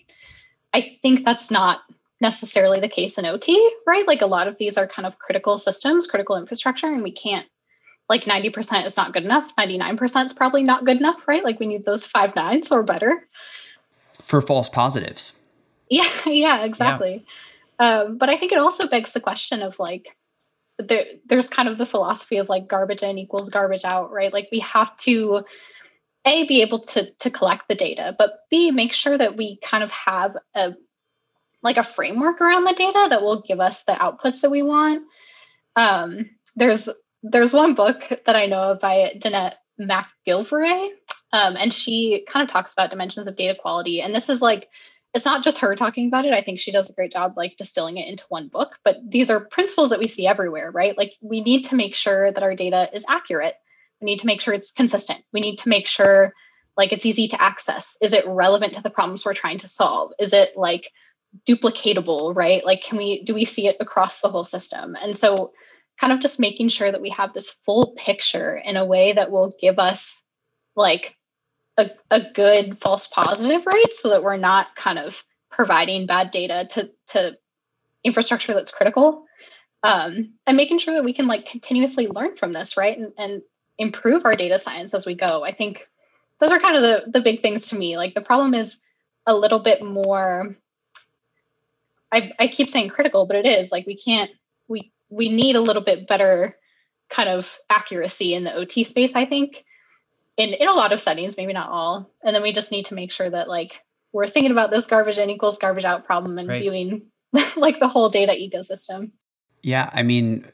I 0.72 0.80
think 0.80 1.24
that's 1.24 1.50
not 1.50 1.80
necessarily 2.20 2.80
the 2.80 2.88
case 2.88 3.18
in 3.18 3.26
OT, 3.26 3.72
right? 3.86 4.06
Like 4.06 4.22
a 4.22 4.26
lot 4.26 4.48
of 4.48 4.56
these 4.58 4.78
are 4.78 4.86
kind 4.86 5.06
of 5.06 5.18
critical 5.18 5.58
systems, 5.58 6.06
critical 6.06 6.36
infrastructure, 6.36 6.86
and 6.86 7.02
we 7.02 7.12
can't 7.12 7.46
like 8.08 8.24
90% 8.24 8.86
is 8.86 8.96
not 8.96 9.12
good 9.12 9.24
enough. 9.24 9.50
99% 9.58 10.26
is 10.26 10.32
probably 10.32 10.62
not 10.62 10.84
good 10.84 10.96
enough, 10.96 11.26
right? 11.26 11.44
Like 11.44 11.58
we 11.58 11.66
need 11.66 11.84
those 11.84 12.06
five 12.06 12.36
nines 12.36 12.70
or 12.70 12.82
better. 12.82 13.26
For 14.22 14.40
false 14.40 14.68
positives. 14.68 15.32
Yeah, 15.90 16.08
yeah, 16.26 16.64
exactly. 16.64 17.24
Yeah. 17.80 18.02
Um, 18.02 18.18
but 18.18 18.30
I 18.30 18.36
think 18.36 18.52
it 18.52 18.58
also 18.58 18.86
begs 18.88 19.12
the 19.12 19.20
question 19.20 19.62
of 19.62 19.78
like, 19.78 20.16
there, 20.78 21.04
there's 21.26 21.48
kind 21.48 21.68
of 21.68 21.78
the 21.78 21.86
philosophy 21.86 22.36
of 22.36 22.48
like 22.48 22.68
garbage 22.68 23.02
in 23.02 23.18
equals 23.18 23.50
garbage 23.50 23.84
out, 23.84 24.12
right? 24.12 24.32
Like 24.32 24.48
we 24.52 24.60
have 24.60 24.96
to 24.98 25.44
a 26.26 26.46
be 26.46 26.62
able 26.62 26.80
to 26.80 27.12
to 27.12 27.30
collect 27.30 27.68
the 27.68 27.74
data, 27.74 28.14
but 28.18 28.40
b 28.50 28.72
make 28.72 28.92
sure 28.92 29.16
that 29.16 29.36
we 29.36 29.58
kind 29.58 29.84
of 29.84 29.90
have 29.92 30.36
a 30.54 30.74
like 31.66 31.78
a 31.78 31.82
framework 31.82 32.40
around 32.40 32.62
the 32.62 32.72
data 32.72 33.08
that 33.10 33.22
will 33.22 33.42
give 33.42 33.58
us 33.58 33.82
the 33.82 33.92
outputs 33.92 34.40
that 34.42 34.52
we 34.52 34.62
want. 34.62 35.02
Um, 35.74 36.30
there's 36.54 36.88
there's 37.24 37.52
one 37.52 37.74
book 37.74 38.08
that 38.24 38.36
I 38.36 38.46
know 38.46 38.60
of 38.60 38.80
by 38.80 39.14
Danette 39.18 39.54
McGilvray, 39.80 40.90
um, 41.32 41.56
and 41.56 41.74
she 41.74 42.24
kind 42.32 42.44
of 42.44 42.52
talks 42.52 42.72
about 42.72 42.90
dimensions 42.90 43.26
of 43.26 43.34
data 43.34 43.58
quality. 43.60 44.00
And 44.00 44.14
this 44.14 44.28
is 44.28 44.40
like 44.40 44.68
it's 45.12 45.24
not 45.24 45.42
just 45.42 45.58
her 45.58 45.74
talking 45.74 46.06
about 46.06 46.24
it. 46.24 46.32
I 46.32 46.40
think 46.40 46.60
she 46.60 46.70
does 46.70 46.88
a 46.88 46.92
great 46.92 47.12
job 47.12 47.34
like 47.36 47.56
distilling 47.56 47.96
it 47.96 48.06
into 48.08 48.24
one 48.28 48.46
book, 48.46 48.78
but 48.84 48.98
these 49.04 49.28
are 49.28 49.40
principles 49.40 49.90
that 49.90 49.98
we 49.98 50.06
see 50.06 50.26
everywhere, 50.26 50.70
right? 50.70 50.96
Like 50.96 51.14
we 51.20 51.40
need 51.42 51.64
to 51.64 51.74
make 51.74 51.96
sure 51.96 52.30
that 52.30 52.42
our 52.44 52.54
data 52.54 52.88
is 52.92 53.04
accurate. 53.08 53.54
We 54.00 54.06
need 54.06 54.20
to 54.20 54.26
make 54.26 54.40
sure 54.40 54.54
it's 54.54 54.70
consistent. 54.70 55.20
We 55.32 55.40
need 55.40 55.56
to 55.58 55.68
make 55.68 55.88
sure 55.88 56.32
like 56.76 56.92
it's 56.92 57.06
easy 57.06 57.26
to 57.28 57.42
access. 57.42 57.96
Is 58.00 58.12
it 58.12 58.28
relevant 58.28 58.74
to 58.74 58.82
the 58.82 58.90
problems 58.90 59.24
we're 59.24 59.34
trying 59.34 59.58
to 59.58 59.68
solve? 59.68 60.12
Is 60.20 60.32
it 60.32 60.56
like 60.56 60.92
duplicatable, 61.48 62.34
right? 62.34 62.64
Like 62.64 62.82
can 62.82 62.98
we 62.98 63.22
do 63.24 63.34
we 63.34 63.44
see 63.44 63.66
it 63.68 63.76
across 63.80 64.20
the 64.20 64.28
whole 64.28 64.44
system? 64.44 64.96
And 65.00 65.16
so 65.16 65.52
kind 65.98 66.12
of 66.12 66.20
just 66.20 66.38
making 66.38 66.68
sure 66.68 66.90
that 66.90 67.00
we 67.00 67.10
have 67.10 67.32
this 67.32 67.50
full 67.50 67.94
picture 67.96 68.56
in 68.56 68.76
a 68.76 68.84
way 68.84 69.14
that 69.14 69.30
will 69.30 69.54
give 69.60 69.78
us 69.78 70.22
like 70.74 71.16
a, 71.78 71.90
a 72.10 72.20
good 72.34 72.78
false 72.78 73.06
positive 73.06 73.64
rate 73.66 73.94
so 73.94 74.10
that 74.10 74.22
we're 74.22 74.36
not 74.36 74.74
kind 74.76 74.98
of 74.98 75.22
providing 75.50 76.06
bad 76.06 76.30
data 76.30 76.66
to 76.70 76.90
to 77.08 77.36
infrastructure 78.04 78.54
that's 78.54 78.70
critical. 78.70 79.24
Um, 79.82 80.34
and 80.46 80.56
making 80.56 80.78
sure 80.78 80.94
that 80.94 81.04
we 81.04 81.12
can 81.12 81.26
like 81.26 81.46
continuously 81.46 82.06
learn 82.06 82.36
from 82.36 82.52
this 82.52 82.76
right? 82.76 82.96
And, 82.96 83.12
and 83.18 83.42
improve 83.78 84.24
our 84.24 84.36
data 84.36 84.58
science 84.58 84.94
as 84.94 85.06
we 85.06 85.14
go. 85.14 85.44
I 85.46 85.52
think 85.52 85.86
those 86.40 86.52
are 86.52 86.58
kind 86.58 86.76
of 86.76 86.82
the, 86.82 87.10
the 87.10 87.20
big 87.20 87.42
things 87.42 87.68
to 87.68 87.76
me. 87.76 87.96
Like 87.96 88.14
the 88.14 88.20
problem 88.20 88.54
is 88.54 88.80
a 89.26 89.34
little 89.36 89.58
bit 89.58 89.82
more 89.82 90.56
I, 92.12 92.32
I 92.38 92.48
keep 92.48 92.70
saying 92.70 92.90
critical 92.90 93.26
but 93.26 93.36
it 93.36 93.46
is 93.46 93.72
like 93.72 93.86
we 93.86 93.96
can't 93.96 94.30
we 94.68 94.92
we 95.10 95.28
need 95.28 95.56
a 95.56 95.60
little 95.60 95.82
bit 95.82 96.06
better 96.06 96.56
kind 97.08 97.28
of 97.28 97.58
accuracy 97.70 98.34
in 98.34 98.44
the 98.44 98.56
ot 98.56 98.84
space 98.84 99.14
i 99.14 99.24
think 99.24 99.64
in 100.36 100.50
in 100.50 100.68
a 100.68 100.72
lot 100.72 100.92
of 100.92 101.00
settings, 101.00 101.36
maybe 101.36 101.52
not 101.52 101.70
all. 101.70 102.10
And 102.22 102.34
then 102.34 102.42
we 102.42 102.52
just 102.52 102.70
need 102.70 102.86
to 102.86 102.94
make 102.94 103.12
sure 103.12 103.28
that 103.28 103.48
like 103.48 103.80
we're 104.12 104.26
thinking 104.26 104.52
about 104.52 104.70
this 104.70 104.86
garbage 104.86 105.18
in 105.18 105.30
equals 105.30 105.58
garbage 105.58 105.84
out 105.84 106.04
problem 106.04 106.38
and 106.38 106.48
right. 106.48 106.60
viewing 106.60 107.06
like 107.56 107.80
the 107.80 107.88
whole 107.88 108.08
data 108.08 108.32
ecosystem. 108.32 109.10
Yeah, 109.62 109.90
I 109.92 110.02
mean, 110.02 110.46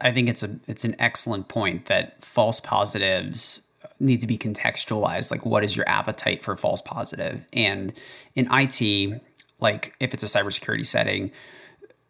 I 0.00 0.12
think 0.12 0.28
it's 0.28 0.42
a 0.42 0.58
it's 0.66 0.84
an 0.84 0.96
excellent 0.98 1.48
point 1.48 1.86
that 1.86 2.24
false 2.24 2.60
positives 2.60 3.62
need 4.00 4.20
to 4.20 4.26
be 4.26 4.36
contextualized. 4.36 5.30
Like, 5.30 5.46
what 5.46 5.64
is 5.64 5.76
your 5.76 5.88
appetite 5.88 6.42
for 6.42 6.56
false 6.56 6.82
positive? 6.82 7.44
And 7.52 7.92
in 8.34 8.48
IT, 8.50 9.22
like 9.60 9.94
if 10.00 10.14
it's 10.14 10.22
a 10.22 10.26
cybersecurity 10.26 10.86
setting, 10.86 11.30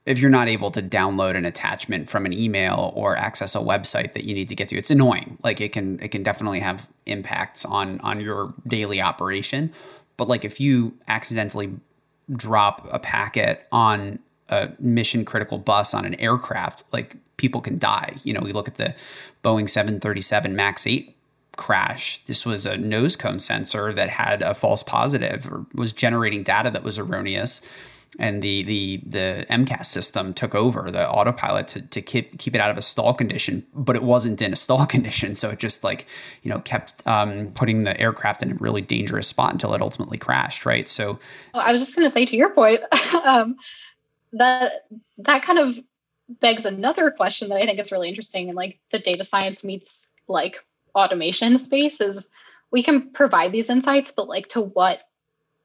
if 0.07 0.21
you're 0.21 0.31
not 0.31 0.49
able 0.49 0.71
to 0.71 0.81
download 0.81 1.37
an 1.37 1.45
attachment 1.45 2.09
from 2.09 2.27
an 2.27 2.33
email 2.33 2.93
or 2.95 3.17
access 3.17 3.55
a 3.55 3.59
website 3.59 4.13
that 4.13 4.25
you 4.25 4.35
need 4.35 4.49
to 4.49 4.55
get 4.55 4.69
to 4.69 4.77
it's 4.77 4.91
annoying. 4.91 5.37
Like 5.43 5.61
it 5.61 5.73
can 5.73 6.01
it 6.01 6.09
can 6.09 6.23
definitely 6.23 6.61
have 6.61 6.89
impacts 7.07 7.65
on 7.65 8.01
on 8.01 8.21
your 8.21 8.55
daily 8.67 9.01
operation. 9.01 9.73
But 10.17 10.29
like 10.29 10.45
if 10.45 10.61
you 10.61 10.95
accidentally 11.09 11.75
drop 12.33 12.89
a 12.91 12.99
packet 12.99 13.67
on 13.71 14.21
a 14.49 14.71
mission 14.79 15.25
critical 15.25 15.59
bus 15.59 15.93
on 15.93 16.05
an 16.05 16.15
aircraft 16.15 16.85
like 16.93 17.17
people 17.37 17.61
can 17.61 17.79
die. 17.79 18.15
You 18.23 18.33
know 18.33 18.41
we 18.41 18.53
look 18.53 18.69
at 18.69 18.77
the 18.77 18.95
boeing 19.43 19.69
737 19.69 20.55
max 20.55 20.87
8 20.87 21.16
crash. 21.57 22.23
This 22.27 22.45
was 22.45 22.67
a 22.67 22.77
nose 22.77 23.17
cone 23.17 23.41
sensor 23.41 23.93
that 23.93 24.11
had 24.11 24.43
a 24.43 24.55
false 24.55 24.83
positive 24.83 25.51
or 25.51 25.67
was 25.75 25.93
generating 25.93 26.43
data 26.43 26.71
that 26.71 26.83
was 26.83 26.99
erroneous 26.99 27.61
and 28.19 28.43
the 28.43 28.63
the 28.63 29.01
the 29.07 29.47
MCAS 29.51 29.87
system 29.87 30.33
took 30.33 30.55
over 30.55 30.91
the 30.91 31.09
autopilot 31.09 31.69
to, 31.69 31.83
to 31.83 32.01
keep 32.01 32.39
keep 32.39 32.55
it 32.55 32.61
out 32.61 32.71
of 32.71 32.79
a 32.79 32.83
stall 32.83 33.13
condition, 33.13 33.67
but 33.75 33.97
it 33.97 34.03
wasn't 34.03 34.41
in 34.41 34.53
a 34.53 34.57
stall 34.67 34.87
condition, 34.87 35.35
so 35.35 35.51
it 35.51 35.59
just 35.59 35.85
like 35.85 36.07
you 36.43 36.51
know 36.51 36.61
kept 36.61 37.07
um, 37.07 37.53
putting 37.55 37.85
the 37.85 37.99
aircraft 38.01 38.43
in 38.43 38.53
a 38.53 38.55
really 38.55 38.81
dangerous 38.81 39.29
spot 39.29 39.53
until 39.53 39.75
it 39.75 39.83
ultimately 39.83 40.19
crashed. 40.19 40.65
Right. 40.65 40.89
So 40.89 41.19
well, 41.53 41.63
I 41.67 41.73
was 41.73 41.81
just 41.81 41.97
going 41.97 42.07
to 42.07 42.13
say 42.13 42.27
to 42.27 42.37
your 42.37 42.51
point 42.51 42.81
um, 43.25 43.57
that 44.33 44.87
that 45.19 45.43
kind 45.43 45.59
of 45.59 45.79
begs 46.29 46.65
another 46.65 47.11
question 47.11 47.49
that 47.51 47.57
I 47.57 47.61
think 47.61 47.79
is 47.79 47.93
really 47.93 48.09
interesting, 48.09 48.49
and 48.49 48.57
like 48.57 48.79
the 48.93 48.99
data 48.99 49.25
science 49.25 49.63
meets 49.63 50.11
like 50.29 50.65
automation 50.97 51.59
space 51.59 52.01
is 52.01 52.29
we 52.73 52.83
can 52.83 53.11
provide 53.11 53.53
these 53.53 53.71
insights, 53.71 54.11
but 54.11 54.29
like 54.29 54.49
to 54.49 54.61
what 54.61 55.03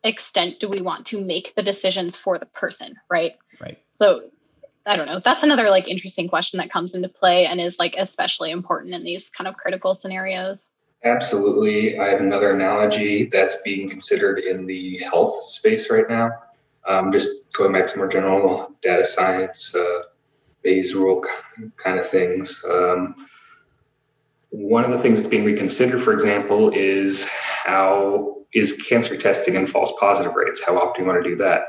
extent 0.03 0.59
do 0.59 0.67
we 0.67 0.81
want 0.81 1.07
to 1.07 1.23
make 1.23 1.55
the 1.55 1.63
decisions 1.63 2.15
for 2.15 2.37
the 2.37 2.45
person, 2.45 2.95
right? 3.09 3.33
Right. 3.59 3.79
So 3.91 4.29
I 4.85 4.95
don't 4.95 5.07
know. 5.07 5.19
That's 5.19 5.43
another 5.43 5.69
like 5.69 5.87
interesting 5.87 6.27
question 6.27 6.57
that 6.57 6.71
comes 6.71 6.95
into 6.95 7.09
play 7.09 7.45
and 7.45 7.61
is 7.61 7.79
like 7.79 7.95
especially 7.97 8.51
important 8.51 8.93
in 8.93 9.03
these 9.03 9.29
kind 9.29 9.47
of 9.47 9.55
critical 9.55 9.95
scenarios. 9.95 10.71
Absolutely. 11.03 11.99
I 11.99 12.05
have 12.07 12.21
another 12.21 12.51
analogy 12.51 13.25
that's 13.25 13.61
being 13.63 13.89
considered 13.89 14.39
in 14.39 14.65
the 14.65 14.99
health 14.99 15.33
space 15.49 15.89
right 15.89 16.07
now. 16.07 16.31
Um, 16.87 17.11
just 17.11 17.51
going 17.53 17.73
back 17.73 17.87
to 17.87 17.97
more 17.97 18.07
general 18.07 18.75
data 18.81 19.03
science, 19.03 19.75
uh, 19.75 20.03
Bayes 20.63 20.93
rule 20.93 21.25
kind 21.77 21.97
of 21.97 22.07
things. 22.07 22.63
Um, 22.69 23.15
one 24.51 24.83
of 24.83 24.91
the 24.91 24.99
things 24.99 25.19
that's 25.19 25.29
being 25.29 25.45
reconsidered, 25.45 26.01
for 26.01 26.13
example, 26.13 26.71
is 26.71 27.27
how 27.29 28.37
is 28.53 28.81
cancer 28.83 29.15
testing 29.15 29.55
and 29.55 29.69
false 29.69 29.93
positive 29.99 30.35
rates. 30.35 30.63
How 30.63 30.77
often 30.77 30.93
do 30.93 31.01
you 31.01 31.07
want 31.07 31.23
to 31.23 31.29
do 31.29 31.37
that? 31.37 31.61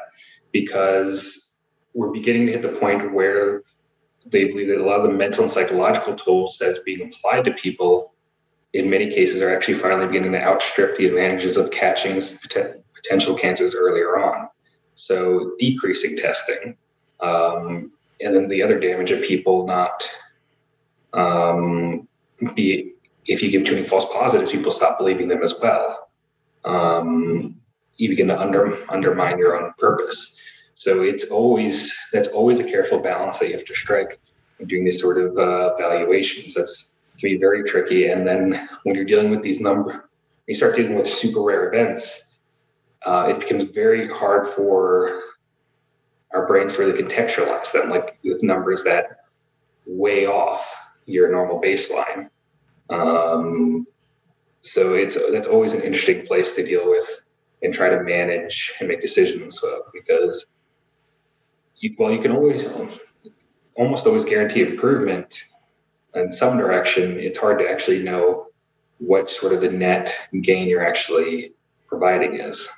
Because 0.50 1.56
we're 1.94 2.10
beginning 2.10 2.46
to 2.46 2.52
hit 2.52 2.62
the 2.62 2.70
point 2.80 3.12
where 3.12 3.62
they 4.26 4.46
believe 4.46 4.68
that 4.68 4.80
a 4.80 4.84
lot 4.84 5.00
of 5.00 5.06
the 5.06 5.16
mental 5.16 5.44
and 5.44 5.50
psychological 5.50 6.14
tools 6.14 6.58
that's 6.60 6.80
being 6.80 7.02
applied 7.02 7.44
to 7.44 7.52
people 7.52 8.12
in 8.72 8.90
many 8.90 9.10
cases 9.10 9.42
are 9.42 9.54
actually 9.54 9.74
finally 9.74 10.06
beginning 10.06 10.32
to 10.32 10.42
outstrip 10.42 10.96
the 10.96 11.06
advantages 11.06 11.56
of 11.56 11.70
catching 11.70 12.20
potential 12.94 13.34
cancers 13.36 13.76
earlier 13.76 14.18
on. 14.18 14.48
So 14.96 15.52
decreasing 15.58 16.16
testing. 16.16 16.76
Um, 17.20 17.92
and 18.20 18.34
then 18.34 18.48
the 18.48 18.62
other 18.62 18.80
damage 18.80 19.10
of 19.10 19.22
people 19.22 19.66
not 19.66 20.08
um, 21.12 22.08
be 22.54 22.92
if 23.26 23.42
you 23.42 23.50
give 23.50 23.64
too 23.64 23.74
many 23.74 23.86
false 23.86 24.06
positives, 24.12 24.52
people 24.52 24.72
stop 24.72 24.98
believing 24.98 25.28
them 25.28 25.42
as 25.42 25.54
well. 25.60 26.10
Um, 26.64 27.56
you 27.96 28.08
begin 28.08 28.28
to 28.28 28.40
under, 28.40 28.78
undermine 28.90 29.38
your 29.38 29.60
own 29.60 29.72
purpose. 29.78 30.40
So 30.74 31.02
it's 31.02 31.30
always 31.30 31.96
that's 32.12 32.28
always 32.28 32.58
a 32.58 32.68
careful 32.68 32.98
balance 32.98 33.38
that 33.38 33.48
you 33.48 33.54
have 33.54 33.64
to 33.66 33.74
strike 33.74 34.18
when 34.58 34.68
doing 34.68 34.84
these 34.84 35.00
sort 35.00 35.18
of 35.18 35.36
uh, 35.38 35.76
valuations. 35.76 36.54
That's 36.54 36.92
can 37.18 37.30
be 37.30 37.38
very 37.38 37.62
tricky. 37.62 38.08
And 38.08 38.26
then 38.26 38.68
when 38.82 38.96
you're 38.96 39.04
dealing 39.04 39.30
with 39.30 39.42
these 39.42 39.60
number, 39.60 40.08
you 40.46 40.54
start 40.54 40.76
dealing 40.76 40.96
with 40.96 41.06
super 41.06 41.40
rare 41.40 41.68
events, 41.68 42.40
uh, 43.06 43.28
it 43.30 43.40
becomes 43.40 43.64
very 43.64 44.08
hard 44.08 44.46
for 44.46 45.20
our 46.32 46.46
brains 46.46 46.74
to 46.74 46.84
really 46.84 47.00
contextualize 47.00 47.72
them, 47.72 47.90
like 47.90 48.18
with 48.24 48.42
numbers 48.42 48.82
that 48.84 49.26
way 49.86 50.26
off 50.26 50.76
your 51.06 51.30
normal 51.30 51.60
baseline. 51.60 52.28
Um, 52.90 53.86
so 54.60 54.94
it's 54.94 55.18
that's 55.32 55.48
always 55.48 55.74
an 55.74 55.82
interesting 55.82 56.26
place 56.26 56.54
to 56.54 56.64
deal 56.64 56.88
with 56.88 57.22
and 57.62 57.72
try 57.72 57.88
to 57.88 58.02
manage 58.02 58.72
and 58.78 58.88
make 58.88 59.00
decisions 59.00 59.60
because 59.92 60.46
you, 61.76 61.94
well, 61.98 62.12
you 62.12 62.18
can 62.18 62.32
always 62.32 62.66
almost 63.76 64.06
always 64.06 64.24
guarantee 64.24 64.62
improvement 64.62 65.44
in 66.14 66.32
some 66.32 66.56
direction. 66.58 67.18
It's 67.18 67.38
hard 67.38 67.58
to 67.58 67.68
actually 67.68 68.02
know 68.02 68.46
what 68.98 69.28
sort 69.28 69.52
of 69.52 69.60
the 69.60 69.70
net 69.70 70.14
gain 70.42 70.68
you're 70.68 70.86
actually 70.86 71.54
providing 71.88 72.38
is. 72.38 72.70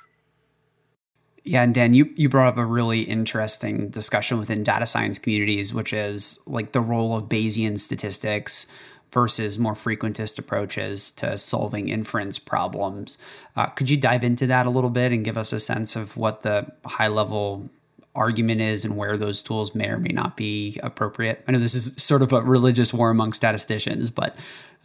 Yeah, 1.47 1.61
and 1.61 1.75
Dan, 1.75 1.93
you, 1.93 2.11
you 2.15 2.27
brought 2.27 2.47
up 2.47 2.57
a 2.57 2.65
really 2.65 3.01
interesting 3.01 3.89
discussion 3.89 4.39
within 4.39 4.63
data 4.63 4.87
science 4.87 5.19
communities, 5.19 5.75
which 5.75 5.93
is 5.93 6.39
like 6.47 6.71
the 6.71 6.81
role 6.81 7.15
of 7.15 7.25
Bayesian 7.25 7.79
statistics 7.79 8.65
versus 9.11 9.59
more 9.59 9.75
frequentist 9.75 10.39
approaches 10.39 11.11
to 11.11 11.37
solving 11.37 11.87
inference 11.87 12.39
problems. 12.39 13.19
Uh, 13.55 13.67
could 13.67 13.91
you 13.91 13.95
dive 13.95 14.23
into 14.23 14.47
that 14.47 14.65
a 14.65 14.71
little 14.71 14.89
bit 14.89 15.11
and 15.11 15.23
give 15.23 15.37
us 15.37 15.53
a 15.53 15.59
sense 15.59 15.95
of 15.95 16.17
what 16.17 16.41
the 16.41 16.65
high 16.83 17.07
level 17.07 17.69
argument 18.15 18.61
is 18.61 18.83
and 18.83 18.97
where 18.97 19.15
those 19.15 19.41
tools 19.41 19.75
may 19.75 19.87
or 19.87 19.99
may 19.99 20.09
not 20.09 20.35
be 20.35 20.79
appropriate? 20.81 21.43
I 21.47 21.51
know 21.51 21.59
this 21.59 21.75
is 21.75 21.93
sort 22.03 22.23
of 22.23 22.33
a 22.33 22.41
religious 22.41 22.91
war 22.91 23.11
among 23.11 23.33
statisticians, 23.33 24.09
but 24.09 24.35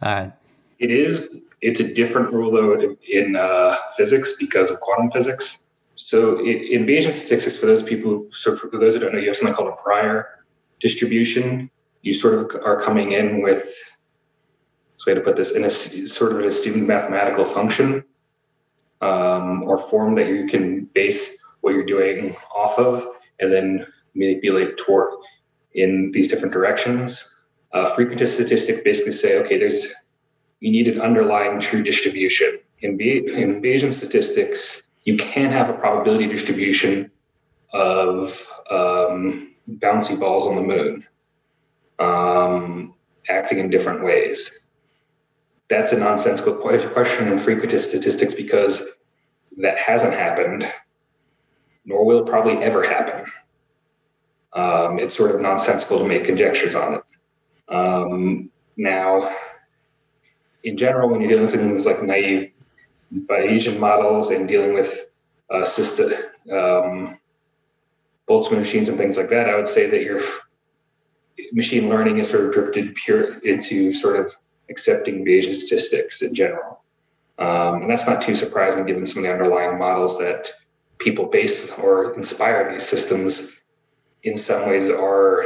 uh, 0.01 0.29
it 0.77 0.91
is. 0.91 1.35
It's 1.61 1.79
a 1.79 1.93
different 1.93 2.31
rule 2.31 2.95
in 3.09 3.35
uh, 3.35 3.75
physics 3.97 4.35
because 4.39 4.69
of 4.69 4.79
quantum 4.79 5.09
physics. 5.09 5.59
So 6.01 6.39
in 6.39 6.87
Bayesian 6.87 7.13
statistics, 7.13 7.57
for 7.57 7.67
those 7.67 7.83
people, 7.83 8.25
so 8.31 8.57
for 8.57 8.69
those 8.79 8.95
who 8.95 9.01
don't 9.01 9.13
know, 9.13 9.19
you 9.19 9.27
have 9.27 9.35
something 9.35 9.53
called 9.53 9.71
a 9.71 9.81
prior 9.81 10.43
distribution, 10.79 11.69
you 12.01 12.11
sort 12.11 12.33
of 12.33 12.59
are 12.65 12.81
coming 12.81 13.11
in 13.11 13.43
with 13.43 13.63
this 14.93 15.05
way 15.05 15.13
to 15.13 15.21
put 15.21 15.35
this 15.35 15.51
in 15.51 15.63
a 15.63 15.69
sort 15.69 16.31
of 16.31 16.39
a 16.39 16.51
student 16.51 16.87
mathematical 16.87 17.45
function 17.45 18.03
um, 19.01 19.61
or 19.61 19.77
form 19.77 20.15
that 20.15 20.25
you 20.25 20.47
can 20.47 20.85
base 20.95 21.39
what 21.61 21.75
you're 21.75 21.85
doing 21.85 22.35
off 22.55 22.79
of 22.79 23.05
and 23.39 23.53
then 23.53 23.85
manipulate 24.15 24.77
toward 24.77 25.13
in 25.75 26.09
these 26.13 26.27
different 26.27 26.51
directions. 26.51 27.43
Uh, 27.73 27.85
frequentist 27.95 28.29
statistics 28.29 28.81
basically 28.81 29.11
say, 29.11 29.39
okay, 29.39 29.59
there's 29.59 29.93
you 30.61 30.71
need 30.71 30.87
an 30.87 30.99
underlying 30.99 31.59
true 31.59 31.83
distribution. 31.83 32.59
In, 32.81 32.99
in 32.99 33.61
Bayesian 33.61 33.93
statistics, 33.93 34.89
you 35.03 35.17
can 35.17 35.51
have 35.51 35.69
a 35.69 35.73
probability 35.73 36.27
distribution 36.27 37.11
of 37.73 38.45
um, 38.69 39.55
bouncy 39.69 40.19
balls 40.19 40.45
on 40.45 40.55
the 40.55 40.61
moon 40.61 41.07
um, 41.99 42.93
acting 43.29 43.59
in 43.59 43.69
different 43.69 44.03
ways. 44.03 44.67
That's 45.69 45.93
a 45.93 45.99
nonsensical 45.99 46.55
question 46.55 47.27
in 47.29 47.37
frequentist 47.37 47.89
statistics 47.89 48.33
because 48.33 48.91
that 49.57 49.77
hasn't 49.77 50.13
happened, 50.13 50.67
nor 51.85 52.05
will 52.05 52.19
it 52.19 52.29
probably 52.29 52.57
ever 52.57 52.83
happen. 52.83 53.25
Um, 54.53 54.99
it's 54.99 55.15
sort 55.15 55.33
of 55.33 55.39
nonsensical 55.39 55.99
to 55.99 56.07
make 56.07 56.25
conjectures 56.25 56.75
on 56.75 56.95
it. 56.95 57.03
Um, 57.73 58.49
now, 58.75 59.33
in 60.63 60.75
general, 60.75 61.09
when 61.09 61.21
you're 61.21 61.29
dealing 61.29 61.45
with 61.45 61.53
things 61.53 61.85
like 61.85 62.03
naive 62.03 62.51
Bayesian 63.13 63.79
models 63.79 64.31
and 64.31 64.47
dealing 64.47 64.73
with 64.73 65.09
uh, 65.49 65.65
um, 66.51 67.19
Boltzmann 68.27 68.59
machines 68.59 68.89
and 68.89 68.97
things 68.97 69.17
like 69.17 69.29
that, 69.29 69.49
I 69.49 69.55
would 69.55 69.67
say 69.67 69.89
that 69.89 70.01
your 70.01 70.19
machine 71.51 71.89
learning 71.89 72.19
is 72.19 72.29
sort 72.29 72.45
of 72.45 72.53
drifted 72.53 72.95
pure 72.95 73.37
into 73.39 73.91
sort 73.91 74.17
of 74.17 74.33
accepting 74.69 75.25
Bayesian 75.25 75.55
statistics 75.55 76.21
in 76.21 76.33
general. 76.33 76.81
Um, 77.37 77.81
and 77.81 77.89
that's 77.91 78.07
not 78.07 78.21
too 78.21 78.35
surprising 78.35 78.85
given 78.85 79.05
some 79.05 79.23
of 79.23 79.27
the 79.27 79.33
underlying 79.33 79.79
models 79.79 80.17
that 80.19 80.49
people 80.99 81.25
base 81.25 81.77
or 81.79 82.13
inspire 82.13 82.71
these 82.71 82.83
systems 82.83 83.59
in 84.23 84.37
some 84.37 84.69
ways 84.69 84.89
are 84.89 85.45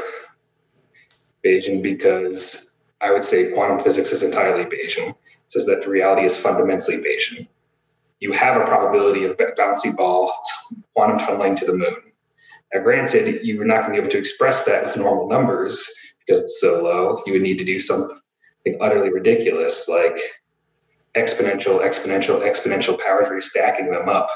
Bayesian 1.44 1.82
because 1.82 2.76
I 3.02 3.12
would 3.12 3.24
say 3.24 3.54
quantum 3.54 3.80
physics 3.80 4.12
is 4.12 4.24
entirely 4.24 4.66
Bayesian. 4.66 5.10
It 5.10 5.16
says 5.46 5.66
that 5.68 5.84
the 5.84 5.90
reality 5.90 6.24
is 6.24 6.38
fundamentally 6.38 6.98
Bayesian. 6.98 7.48
You 8.20 8.32
have 8.32 8.60
a 8.60 8.66
probability 8.66 9.26
of 9.26 9.38
bouncy 9.38 9.96
ball 9.96 10.34
quantum 10.94 11.20
tunneling 11.20 11.56
to 11.58 11.66
the 11.66 11.74
moon. 11.74 11.96
Now, 12.74 12.82
granted, 12.82 13.42
you're 13.44 13.66
not 13.66 13.82
going 13.82 13.94
to 13.94 13.94
be 13.94 14.00
able 14.00 14.12
to 14.12 14.18
express 14.18 14.66
that 14.66 14.84
with 14.84 14.98
normal 14.98 15.28
numbers 15.28 15.94
because 16.20 16.42
it's 16.42 16.60
so 16.60 16.84
low. 16.84 17.22
You 17.26 17.34
would 17.34 17.42
need 17.42 17.60
to 17.60 17.66
do 17.66 17.80
something 17.80 18.18
utterly 18.82 19.12
ridiculous 19.12 19.88
like 19.88 20.20
exponential, 21.16 21.82
exponential, 21.82 22.42
exponential 22.42 23.00
power 23.00 23.24
three 23.24 23.42
stacking 23.42 23.92
them 23.92 24.10
up. 24.10 24.28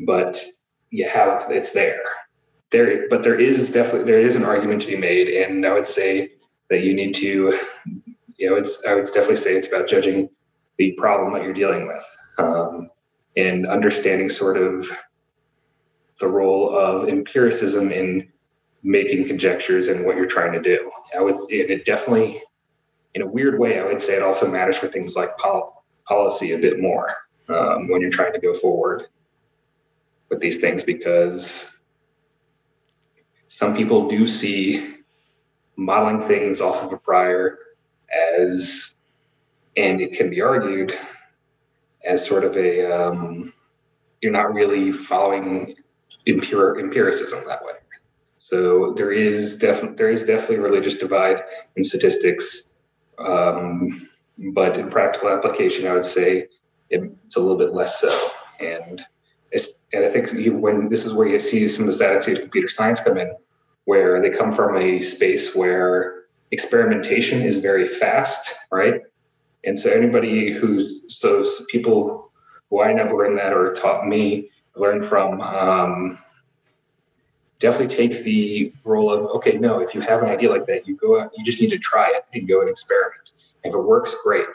But 0.00 0.42
you 0.90 1.08
have 1.08 1.50
it's 1.50 1.72
there 1.72 2.02
there 2.70 3.08
but 3.08 3.22
there 3.22 3.38
is 3.38 3.72
definitely 3.72 4.10
there 4.10 4.18
is 4.18 4.36
an 4.36 4.44
argument 4.44 4.82
to 4.82 4.88
be 4.88 4.96
made 4.96 5.28
and 5.28 5.64
i 5.66 5.72
would 5.72 5.86
say 5.86 6.32
that 6.68 6.82
you 6.82 6.94
need 6.94 7.14
to 7.14 7.58
you 8.36 8.50
know 8.50 8.56
it's 8.56 8.84
i 8.86 8.94
would 8.94 9.04
definitely 9.06 9.36
say 9.36 9.56
it's 9.56 9.72
about 9.72 9.88
judging 9.88 10.28
the 10.78 10.92
problem 10.92 11.32
that 11.32 11.42
you're 11.42 11.52
dealing 11.52 11.86
with 11.86 12.04
um, 12.38 12.88
and 13.40 13.66
understanding 13.66 14.28
sort 14.28 14.56
of 14.56 14.86
the 16.18 16.28
role 16.28 16.76
of 16.76 17.08
empiricism 17.08 17.90
in 17.90 18.28
making 18.82 19.26
conjectures 19.26 19.88
and 19.88 20.04
what 20.04 20.16
you're 20.16 20.26
trying 20.26 20.52
to 20.52 20.60
do. 20.60 20.90
I 21.16 21.20
would 21.20 21.36
it 21.48 21.84
definitely 21.84 22.42
in 23.14 23.22
a 23.22 23.26
weird 23.26 23.58
way 23.58 23.78
i 23.78 23.84
would 23.84 24.00
say 24.00 24.16
it 24.16 24.22
also 24.22 24.50
matters 24.50 24.78
for 24.78 24.86
things 24.86 25.16
like 25.16 25.36
pol- 25.38 25.84
policy 26.06 26.52
a 26.52 26.58
bit 26.58 26.80
more 26.80 27.08
um, 27.48 27.88
when 27.88 28.00
you're 28.00 28.10
trying 28.10 28.32
to 28.32 28.40
go 28.40 28.54
forward 28.54 29.06
with 30.28 30.40
these 30.40 30.60
things 30.60 30.84
because 30.84 31.82
some 33.48 33.76
people 33.76 34.08
do 34.08 34.26
see 34.26 34.96
modeling 35.76 36.20
things 36.20 36.60
off 36.60 36.84
of 36.84 36.92
a 36.92 36.96
prior 36.96 37.58
as, 38.36 38.96
and 39.76 40.00
it 40.00 40.12
can 40.12 40.30
be 40.30 40.40
argued 40.40 40.96
as 42.04 42.26
sort 42.26 42.44
of 42.44 42.56
a, 42.56 42.90
um, 42.90 43.52
you're 44.20 44.32
not 44.32 44.52
really 44.52 44.92
following 44.92 45.76
impure 46.26 46.78
empiricism 46.78 47.40
that 47.46 47.64
way. 47.64 47.72
So 48.38 48.92
there 48.94 49.12
is 49.12 49.58
definitely 49.58 49.96
there 49.96 50.10
is 50.10 50.24
definitely 50.24 50.56
a 50.56 50.62
religious 50.62 50.96
divide 50.98 51.42
in 51.76 51.84
statistics, 51.84 52.74
um, 53.18 54.08
but 54.54 54.76
in 54.78 54.90
practical 54.90 55.28
application, 55.28 55.86
I 55.86 55.92
would 55.92 56.04
say 56.04 56.48
it's 56.88 57.36
a 57.36 57.40
little 57.40 57.58
bit 57.58 57.74
less 57.74 58.00
so. 58.00 58.28
And 58.58 59.04
and 59.92 60.04
I 60.04 60.08
think 60.08 60.32
you, 60.32 60.56
when 60.56 60.88
this 60.88 61.04
is 61.04 61.14
where 61.14 61.28
you 61.28 61.38
see 61.38 61.66
some 61.68 61.88
of 61.88 61.96
the 61.96 62.06
attitude 62.06 62.36
of 62.36 62.42
computer 62.42 62.68
science 62.68 63.02
come 63.02 63.18
in, 63.18 63.30
where 63.84 64.20
they 64.22 64.30
come 64.30 64.52
from 64.52 64.76
a 64.76 65.00
space 65.02 65.54
where 65.54 66.24
experimentation 66.50 67.42
is 67.42 67.58
very 67.58 67.86
fast, 67.86 68.66
right? 68.70 69.02
And 69.64 69.78
so 69.78 69.90
anybody 69.90 70.52
who's 70.52 71.20
those 71.20 71.66
people 71.70 72.30
who 72.70 72.82
I 72.82 72.92
know 72.92 73.06
who 73.06 73.24
in 73.24 73.36
that 73.36 73.52
or 73.52 73.72
taught 73.72 74.06
me 74.06 74.50
learn 74.76 75.02
from 75.02 75.40
um, 75.40 76.18
definitely 77.58 77.94
take 77.94 78.24
the 78.24 78.72
role 78.84 79.12
of 79.12 79.26
okay, 79.36 79.58
no, 79.58 79.80
if 79.80 79.94
you 79.94 80.00
have 80.00 80.22
an 80.22 80.28
idea 80.28 80.50
like 80.50 80.66
that, 80.66 80.86
you 80.88 80.96
go 80.96 81.20
out, 81.20 81.30
you 81.36 81.44
just 81.44 81.60
need 81.60 81.70
to 81.70 81.78
try 81.78 82.08
it 82.08 82.24
and 82.32 82.48
go 82.48 82.60
and 82.60 82.70
experiment. 82.70 83.32
If 83.62 83.74
it 83.74 83.78
works, 83.78 84.16
great. 84.24 84.46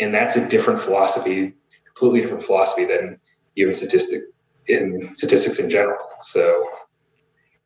And 0.00 0.12
that's 0.12 0.36
a 0.36 0.48
different 0.48 0.80
philosophy, 0.80 1.54
completely 1.84 2.20
different 2.22 2.42
philosophy 2.42 2.84
than 2.84 3.18
even 3.54 3.72
statistic 3.72 4.22
in 4.66 5.14
statistics 5.14 5.58
in 5.58 5.70
general. 5.70 5.98
So, 6.22 6.68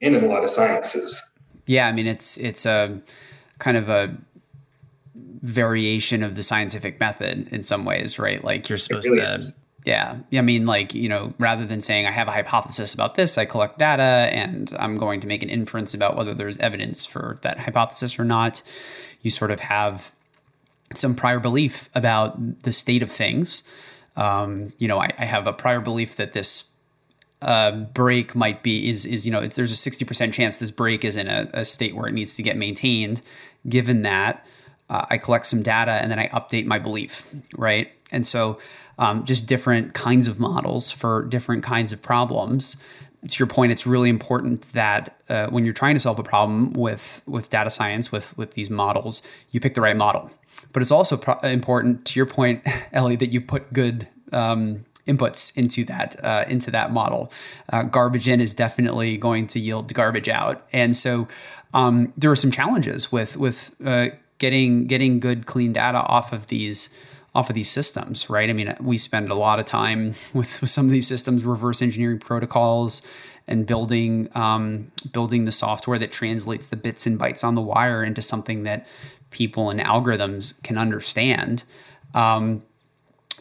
and 0.03 0.15
in 0.15 0.25
a 0.25 0.29
lot 0.29 0.45
of 0.45 0.51
sciences. 0.51 1.33
Yeah, 1.67 1.87
I 1.89 1.93
mean 1.93 2.07
it's 2.07 2.37
it's 2.37 2.67
a 2.67 3.01
kind 3.59 3.77
of 3.77 3.89
a 3.89 4.17
variation 5.43 6.23
of 6.23 6.37
the 6.37 6.43
scientific 6.43 7.01
method 7.01 7.49
in 7.49 7.63
some 7.63 7.85
ways, 7.85 8.19
right? 8.19 8.43
Like 8.43 8.69
you're 8.69 8.79
supposed 8.79 9.09
really 9.09 9.23
to 9.23 9.37
is. 9.37 9.59
Yeah. 9.85 10.17
I 10.33 10.43
mean, 10.43 10.67
like, 10.67 10.95
you 10.95 11.09
know, 11.09 11.33
rather 11.39 11.65
than 11.65 11.81
saying 11.81 12.07
I 12.07 12.11
have 12.11 12.29
a 12.29 12.33
hypothesis 12.33 12.93
about 12.93 13.15
this, 13.15 13.39
I 13.39 13.47
collect 13.47 13.79
data 13.79 14.29
and 14.33 14.71
I'm 14.79 14.97
going 14.97 15.21
to 15.21 15.27
make 15.27 15.43
an 15.43 15.49
inference 15.49 15.95
about 15.95 16.17
whether 16.17 16.35
there's 16.35 16.59
evidence 16.59 17.07
for 17.07 17.39
that 17.43 17.61
hypothesis 17.61 18.19
or 18.19 18.25
not. 18.25 18.61
You 19.23 19.31
sort 19.31 19.51
of 19.51 19.61
have 19.61 20.13
some 20.95 21.15
prior 21.15 21.41
belief 21.41 21.89
about 21.95 22.63
the 22.65 22.73
state 22.73 23.03
of 23.03 23.11
things. 23.11 23.63
Um, 24.17 24.73
you 24.79 24.89
know, 24.89 24.99
I, 24.99 25.11
I, 25.19 25.25
have 25.25 25.47
a 25.47 25.53
prior 25.53 25.81
belief 25.81 26.17
that 26.17 26.33
this 26.33 26.65
uh, 27.41 27.73
brake 27.73 28.35
might 28.35 28.63
be 28.63 28.89
is 28.89 29.07
is 29.07 29.25
you 29.25 29.33
know 29.33 29.39
it's 29.39 29.57
there's 29.57 29.71
a 29.71 29.77
sixty 29.77 30.05
percent 30.05 30.35
chance 30.35 30.57
this 30.57 30.73
brake 30.73 31.05
is 31.05 31.17
in 31.17 31.29
a, 31.29 31.49
a, 31.55 31.65
state 31.65 31.95
where 31.95 32.09
it 32.09 32.13
needs 32.13 32.35
to 32.35 32.43
get 32.43 32.57
maintained. 32.57 33.23
Given 33.69 34.03
that, 34.03 34.45
uh, 34.91 35.07
I 35.09 35.17
collect 35.17 35.47
some 35.47 35.63
data 35.63 35.93
and 35.93 36.11
then 36.11 36.19
I 36.19 36.29
update 36.29 36.67
my 36.67 36.79
belief, 36.79 37.27
right? 37.57 37.91
And 38.13 38.27
so, 38.27 38.59
um, 38.99 39.25
just 39.25 39.47
different 39.47 39.95
kinds 39.95 40.29
of 40.29 40.39
models 40.39 40.91
for 40.91 41.25
different 41.25 41.63
kinds 41.63 41.91
of 41.95 42.03
problems. 42.03 42.77
To 43.27 43.39
your 43.39 43.47
point, 43.47 43.73
it's 43.73 43.87
really 43.87 44.11
important 44.11 44.73
that 44.75 45.19
uh, 45.31 45.49
when 45.49 45.65
you're 45.65 45.73
trying 45.73 45.95
to 45.95 46.01
solve 46.01 46.19
a 46.19 46.23
problem 46.23 46.75
with 46.75 47.23
with 47.27 47.49
data 47.49 47.71
science 47.71 48.13
with 48.13 48.37
with 48.37 48.53
these 48.53 48.69
models, 48.69 49.23
you 49.51 49.61
pick 49.61 49.75
the 49.75 49.81
right 49.81 49.97
model 49.97 50.31
but 50.73 50.83
it's 50.83 50.91
also 50.91 51.17
pro- 51.17 51.39
important 51.41 52.05
to 52.07 52.19
your 52.19 52.27
point, 52.27 52.63
Ellie, 52.93 53.17
that 53.17 53.29
you 53.29 53.41
put 53.41 53.73
good 53.73 54.09
um, 54.33 54.85
inputs 55.07 55.57
into 55.57 55.85
that 55.85 56.17
uh, 56.23 56.45
into 56.49 56.71
that 56.71 56.93
model. 56.93 57.33
Uh, 57.69 57.83
garbage 57.83 58.29
in 58.29 58.41
is 58.41 58.55
definitely 58.55 59.17
going 59.17 59.47
to 59.49 59.61
yield 59.61 59.93
garbage 59.93 60.29
out, 60.29 60.67
and 60.73 60.95
so 60.97 61.29
um, 61.75 62.13
there 62.17 62.31
are 62.31 62.37
some 62.37 62.51
challenges 62.51 63.11
with 63.11 63.37
with 63.37 63.75
uh, 63.85 64.09
getting 64.41 64.89
getting 64.89 65.21
good 65.21 65.47
clean 65.47 65.73
data 65.73 65.99
off 65.99 66.33
of 66.33 66.49
these 66.49 66.91
off 67.33 67.49
of 67.49 67.55
these 67.55 67.71
systems, 67.71 68.29
right? 68.29 68.51
I 68.51 68.53
mean, 68.53 68.75
we 68.81 68.99
spend 68.99 69.31
a 69.31 69.37
lot 69.37 69.61
of 69.61 69.67
time 69.67 70.17
with, 70.35 70.61
with 70.61 70.71
some 70.71 70.87
of 70.87 70.91
these 70.91 71.07
systems, 71.07 71.45
reverse 71.45 71.81
engineering 71.81 72.19
protocols, 72.19 73.03
and 73.47 73.67
building 73.67 74.29
um, 74.35 74.91
building 75.13 75.45
the 75.45 75.53
software 75.53 75.99
that 75.99 76.11
translates 76.11 76.67
the 76.67 76.77
bits 76.77 77.07
and 77.07 77.19
bytes 77.21 77.45
on 77.45 77.55
the 77.55 77.63
wire 77.63 78.03
into 78.03 78.21
something 78.21 78.65
that 78.65 78.87
people 79.31 79.71
and 79.71 79.79
algorithms 79.79 80.61
can 80.65 80.77
understand. 80.77 81.63
Um, 82.15 82.65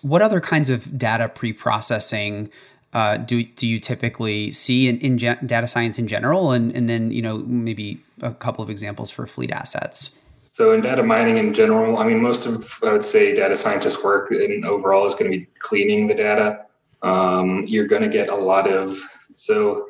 what 0.01 0.21
other 0.21 0.39
kinds 0.39 0.69
of 0.69 0.97
data 0.97 1.27
pre-processing 1.27 2.51
uh, 2.93 3.17
do 3.17 3.43
do 3.43 3.67
you 3.67 3.79
typically 3.79 4.51
see 4.51 4.87
in, 4.87 4.99
in 4.99 5.17
data 5.17 5.67
science 5.67 5.97
in 5.97 6.07
general, 6.07 6.51
and 6.51 6.75
and 6.75 6.87
then 6.87 7.11
you 7.11 7.21
know 7.21 7.39
maybe 7.39 8.01
a 8.21 8.33
couple 8.33 8.63
of 8.63 8.69
examples 8.69 9.09
for 9.09 9.25
fleet 9.25 9.51
assets? 9.51 10.15
So 10.59 10.73
in 10.73 10.81
data 10.81 11.01
mining 11.01 11.37
in 11.37 11.53
general, 11.53 11.99
I 11.99 12.03
mean, 12.03 12.21
most 12.21 12.45
of 12.45 12.83
I 12.83 12.91
would 12.91 13.05
say 13.05 13.33
data 13.33 13.55
scientists' 13.55 14.03
work 14.03 14.29
in 14.33 14.65
overall 14.65 15.07
is 15.07 15.15
going 15.15 15.31
to 15.31 15.37
be 15.37 15.47
cleaning 15.59 16.05
the 16.05 16.13
data. 16.13 16.65
Um, 17.01 17.63
you're 17.65 17.87
going 17.87 18.01
to 18.01 18.09
get 18.09 18.29
a 18.29 18.35
lot 18.35 18.69
of 18.69 19.01
so. 19.33 19.85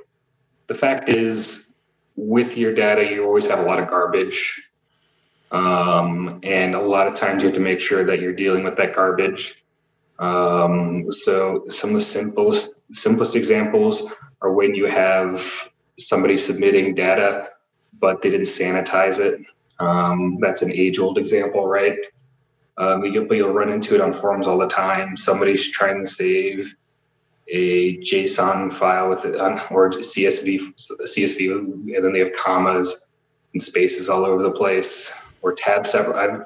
The 0.68 0.76
fact 0.76 1.10
is, 1.10 1.80
with 2.16 2.56
your 2.56 2.76
data, 2.76 3.04
you 3.04 3.26
always 3.26 3.48
have 3.48 3.58
a 3.58 3.64
lot 3.64 3.80
of 3.80 3.88
garbage 3.88 4.70
Um, 5.52 6.40
and 6.44 6.76
a 6.76 6.82
lot 6.82 7.08
of 7.08 7.16
times 7.16 7.42
you 7.42 7.50
have 7.50 7.56
to 7.56 7.62
make 7.62 7.80
sure 7.80 8.04
that 8.04 8.20
you're 8.20 8.34
dealing 8.34 8.64
with 8.64 8.76
that 8.78 8.94
garbage. 8.94 9.64
Um, 10.20 11.12
so 11.12 11.66
some 11.70 11.92
of 11.92 11.96
the 11.96 12.02
simplest 12.02 12.82
simplest 12.92 13.36
examples 13.36 14.04
are 14.42 14.52
when 14.52 14.76
you 14.76 14.86
have 14.86 15.70
somebody 15.98 16.38
submitting 16.38 16.96
data, 16.96 17.50
but 18.00 18.22
they 18.22 18.30
didn't 18.30 18.48
sanitize 18.48 19.20
it. 19.20 19.42
Um, 19.80 20.38
that's 20.42 20.62
an 20.62 20.72
age 20.72 21.00
old 21.00 21.18
example, 21.18 21.68
right? 21.68 21.98
Um, 22.78 23.04
you'll, 23.06 23.34
you'll 23.34 23.54
run 23.54 23.70
into 23.70 23.96
it 23.96 24.02
on 24.02 24.14
forums 24.14 24.48
all 24.48 24.58
the 24.58 24.68
time. 24.68 25.18
Somebody's 25.18 25.72
trying 25.72 26.00
to 26.04 26.10
save 26.10 26.76
a 27.50 27.98
JSON 27.98 28.72
file 28.72 29.10
with 29.10 29.26
it 29.26 29.36
or 29.36 29.90
CSV, 29.90 30.60
CSV, 31.02 31.96
and 31.96 32.06
then 32.06 32.14
they 32.14 32.20
have 32.20 32.34
commas 32.34 33.08
and 33.54 33.62
spaces 33.62 34.10
all 34.10 34.26
over 34.26 34.44
the 34.44 34.52
place, 34.52 35.20
or 35.42 35.54
tab 35.54 35.88
separate. 35.88 36.16
I've, 36.16 36.44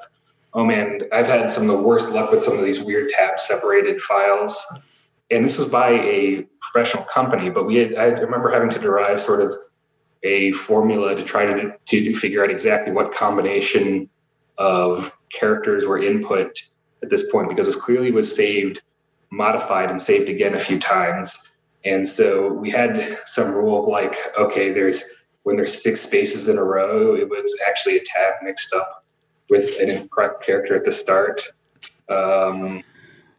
oh 0.54 0.64
man, 0.64 1.02
I've 1.12 1.26
had 1.26 1.50
some 1.50 1.68
of 1.68 1.76
the 1.76 1.82
worst 1.82 2.10
luck 2.10 2.30
with 2.30 2.42
some 2.42 2.58
of 2.58 2.64
these 2.64 2.80
weird 2.80 3.10
tab 3.10 3.38
separated 3.38 4.00
files. 4.00 4.80
And 5.30 5.44
this 5.44 5.58
was 5.58 5.68
by 5.68 5.90
a 5.90 6.46
professional 6.60 7.04
company, 7.04 7.50
but 7.50 7.66
we 7.66 7.76
had, 7.76 7.94
I 7.96 8.04
remember 8.04 8.50
having 8.50 8.70
to 8.70 8.78
derive 8.78 9.20
sort 9.20 9.40
of 9.40 9.54
a 10.24 10.52
formula 10.52 11.14
to 11.14 11.22
try 11.22 11.46
to, 11.46 11.76
to 11.84 12.14
figure 12.14 12.42
out 12.42 12.50
exactly 12.50 12.92
what 12.92 13.14
combination 13.14 14.08
of 14.58 15.16
characters 15.30 15.86
were 15.86 16.02
input 16.02 16.58
at 17.02 17.10
this 17.10 17.30
point 17.30 17.48
because 17.48 17.68
it 17.68 17.80
clearly 17.80 18.10
was 18.10 18.34
saved 18.34 18.82
modified 19.30 19.90
and 19.90 20.00
saved 20.00 20.28
again 20.28 20.54
a 20.54 20.58
few 20.58 20.78
times. 20.78 21.56
And 21.84 22.08
so 22.08 22.52
we 22.52 22.70
had 22.70 23.04
some 23.24 23.52
rule 23.52 23.80
of 23.80 23.86
like, 23.86 24.16
okay, 24.38 24.72
there's 24.72 25.02
when 25.42 25.56
there's 25.56 25.82
six 25.82 26.00
spaces 26.00 26.48
in 26.48 26.56
a 26.56 26.64
row, 26.64 27.14
it 27.14 27.28
was 27.28 27.60
actually 27.68 27.98
a 27.98 28.02
tab 28.02 28.34
mixed 28.42 28.72
up 28.72 29.04
with 29.50 29.78
an 29.78 29.90
incorrect 29.90 30.42
character 30.42 30.74
at 30.74 30.84
the 30.84 30.92
start. 30.92 31.42
Um, 32.08 32.82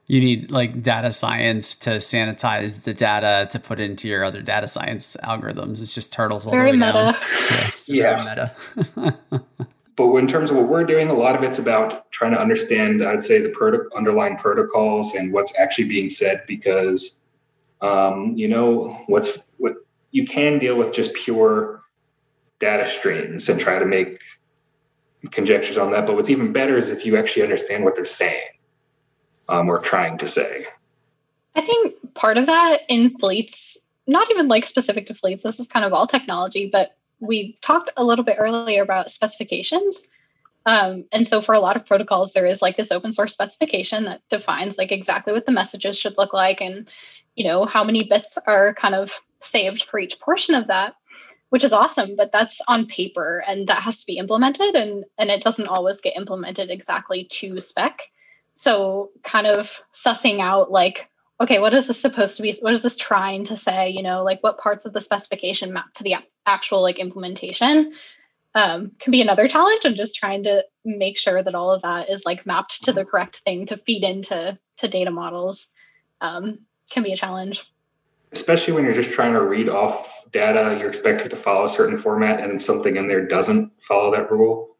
you 0.08 0.20
need 0.20 0.52
like 0.52 0.84
data 0.84 1.12
science 1.12 1.76
to 1.78 1.92
sanitize 1.92 2.84
the 2.84 2.94
data 2.94 3.48
to 3.52 3.60
put 3.60 3.80
into 3.80 4.08
your 4.08 4.24
other 4.24 4.42
data 4.42 4.68
science 4.68 5.18
algorithms. 5.24 5.82
It's 5.82 5.96
just 5.96 6.14
turtles 6.14 6.46
all 6.46 6.52
very 6.52 6.72
the 6.72 6.78
way 6.78 6.86
meta. 6.86 6.94
down. 6.94 7.16
Yes, 7.50 7.90
yeah. 7.90 8.52
meta. 8.96 9.18
but 9.96 10.16
in 10.18 10.28
terms 10.28 10.52
of 10.52 10.58
what 10.58 10.68
we're 10.68 10.84
doing, 10.84 11.10
a 11.10 11.14
lot 11.14 11.36
of 11.36 11.42
it's 11.42 11.58
about 11.58 12.12
trying 12.12 12.32
to 12.34 12.40
understand, 12.40 13.04
I'd 13.04 13.24
say, 13.24 13.42
the 13.42 13.50
proto- 13.50 13.90
underlying 13.96 14.38
protocols 14.38 15.16
and 15.16 15.34
what's 15.34 15.60
actually 15.60 15.88
being 15.88 16.10
said 16.10 16.44
because, 16.48 17.28
um, 17.82 18.34
you 18.36 18.48
know, 18.48 18.90
what's 19.08 19.50
what 19.58 19.74
you 20.12 20.26
can 20.26 20.60
deal 20.60 20.78
with 20.78 20.94
just 20.94 21.16
pure 21.16 21.82
data 22.60 22.88
streams 22.88 23.50
and 23.50 23.60
try 23.60 23.80
to 23.80 23.86
make 23.88 24.22
conjectures 25.32 25.80
on 25.80 25.90
that. 25.92 26.06
But 26.06 26.16
what's 26.16 26.30
even 26.30 26.54
better 26.54 26.78
is 26.78 26.92
if 26.92 27.08
you 27.08 27.18
actually 27.18 27.42
understand 27.42 27.84
what 27.84 27.96
they're 27.96 28.06
saying 28.06 28.46
um, 29.48 29.70
or 29.70 29.80
trying 29.80 30.18
to 30.20 30.28
say. 30.28 30.66
I 31.56 31.62
think 31.62 32.14
part 32.14 32.38
of 32.38 32.48
that 32.48 32.82
in 32.90 33.18
fleets, 33.18 33.78
not 34.08 34.30
even 34.32 34.48
like 34.48 34.66
specific 34.66 35.08
to 35.08 35.14
fleets, 35.14 35.44
this 35.44 35.60
is 35.60 35.68
kind 35.68 35.86
of 35.86 35.94
all 35.94 36.08
technology, 36.08 36.70
but 36.72 36.96
we 37.20 37.56
talked 37.62 37.92
a 37.96 38.04
little 38.04 38.26
bit 38.26 38.38
earlier 38.40 38.84
about 38.84 39.12
specifications. 39.12 40.10
Um, 40.66 41.06
and 41.12 41.28
so 41.28 41.42
for 41.42 41.54
a 41.54 41.60
lot 41.60 41.76
of 41.76 41.86
protocols, 41.86 42.34
there 42.34 42.46
is 42.46 42.62
like 42.62 42.76
this 42.76 42.92
open 42.92 43.12
source 43.12 43.34
specification 43.34 44.06
that 44.06 44.22
defines 44.30 44.78
like 44.78 44.92
exactly 44.92 45.32
what 45.32 45.46
the 45.46 45.52
messages 45.52 45.98
should 45.98 46.18
look 46.18 46.34
like 46.34 46.60
and 46.60 46.90
you 47.36 47.46
know 47.46 47.66
how 47.66 47.84
many 47.84 48.04
bits 48.04 48.38
are 48.48 48.74
kind 48.74 48.96
of 48.96 49.14
saved 49.40 49.84
for 49.84 50.00
each 50.00 50.20
portion 50.20 50.56
of 50.56 50.68
that, 50.68 50.96
which 51.50 51.64
is 51.64 51.74
awesome, 51.74 52.16
but 52.16 52.32
that's 52.32 52.62
on 52.68 52.88
paper 52.88 53.44
and 53.48 53.68
that 53.68 53.84
has 53.84 54.00
to 54.00 54.08
be 54.08 54.18
implemented 54.18 54.76
and 54.76 55.06
and 55.18 55.30
it 55.30 55.44
doesn't 55.44 55.68
always 55.68 56.02
get 56.02 56.18
implemented 56.18 56.72
exactly 56.72 57.26
to 57.26 57.60
spec. 57.60 58.00
So 58.56 59.12
kind 59.24 59.48
of 59.48 59.82
sussing 59.94 60.40
out 60.40 60.72
like 60.72 61.10
okay, 61.42 61.60
what 61.60 61.74
is 61.74 61.88
this 61.88 62.00
supposed 62.00 62.38
to 62.38 62.44
be? 62.44 62.56
What 62.62 62.72
is 62.72 62.82
this 62.82 62.96
trying 62.96 63.44
to 63.46 63.58
say? 63.58 63.90
You 63.90 64.04
know, 64.04 64.24
like 64.24 64.42
what 64.42 64.58
parts 64.58 64.86
of 64.86 64.94
the 64.94 65.02
specification 65.02 65.74
map 65.74 65.94
to 65.96 66.04
the 66.04 66.16
actual 66.46 66.82
like 66.82 66.98
implementation 66.98 67.94
um, 68.56 68.94
can 69.00 69.12
be 69.12 69.22
another 69.22 69.48
challenge 69.48 69.84
and 69.84 69.98
just 69.98 70.16
trying 70.16 70.44
to 70.44 70.64
make 70.86 71.18
sure 71.18 71.44
that 71.44 71.56
all 71.56 71.72
of 71.72 71.82
that 71.82 72.10
is 72.10 72.26
like 72.26 72.46
mapped 72.46 72.86
to 72.86 72.94
the 72.94 73.06
correct 73.06 73.40
thing 73.40 73.66
to 73.68 73.78
feed 73.78 74.04
into 74.04 74.58
to 74.78 74.88
data 74.88 75.12
models 75.12 75.68
um, 76.22 76.60
can 76.90 77.04
be 77.04 77.14
a 77.14 77.18
challenge 77.18 77.70
especially 78.32 78.74
when 78.74 78.84
you're 78.84 78.94
just 78.94 79.14
trying 79.14 79.34
to 79.34 79.42
read 79.42 79.68
off 79.70 80.24
data 80.32 80.78
you're 80.80 80.88
expected 80.88 81.30
to 81.30 81.36
follow 81.36 81.66
a 81.66 81.70
certain 81.70 81.98
format 81.98 82.40
and 82.40 82.62
something 82.62 82.96
in 82.96 83.08
there 83.08 83.26
doesn't 83.26 83.72
follow 83.82 84.12
that 84.12 84.32
rule 84.32 84.75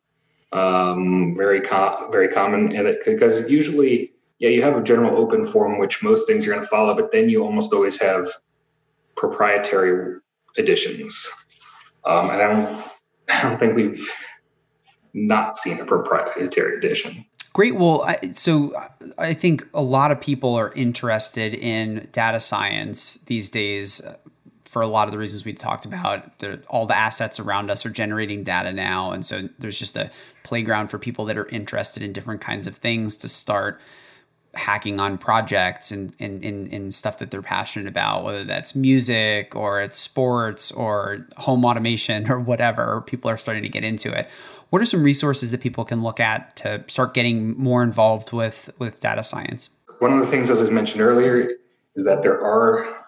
um, 0.56 1.36
very 1.36 1.62
com- 1.62 2.12
very 2.12 2.30
common 2.30 2.76
and 2.76 2.88
it 2.88 3.04
because 3.06 3.50
usually 3.50 4.12
yeah 4.40 4.50
you 4.50 4.62
have 4.62 4.78
a 4.78 4.84
general 4.84 5.18
open 5.18 5.44
form 5.44 5.78
which 5.78 6.04
most 6.04 6.28
things 6.28 6.46
you're 6.46 6.56
going 6.56 6.66
to 6.66 6.70
follow 6.70 6.96
but 6.96 7.12
then 7.12 7.30
you 7.30 7.44
almost 7.44 7.74
always 7.74 8.02
have 8.02 8.28
proprietary 9.16 10.20
additions 10.58 11.32
um, 12.06 12.30
and 12.30 12.42
I 12.42 12.48
don't, 12.54 12.92
I 13.30 13.42
don't 13.42 13.60
think 13.60 13.76
we've 13.76 14.10
not 15.14 15.56
seen 15.56 15.80
a 15.80 15.86
proprietary 15.86 16.78
edition. 16.78 17.26
Great. 17.54 17.76
Well, 17.76 18.04
I, 18.04 18.32
so 18.34 18.74
I 19.18 19.34
think 19.34 19.68
a 19.74 19.82
lot 19.82 20.12
of 20.12 20.20
people 20.20 20.56
are 20.56 20.74
interested 20.74 21.54
in 21.54 22.10
data 22.12 22.40
science 22.40 23.16
these 23.26 23.50
days 23.50 24.02
for 24.76 24.82
a 24.82 24.88
lot 24.88 25.08
of 25.08 25.14
the 25.14 25.18
reasons 25.18 25.46
we 25.46 25.54
talked 25.54 25.86
about. 25.86 26.44
all 26.68 26.86
the 26.86 26.98
assets 26.98 27.40
around 27.40 27.72
us 27.72 27.86
are 27.86 27.90
generating 27.90 28.44
data 28.44 28.74
now. 28.74 29.12
And 29.12 29.26
so 29.26 29.48
there's 29.58 29.80
just 29.80 29.96
a 29.96 30.12
playground 30.44 30.90
for 30.90 31.00
people 31.00 31.24
that 31.28 31.38
are 31.38 31.48
interested 31.48 32.04
in 32.04 32.12
different 32.12 32.42
kinds 32.42 32.68
of 32.68 32.76
things 32.76 33.16
to 33.18 33.30
start 33.30 33.80
hacking 34.54 35.00
on 35.00 35.18
projects 35.18 35.92
and, 35.92 36.14
and, 36.20 36.44
and, 36.44 36.74
and, 36.74 36.94
stuff 36.94 37.20
that 37.20 37.32
they're 37.32 37.42
passionate 37.42 37.88
about, 37.88 38.26
whether 38.26 38.44
that's 38.44 38.76
music 38.76 39.56
or 39.56 39.82
it's 39.82 39.98
sports 39.98 40.74
or 40.74 41.26
home 41.38 41.64
automation 41.64 42.30
or 42.30 42.38
whatever, 42.38 43.00
people 43.08 43.32
are 43.32 43.38
starting 43.38 43.64
to 43.64 43.70
get 43.70 43.86
into 43.86 44.12
it. 44.12 44.28
What 44.72 44.82
are 44.82 44.86
some 44.86 45.04
resources 45.04 45.52
that 45.52 45.62
people 45.62 45.86
can 45.86 46.04
look 46.04 46.20
at 46.20 46.58
to 46.58 46.84
start 46.88 47.14
getting 47.14 47.58
more 47.58 47.82
involved 47.82 48.34
with, 48.34 48.70
with 48.78 49.00
data 49.00 49.24
science? 49.24 49.70
One 50.00 50.12
of 50.12 50.20
the 50.20 50.26
things, 50.26 50.50
as 50.50 50.62
I 50.62 50.70
mentioned 50.70 51.02
earlier, 51.02 51.50
is 51.96 52.04
that 52.04 52.24
there 52.24 52.44
are 52.44 53.05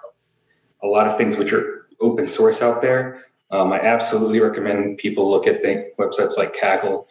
a 0.83 0.87
lot 0.87 1.07
of 1.07 1.17
things 1.17 1.37
which 1.37 1.53
are 1.53 1.87
open 1.99 2.27
source 2.27 2.61
out 2.61 2.81
there. 2.81 3.25
Um, 3.49 3.71
I 3.71 3.79
absolutely 3.79 4.39
recommend 4.39 4.97
people 4.97 5.29
look 5.29 5.47
at 5.47 5.61
websites 5.97 6.37
like 6.37 6.55
Kaggle 6.55 7.05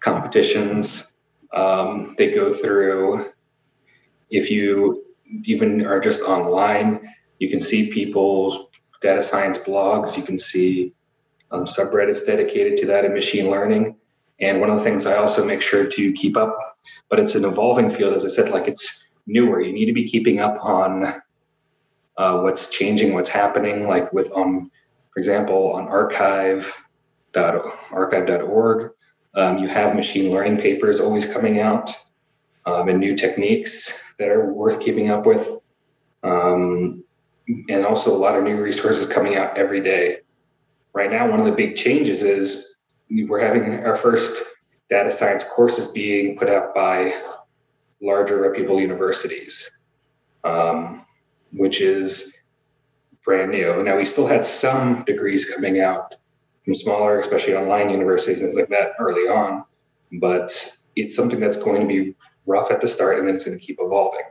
competitions. 0.00 1.14
Um, 1.52 2.14
they 2.16 2.30
go 2.30 2.52
through 2.52 3.32
if 4.30 4.50
you 4.50 5.04
even 5.44 5.86
are 5.86 6.00
just 6.00 6.22
online, 6.22 7.14
you 7.38 7.48
can 7.48 7.60
see 7.60 7.92
people's 7.92 8.66
data 9.02 9.22
science 9.22 9.58
blogs. 9.58 10.16
You 10.16 10.22
can 10.22 10.38
see 10.38 10.92
um, 11.50 11.64
subreddits 11.64 12.26
dedicated 12.26 12.76
to 12.78 12.86
that 12.86 13.04
in 13.04 13.12
machine 13.12 13.50
learning. 13.50 13.96
And 14.40 14.60
one 14.60 14.70
of 14.70 14.78
the 14.78 14.84
things 14.84 15.06
I 15.06 15.16
also 15.16 15.44
make 15.44 15.60
sure 15.60 15.86
to 15.86 16.12
keep 16.12 16.36
up, 16.36 16.56
but 17.08 17.20
it's 17.20 17.34
an 17.34 17.44
evolving 17.44 17.90
field, 17.90 18.14
as 18.14 18.24
I 18.24 18.28
said, 18.28 18.48
like 18.48 18.66
it's 18.66 19.08
newer. 19.26 19.60
You 19.60 19.72
need 19.72 19.86
to 19.86 19.92
be 19.92 20.08
keeping 20.08 20.40
up 20.40 20.56
on 20.64 21.22
uh, 22.16 22.38
what's 22.40 22.70
changing, 22.70 23.14
what's 23.14 23.30
happening. 23.30 23.86
Like 23.86 24.12
with, 24.12 24.30
um, 24.34 24.70
for 25.12 25.18
example, 25.18 25.72
on 25.72 25.88
arXiv. 25.88 26.72
arXiv.org, 27.34 28.92
um, 29.34 29.58
you 29.58 29.68
have 29.68 29.96
machine 29.96 30.30
learning 30.32 30.58
papers 30.58 31.00
always 31.00 31.32
coming 31.32 31.60
out 31.60 31.90
um, 32.66 32.88
and 32.88 33.00
new 33.00 33.16
techniques 33.16 34.14
that 34.18 34.28
are 34.28 34.52
worth 34.52 34.80
keeping 34.80 35.10
up 35.10 35.26
with. 35.26 35.48
Um, 36.22 37.02
and 37.68 37.84
also 37.84 38.14
a 38.14 38.18
lot 38.18 38.36
of 38.36 38.44
new 38.44 38.60
resources 38.60 39.06
coming 39.12 39.36
out 39.36 39.56
every 39.58 39.80
day. 39.80 40.18
Right 40.92 41.10
now, 41.10 41.28
one 41.28 41.40
of 41.40 41.46
the 41.46 41.52
big 41.52 41.74
changes 41.74 42.22
is 42.22 42.76
we're 43.10 43.40
having 43.40 43.84
our 43.84 43.96
first 43.96 44.44
data 44.88 45.10
science 45.10 45.44
courses 45.44 45.88
being 45.88 46.36
put 46.36 46.48
out 46.48 46.74
by 46.74 47.14
larger 48.00 48.40
reputable 48.40 48.80
universities, 48.80 49.70
um, 50.44 51.06
which 51.52 51.80
is 51.80 52.38
brand 53.24 53.52
new. 53.52 53.82
Now, 53.82 53.96
we 53.96 54.04
still 54.04 54.26
had 54.26 54.44
some 54.44 55.04
degrees 55.04 55.48
coming 55.54 55.80
out 55.80 56.14
from 56.64 56.74
smaller, 56.74 57.18
especially 57.18 57.56
online 57.56 57.90
universities, 57.90 58.40
things 58.40 58.56
like 58.56 58.68
that 58.68 58.92
early 58.98 59.22
on, 59.22 59.64
but 60.12 60.50
it's 60.96 61.16
something 61.16 61.40
that's 61.40 61.62
going 61.62 61.80
to 61.82 61.86
be 61.86 62.14
rough 62.46 62.70
at 62.70 62.80
the 62.80 62.88
start 62.88 63.18
and 63.18 63.26
then 63.26 63.34
it's 63.34 63.44
going 63.44 63.58
to 63.58 63.64
keep 63.64 63.78
evolving. 63.80 64.22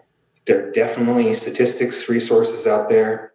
There 0.46 0.68
are 0.68 0.72
definitely 0.72 1.34
statistics 1.34 2.10
resources 2.10 2.68
out 2.68 2.90
there, 2.90 3.34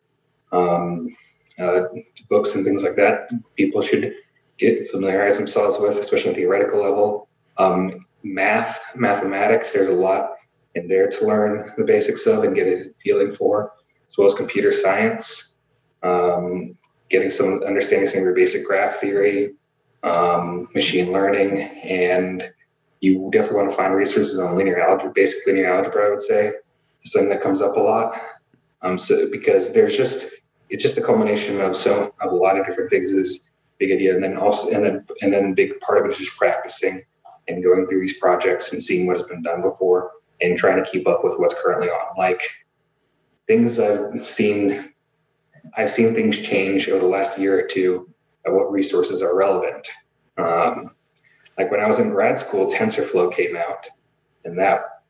um, 0.52 1.14
uh, 1.58 1.82
books 2.28 2.54
and 2.54 2.64
things 2.64 2.82
like 2.82 2.96
that. 2.96 3.30
People 3.56 3.82
should 3.82 4.12
get 4.58 4.88
familiarize 4.88 5.38
themselves 5.38 5.78
with, 5.80 5.98
especially 5.98 6.30
at 6.30 6.36
the 6.36 6.42
theoretical 6.42 6.82
level. 6.82 7.28
Um, 7.58 8.00
math, 8.22 8.92
mathematics, 8.96 9.72
there's 9.72 9.88
a 9.88 9.94
lot 9.94 10.32
in 10.74 10.88
there 10.88 11.08
to 11.08 11.26
learn 11.26 11.70
the 11.76 11.84
basics 11.84 12.26
of 12.26 12.44
and 12.44 12.54
get 12.54 12.66
a 12.66 12.84
feeling 13.02 13.30
for, 13.30 13.72
as 14.16 14.18
well 14.18 14.26
as 14.26 14.34
computer 14.34 14.72
science, 14.72 15.58
um, 16.02 16.74
getting 17.10 17.28
some 17.28 17.62
understanding 17.64 18.08
some 18.08 18.20
of 18.20 18.24
your 18.24 18.34
basic 18.34 18.66
graph 18.66 18.94
theory, 18.94 19.52
um, 20.02 20.68
machine 20.74 21.12
learning, 21.12 21.60
and 21.84 22.50
you 23.00 23.28
definitely 23.30 23.58
want 23.58 23.70
to 23.70 23.76
find 23.76 23.94
resources 23.94 24.40
on 24.40 24.56
linear 24.56 24.80
algebra, 24.80 25.12
basic 25.14 25.46
linear 25.46 25.70
algebra, 25.70 26.06
I 26.06 26.10
would 26.10 26.22
say, 26.22 26.52
something 27.04 27.28
that 27.28 27.42
comes 27.42 27.60
up 27.60 27.76
a 27.76 27.80
lot. 27.80 28.18
Um, 28.80 28.96
so 28.96 29.30
because 29.30 29.74
there's 29.74 29.94
just 29.94 30.32
it's 30.70 30.82
just 30.82 30.96
a 30.96 31.02
culmination 31.02 31.60
of 31.60 31.76
so 31.76 32.14
of 32.22 32.32
a 32.32 32.34
lot 32.34 32.58
of 32.58 32.64
different 32.64 32.88
things 32.88 33.12
is 33.12 33.50
big 33.78 33.92
idea, 33.92 34.14
and 34.14 34.24
then 34.24 34.38
also 34.38 34.70
and 34.70 34.82
then 34.82 35.04
and 35.20 35.30
then 35.30 35.52
big 35.52 35.78
part 35.80 35.98
of 35.98 36.06
it 36.06 36.12
is 36.12 36.18
just 36.18 36.38
practicing 36.38 37.02
and 37.48 37.62
going 37.62 37.86
through 37.86 38.00
these 38.00 38.18
projects 38.18 38.72
and 38.72 38.82
seeing 38.82 39.06
what 39.06 39.18
has 39.18 39.26
been 39.26 39.42
done 39.42 39.60
before 39.60 40.10
and 40.40 40.56
trying 40.56 40.82
to 40.82 40.90
keep 40.90 41.06
up 41.06 41.22
with 41.22 41.38
what's 41.38 41.54
currently 41.62 41.88
on. 41.88 42.16
Like 42.16 42.40
things 43.46 43.78
I've 43.78 44.24
seen, 44.24 44.92
I've 45.76 45.90
seen 45.90 46.14
things 46.14 46.38
change 46.38 46.88
over 46.88 47.00
the 47.00 47.06
last 47.06 47.38
year 47.38 47.58
or 47.58 47.66
two 47.66 48.08
of 48.44 48.54
what 48.54 48.70
resources 48.70 49.22
are 49.22 49.36
relevant. 49.36 49.88
Um, 50.38 50.94
like 51.58 51.70
when 51.70 51.80
I 51.80 51.86
was 51.86 51.98
in 51.98 52.10
grad 52.10 52.38
school, 52.38 52.66
TensorFlow 52.66 53.32
came 53.32 53.56
out, 53.56 53.86
and 54.44 54.58
that 54.58 55.02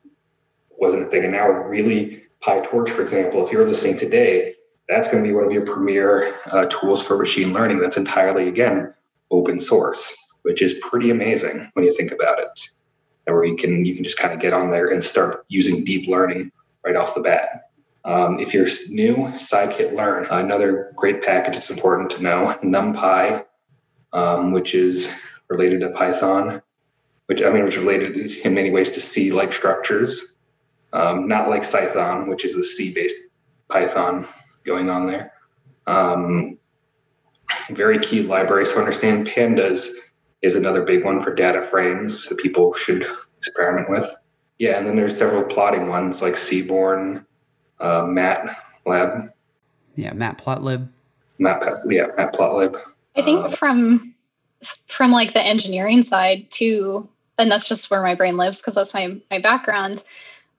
wasn't 0.77 1.03
a 1.03 1.05
thing. 1.07 1.23
And 1.23 1.33
now, 1.33 1.49
really, 1.49 2.23
PyTorch, 2.41 2.89
for 2.89 3.01
example, 3.01 3.45
if 3.45 3.51
you're 3.51 3.67
listening 3.67 3.97
today, 3.97 4.55
that's 4.87 5.11
going 5.11 5.23
to 5.23 5.27
be 5.27 5.35
one 5.35 5.45
of 5.45 5.51
your 5.51 5.65
premier 5.65 6.33
uh, 6.51 6.65
tools 6.67 7.05
for 7.05 7.17
machine 7.17 7.51
learning. 7.51 7.79
That's 7.79 7.97
entirely, 7.97 8.47
again, 8.47 8.93
open 9.31 9.59
source, 9.59 10.35
which 10.43 10.61
is 10.61 10.79
pretty 10.81 11.09
amazing 11.09 11.69
when 11.73 11.83
you 11.83 11.93
think 11.93 12.11
about 12.11 12.39
it. 12.39 12.59
And 13.25 13.35
where 13.35 13.43
you 13.43 13.57
can 13.57 13.83
you 13.83 13.93
can 13.93 14.05
just 14.05 14.17
kind 14.17 14.33
of 14.33 14.39
get 14.39 14.53
on 14.53 14.69
there 14.69 14.87
and 14.87 15.03
start 15.03 15.43
using 15.49 15.83
deep 15.83 16.07
learning 16.07 16.51
right 16.85 16.95
off 16.95 17.13
the 17.13 17.19
bat. 17.19 17.66
Um, 18.07 18.39
if 18.39 18.53
you're 18.53 18.67
new, 18.89 19.17
scikit-learn, 19.33 20.27
another 20.31 20.93
great 20.95 21.21
package 21.21 21.55
that's 21.55 21.69
important 21.69 22.09
to 22.11 22.23
know. 22.23 22.55
NumPy, 22.63 23.43
um, 24.13 24.51
which 24.53 24.73
is 24.73 25.13
related 25.49 25.81
to 25.81 25.89
Python, 25.89 26.61
which 27.25 27.43
I 27.43 27.49
mean, 27.49 27.65
which 27.65 27.75
is 27.75 27.83
related 27.83 28.31
in 28.45 28.53
many 28.53 28.71
ways 28.71 28.93
to 28.93 29.01
C-like 29.01 29.51
structures, 29.51 30.37
um, 30.93 31.27
not 31.27 31.49
like 31.49 31.63
Cython, 31.63 32.29
which 32.29 32.45
is 32.45 32.55
a 32.55 32.63
C-based 32.63 33.27
Python 33.69 34.25
going 34.65 34.89
on 34.89 35.07
there. 35.07 35.33
Um, 35.85 36.57
very 37.71 37.99
key 37.99 38.23
library. 38.23 38.65
So 38.65 38.79
understand 38.79 39.27
pandas 39.27 39.89
is 40.41 40.55
another 40.55 40.83
big 40.83 41.03
one 41.03 41.21
for 41.21 41.35
data 41.35 41.61
frames 41.61 42.29
that 42.29 42.37
people 42.37 42.73
should 42.73 43.05
experiment 43.37 43.89
with. 43.89 44.09
Yeah, 44.59 44.77
and 44.77 44.87
then 44.87 44.95
there's 44.95 45.17
several 45.17 45.43
plotting 45.43 45.87
ones 45.87 46.21
like 46.21 46.37
Seaborn, 46.37 47.25
uh, 47.79 48.03
MATLAB. 48.03 49.31
Yeah, 49.95 50.13
Matplotlib. 50.13 50.87
Mat, 51.39 51.63
yeah, 51.87 52.07
Matplotlib. 52.17 52.79
I 53.15 53.21
think 53.21 53.45
uh, 53.45 53.49
from 53.49 54.15
from 54.87 55.11
like 55.11 55.33
the 55.33 55.41
engineering 55.41 56.03
side 56.03 56.49
too, 56.51 57.09
and 57.37 57.49
that's 57.49 57.67
just 57.67 57.89
where 57.89 58.01
my 58.01 58.15
brain 58.15 58.37
lives 58.37 58.61
because 58.61 58.75
that's 58.75 58.93
my 58.93 59.19
my 59.29 59.39
background. 59.39 60.03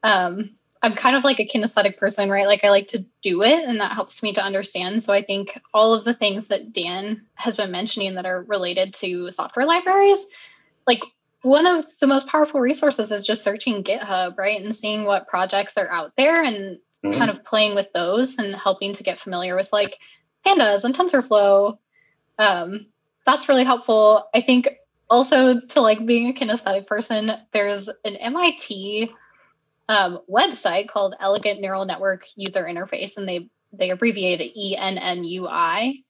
Um, 0.03 0.51
I'm 0.83 0.95
kind 0.95 1.17
of 1.17 1.25
like 1.25 1.41
a 1.41 1.47
kinesthetic 1.47 1.97
person, 1.97 2.31
right? 2.31 2.47
Like 2.47 2.65
I 2.65 2.71
like 2.71 2.89
to 2.89 3.05
do 3.23 3.43
it 3.43 3.65
and 3.69 3.81
that 3.81 3.93
helps 3.93 4.23
me 4.23 4.33
to 4.35 4.45
understand. 4.45 5.03
So 5.03 5.13
I 5.13 5.23
think 5.23 5.59
all 5.75 5.93
of 5.93 6.05
the 6.05 6.15
things 6.15 6.49
that 6.49 6.73
Dan 6.73 7.27
has 7.35 7.57
been 7.57 7.73
mentioning 7.73 8.15
that 8.15 8.27
are 8.27 8.43
related 8.43 8.95
to 8.95 9.33
software 9.33 9.67
libraries, 9.67 10.25
like 10.87 11.03
one 11.43 11.67
of 11.67 11.85
the 11.99 12.07
most 12.07 12.29
powerful 12.29 12.61
resources 12.61 13.11
is 13.11 13.27
just 13.27 13.43
searching 13.43 13.83
GitHub, 13.83 14.39
right? 14.39 14.61
And 14.61 14.75
seeing 14.75 15.05
what 15.05 15.27
projects 15.27 15.77
are 15.77 15.91
out 15.91 16.13
there 16.17 16.41
and 16.41 16.79
mm-hmm. 17.05 17.19
kind 17.19 17.31
of 17.31 17.45
playing 17.45 17.75
with 17.75 17.93
those 17.93 18.39
and 18.39 18.55
helping 18.55 18.93
to 18.95 19.03
get 19.03 19.21
familiar 19.21 19.57
with 19.57 19.73
like 19.73 19.99
pandas 20.45 20.85
and 20.85 20.95
TensorFlow. 20.95 21.79
Um, 22.39 22.87
that's 23.27 23.49
really 23.49 23.65
helpful. 23.65 24.29
I 24.35 24.41
think 24.41 24.69
also 25.11 25.61
to 25.61 25.81
like 25.81 26.05
being 26.05 26.31
a 26.31 26.33
kinesthetic 26.33 26.87
person, 26.87 27.31
there's 27.53 27.89
an 27.89 28.17
MIT 28.17 29.13
um, 29.89 30.21
website 30.31 30.89
called 30.89 31.15
Elegant 31.19 31.61
Neural 31.61 31.85
Network 31.85 32.27
User 32.37 32.65
Interface, 32.65 33.17
and 33.17 33.29
they 33.29 33.49
they 33.73 33.91
abbreviate 33.91 34.41
it 34.41 34.53
ENNUI. 34.57 36.05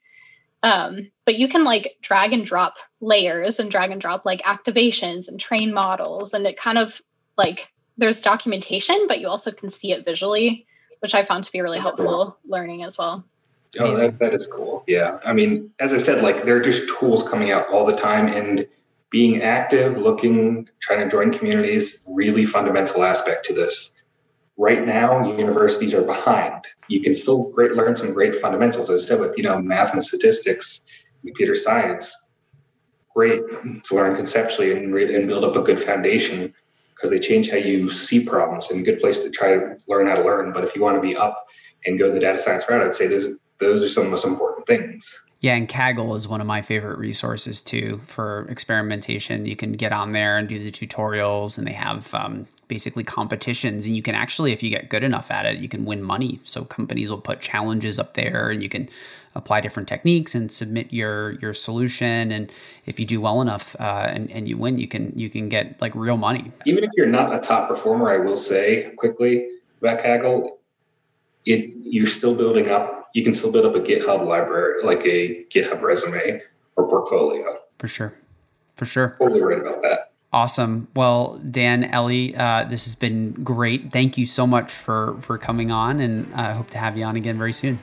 Um, 0.62 1.11
but 1.24 1.36
you 1.36 1.49
can 1.49 1.64
like 1.64 1.97
drag 2.01 2.32
and 2.32 2.45
drop 2.45 2.76
layers 3.01 3.61
and 3.61 3.70
drag 3.70 3.91
and 3.91 4.01
drop 4.01 4.24
like 4.24 4.43
activations 4.43 5.28
and 5.28 5.39
train 5.39 5.72
models, 5.72 6.34
and 6.34 6.47
it 6.47 6.59
kind 6.59 6.78
of 6.78 7.01
like 7.36 7.68
there's 7.97 8.20
documentation, 8.20 9.07
but 9.09 9.20
you 9.20 9.28
also 9.28 9.51
can 9.51 9.70
see 9.70 9.93
it 9.93 10.05
visually, 10.05 10.66
which 11.01 11.14
I 11.14 11.22
found 11.22 11.44
to 11.44 11.53
be 11.53 11.61
really 11.61 11.78
That's 11.78 11.86
helpful 11.86 12.07
cool. 12.07 12.38
learning 12.46 12.84
as 12.84 12.99
well. 12.99 13.24
Oh, 13.78 13.94
that, 13.94 14.18
that 14.18 14.32
is 14.32 14.46
cool. 14.46 14.82
Yeah. 14.86 15.18
I 15.24 15.32
mean, 15.32 15.70
as 15.78 15.92
I 15.92 15.99
said, 15.99 16.22
like 16.22 16.44
there 16.44 16.57
are 16.57 16.61
just 16.61 16.88
tools 16.88 17.28
coming 17.28 17.51
out 17.51 17.68
all 17.68 17.84
the 17.84 17.96
time 17.96 18.28
and 18.28 18.66
being 19.11 19.42
active, 19.42 19.99
looking, 19.99 20.68
trying 20.80 21.01
to 21.01 21.09
join 21.09 21.32
communities, 21.32 22.07
really 22.11 22.44
fundamental 22.44 23.05
aspect 23.05 23.46
to 23.46 23.55
this. 23.55 23.92
Right 24.57 24.84
now, 24.84 25.36
universities 25.36 25.94
are 25.94 26.03
behind. 26.03 26.64
You 26.88 27.01
can 27.01 27.14
still 27.14 27.44
great 27.44 27.72
learn 27.72 27.94
some 27.94 28.12
great 28.12 28.34
fundamentals, 28.34 28.90
as 28.90 29.05
I 29.05 29.07
said, 29.07 29.20
with 29.20 29.36
you 29.36 29.44
know 29.44 29.61
math 29.61 29.92
and 29.92 30.05
statistics, 30.05 30.80
computer 31.24 31.55
science. 31.55 32.34
Great 33.14 33.42
to 33.84 33.94
learn 33.94 34.16
conceptually 34.16 34.72
and, 34.72 34.94
and 34.94 35.28
build 35.28 35.44
up 35.44 35.57
a 35.57 35.62
good 35.62 35.80
foundation 35.80 36.55
because 36.99 37.11
they 37.11 37.20
change 37.20 37.49
how 37.51 37.57
you 37.57 37.88
see 37.88 38.24
problems 38.24 38.70
and 38.70 38.80
a 38.80 38.82
good 38.82 39.01
place 39.01 39.22
to 39.22 39.30
try 39.30 39.55
to 39.55 39.76
learn 39.86 40.09
how 40.09 40.16
to 40.16 40.24
learn. 40.24 40.53
But 40.53 40.64
if 40.64 40.74
you 40.74 40.82
want 40.82 40.96
to 40.96 41.01
be 41.01 41.16
up 41.16 41.46
and 41.86 41.99
go 41.99 42.12
the 42.12 42.18
data 42.18 42.38
science 42.38 42.68
route, 42.68 42.82
I'd 42.82 42.94
say 42.94 43.07
those 43.07 43.36
those 43.59 43.82
are 43.84 43.88
some 43.88 44.03
of 44.03 44.07
the 44.07 44.11
most 44.11 44.24
important 44.24 44.66
things. 44.66 45.24
Yeah, 45.40 45.55
and 45.55 45.68
Kaggle 45.68 46.16
is 46.16 46.26
one 46.26 46.40
of 46.40 46.49
my 46.49 46.62
favorite 46.62 46.99
resources 46.99 47.62
too 47.62 48.01
for 48.07 48.46
experimentation. 48.49 49.46
You 49.46 49.55
can 49.55 49.72
get 49.72 49.92
on 49.92 50.11
there 50.11 50.36
and 50.36 50.49
do 50.49 50.59
the 50.59 50.72
tutorials, 50.72 51.59
and 51.59 51.66
they 51.66 51.72
have 51.72 52.12
um, 52.14 52.49
basically 52.66 53.05
competitions. 53.05 53.86
And 53.86 53.94
you 53.94 54.03
can 54.03 54.16
actually, 54.16 54.53
if 54.53 54.64
you 54.64 54.70
get 54.70 54.88
good 54.88 55.05
enough 55.05 55.30
at 55.30 55.46
it, 55.46 55.59
you 55.59 55.68
can 55.68 55.84
win 55.84 56.03
money. 56.03 56.40
So 56.42 56.64
companies 56.64 57.11
will 57.11 57.20
put 57.20 57.40
challenges 57.40 58.01
up 58.01 58.14
there, 58.14 58.51
and 58.51 58.62
you 58.62 58.68
can 58.68 58.88
apply 59.35 59.61
different 59.61 59.89
techniques 59.89 60.35
and 60.35 60.51
submit 60.51 60.93
your 60.93 61.33
your 61.35 61.55
solution. 61.55 62.33
And 62.33 62.53
if 62.87 62.99
you 63.01 63.07
do 63.07 63.20
well 63.20 63.41
enough 63.41 63.76
uh, 63.81 64.07
and 64.09 64.31
and 64.31 64.49
you 64.49 64.57
win, 64.57 64.79
you 64.79 64.89
can 64.89 65.12
you 65.16 65.31
can 65.31 65.49
get 65.49 65.81
like 65.81 65.95
real 65.95 66.16
money. 66.16 66.53
Even 66.66 66.85
if 66.85 66.91
you're 66.97 67.07
not 67.07 67.35
a 67.35 67.39
top 67.39 67.68
performer, 67.68 68.11
I 68.11 68.18
will 68.18 68.37
say 68.37 68.93
quickly 68.97 69.49
about 69.81 70.01
Kaggle, 70.01 70.59
it 71.47 71.70
you're 71.83 72.07
still 72.07 72.35
building 72.35 72.68
up 72.68 72.99
you 73.14 73.24
can 73.24 73.35
still 73.35 73.53
build 73.53 73.64
up 73.64 73.74
a 73.74 73.81
GitHub 73.81 74.26
library, 74.26 74.83
like 74.83 75.05
a 75.05 75.45
GitHub 75.51 75.83
resume 75.83 76.41
or 76.76 76.89
portfolio. 76.89 77.59
For 77.79 77.89
sure. 77.89 78.14
For 78.76 78.85
sure. 78.85 79.16
Totally 79.20 79.43
right 79.43 79.59
about 79.59 79.83
that. 79.83 80.12
Awesome. 80.33 80.89
Well, 80.95 81.39
Dan, 81.39 81.85
Ellie, 81.85 82.37
uh, 82.37 82.64
this 82.64 82.85
has 82.85 82.95
been 82.95 83.33
great. 83.33 83.93
Thank 83.93 84.18
you 84.18 84.26
so 84.26 84.47
much 84.47 84.72
for 84.72 85.16
for 85.22 85.39
coming 85.39 85.72
on, 85.72 86.01
and 86.01 86.33
I 86.35 86.53
hope 86.53 86.68
to 86.70 86.79
have 86.79 86.99
you 86.99 87.05
on 87.05 87.16
again 87.16 87.39
very 87.39 87.55
soon. 87.55 87.81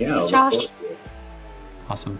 Yeah. 0.00 0.12
Thanks, 0.14 0.30
Josh. 0.30 0.66
Awesome. 1.88 2.18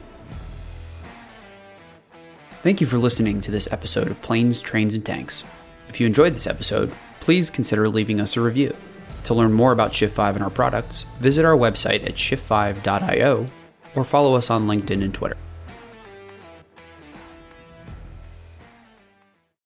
Thank 2.62 2.80
you 2.80 2.86
for 2.86 2.98
listening 2.98 3.40
to 3.40 3.50
this 3.50 3.72
episode 3.72 4.08
of 4.08 4.20
Planes, 4.20 4.60
Trains, 4.60 4.94
and 4.94 5.04
Tanks. 5.04 5.44
If 5.88 5.98
you 5.98 6.06
enjoyed 6.06 6.34
this 6.34 6.46
episode, 6.46 6.92
please 7.20 7.48
consider 7.48 7.88
leaving 7.88 8.20
us 8.20 8.36
a 8.36 8.40
review. 8.40 8.76
To 9.24 9.34
learn 9.34 9.52
more 9.52 9.72
about 9.72 9.92
Shift5 9.92 10.34
and 10.34 10.44
our 10.44 10.50
products, 10.50 11.04
visit 11.20 11.44
our 11.44 11.56
website 11.56 12.04
at 12.04 12.14
shift5.io 12.14 13.48
or 13.94 14.04
follow 14.04 14.34
us 14.34 14.50
on 14.50 14.66
LinkedIn 14.66 15.02
and 15.02 15.14
Twitter. 15.14 15.36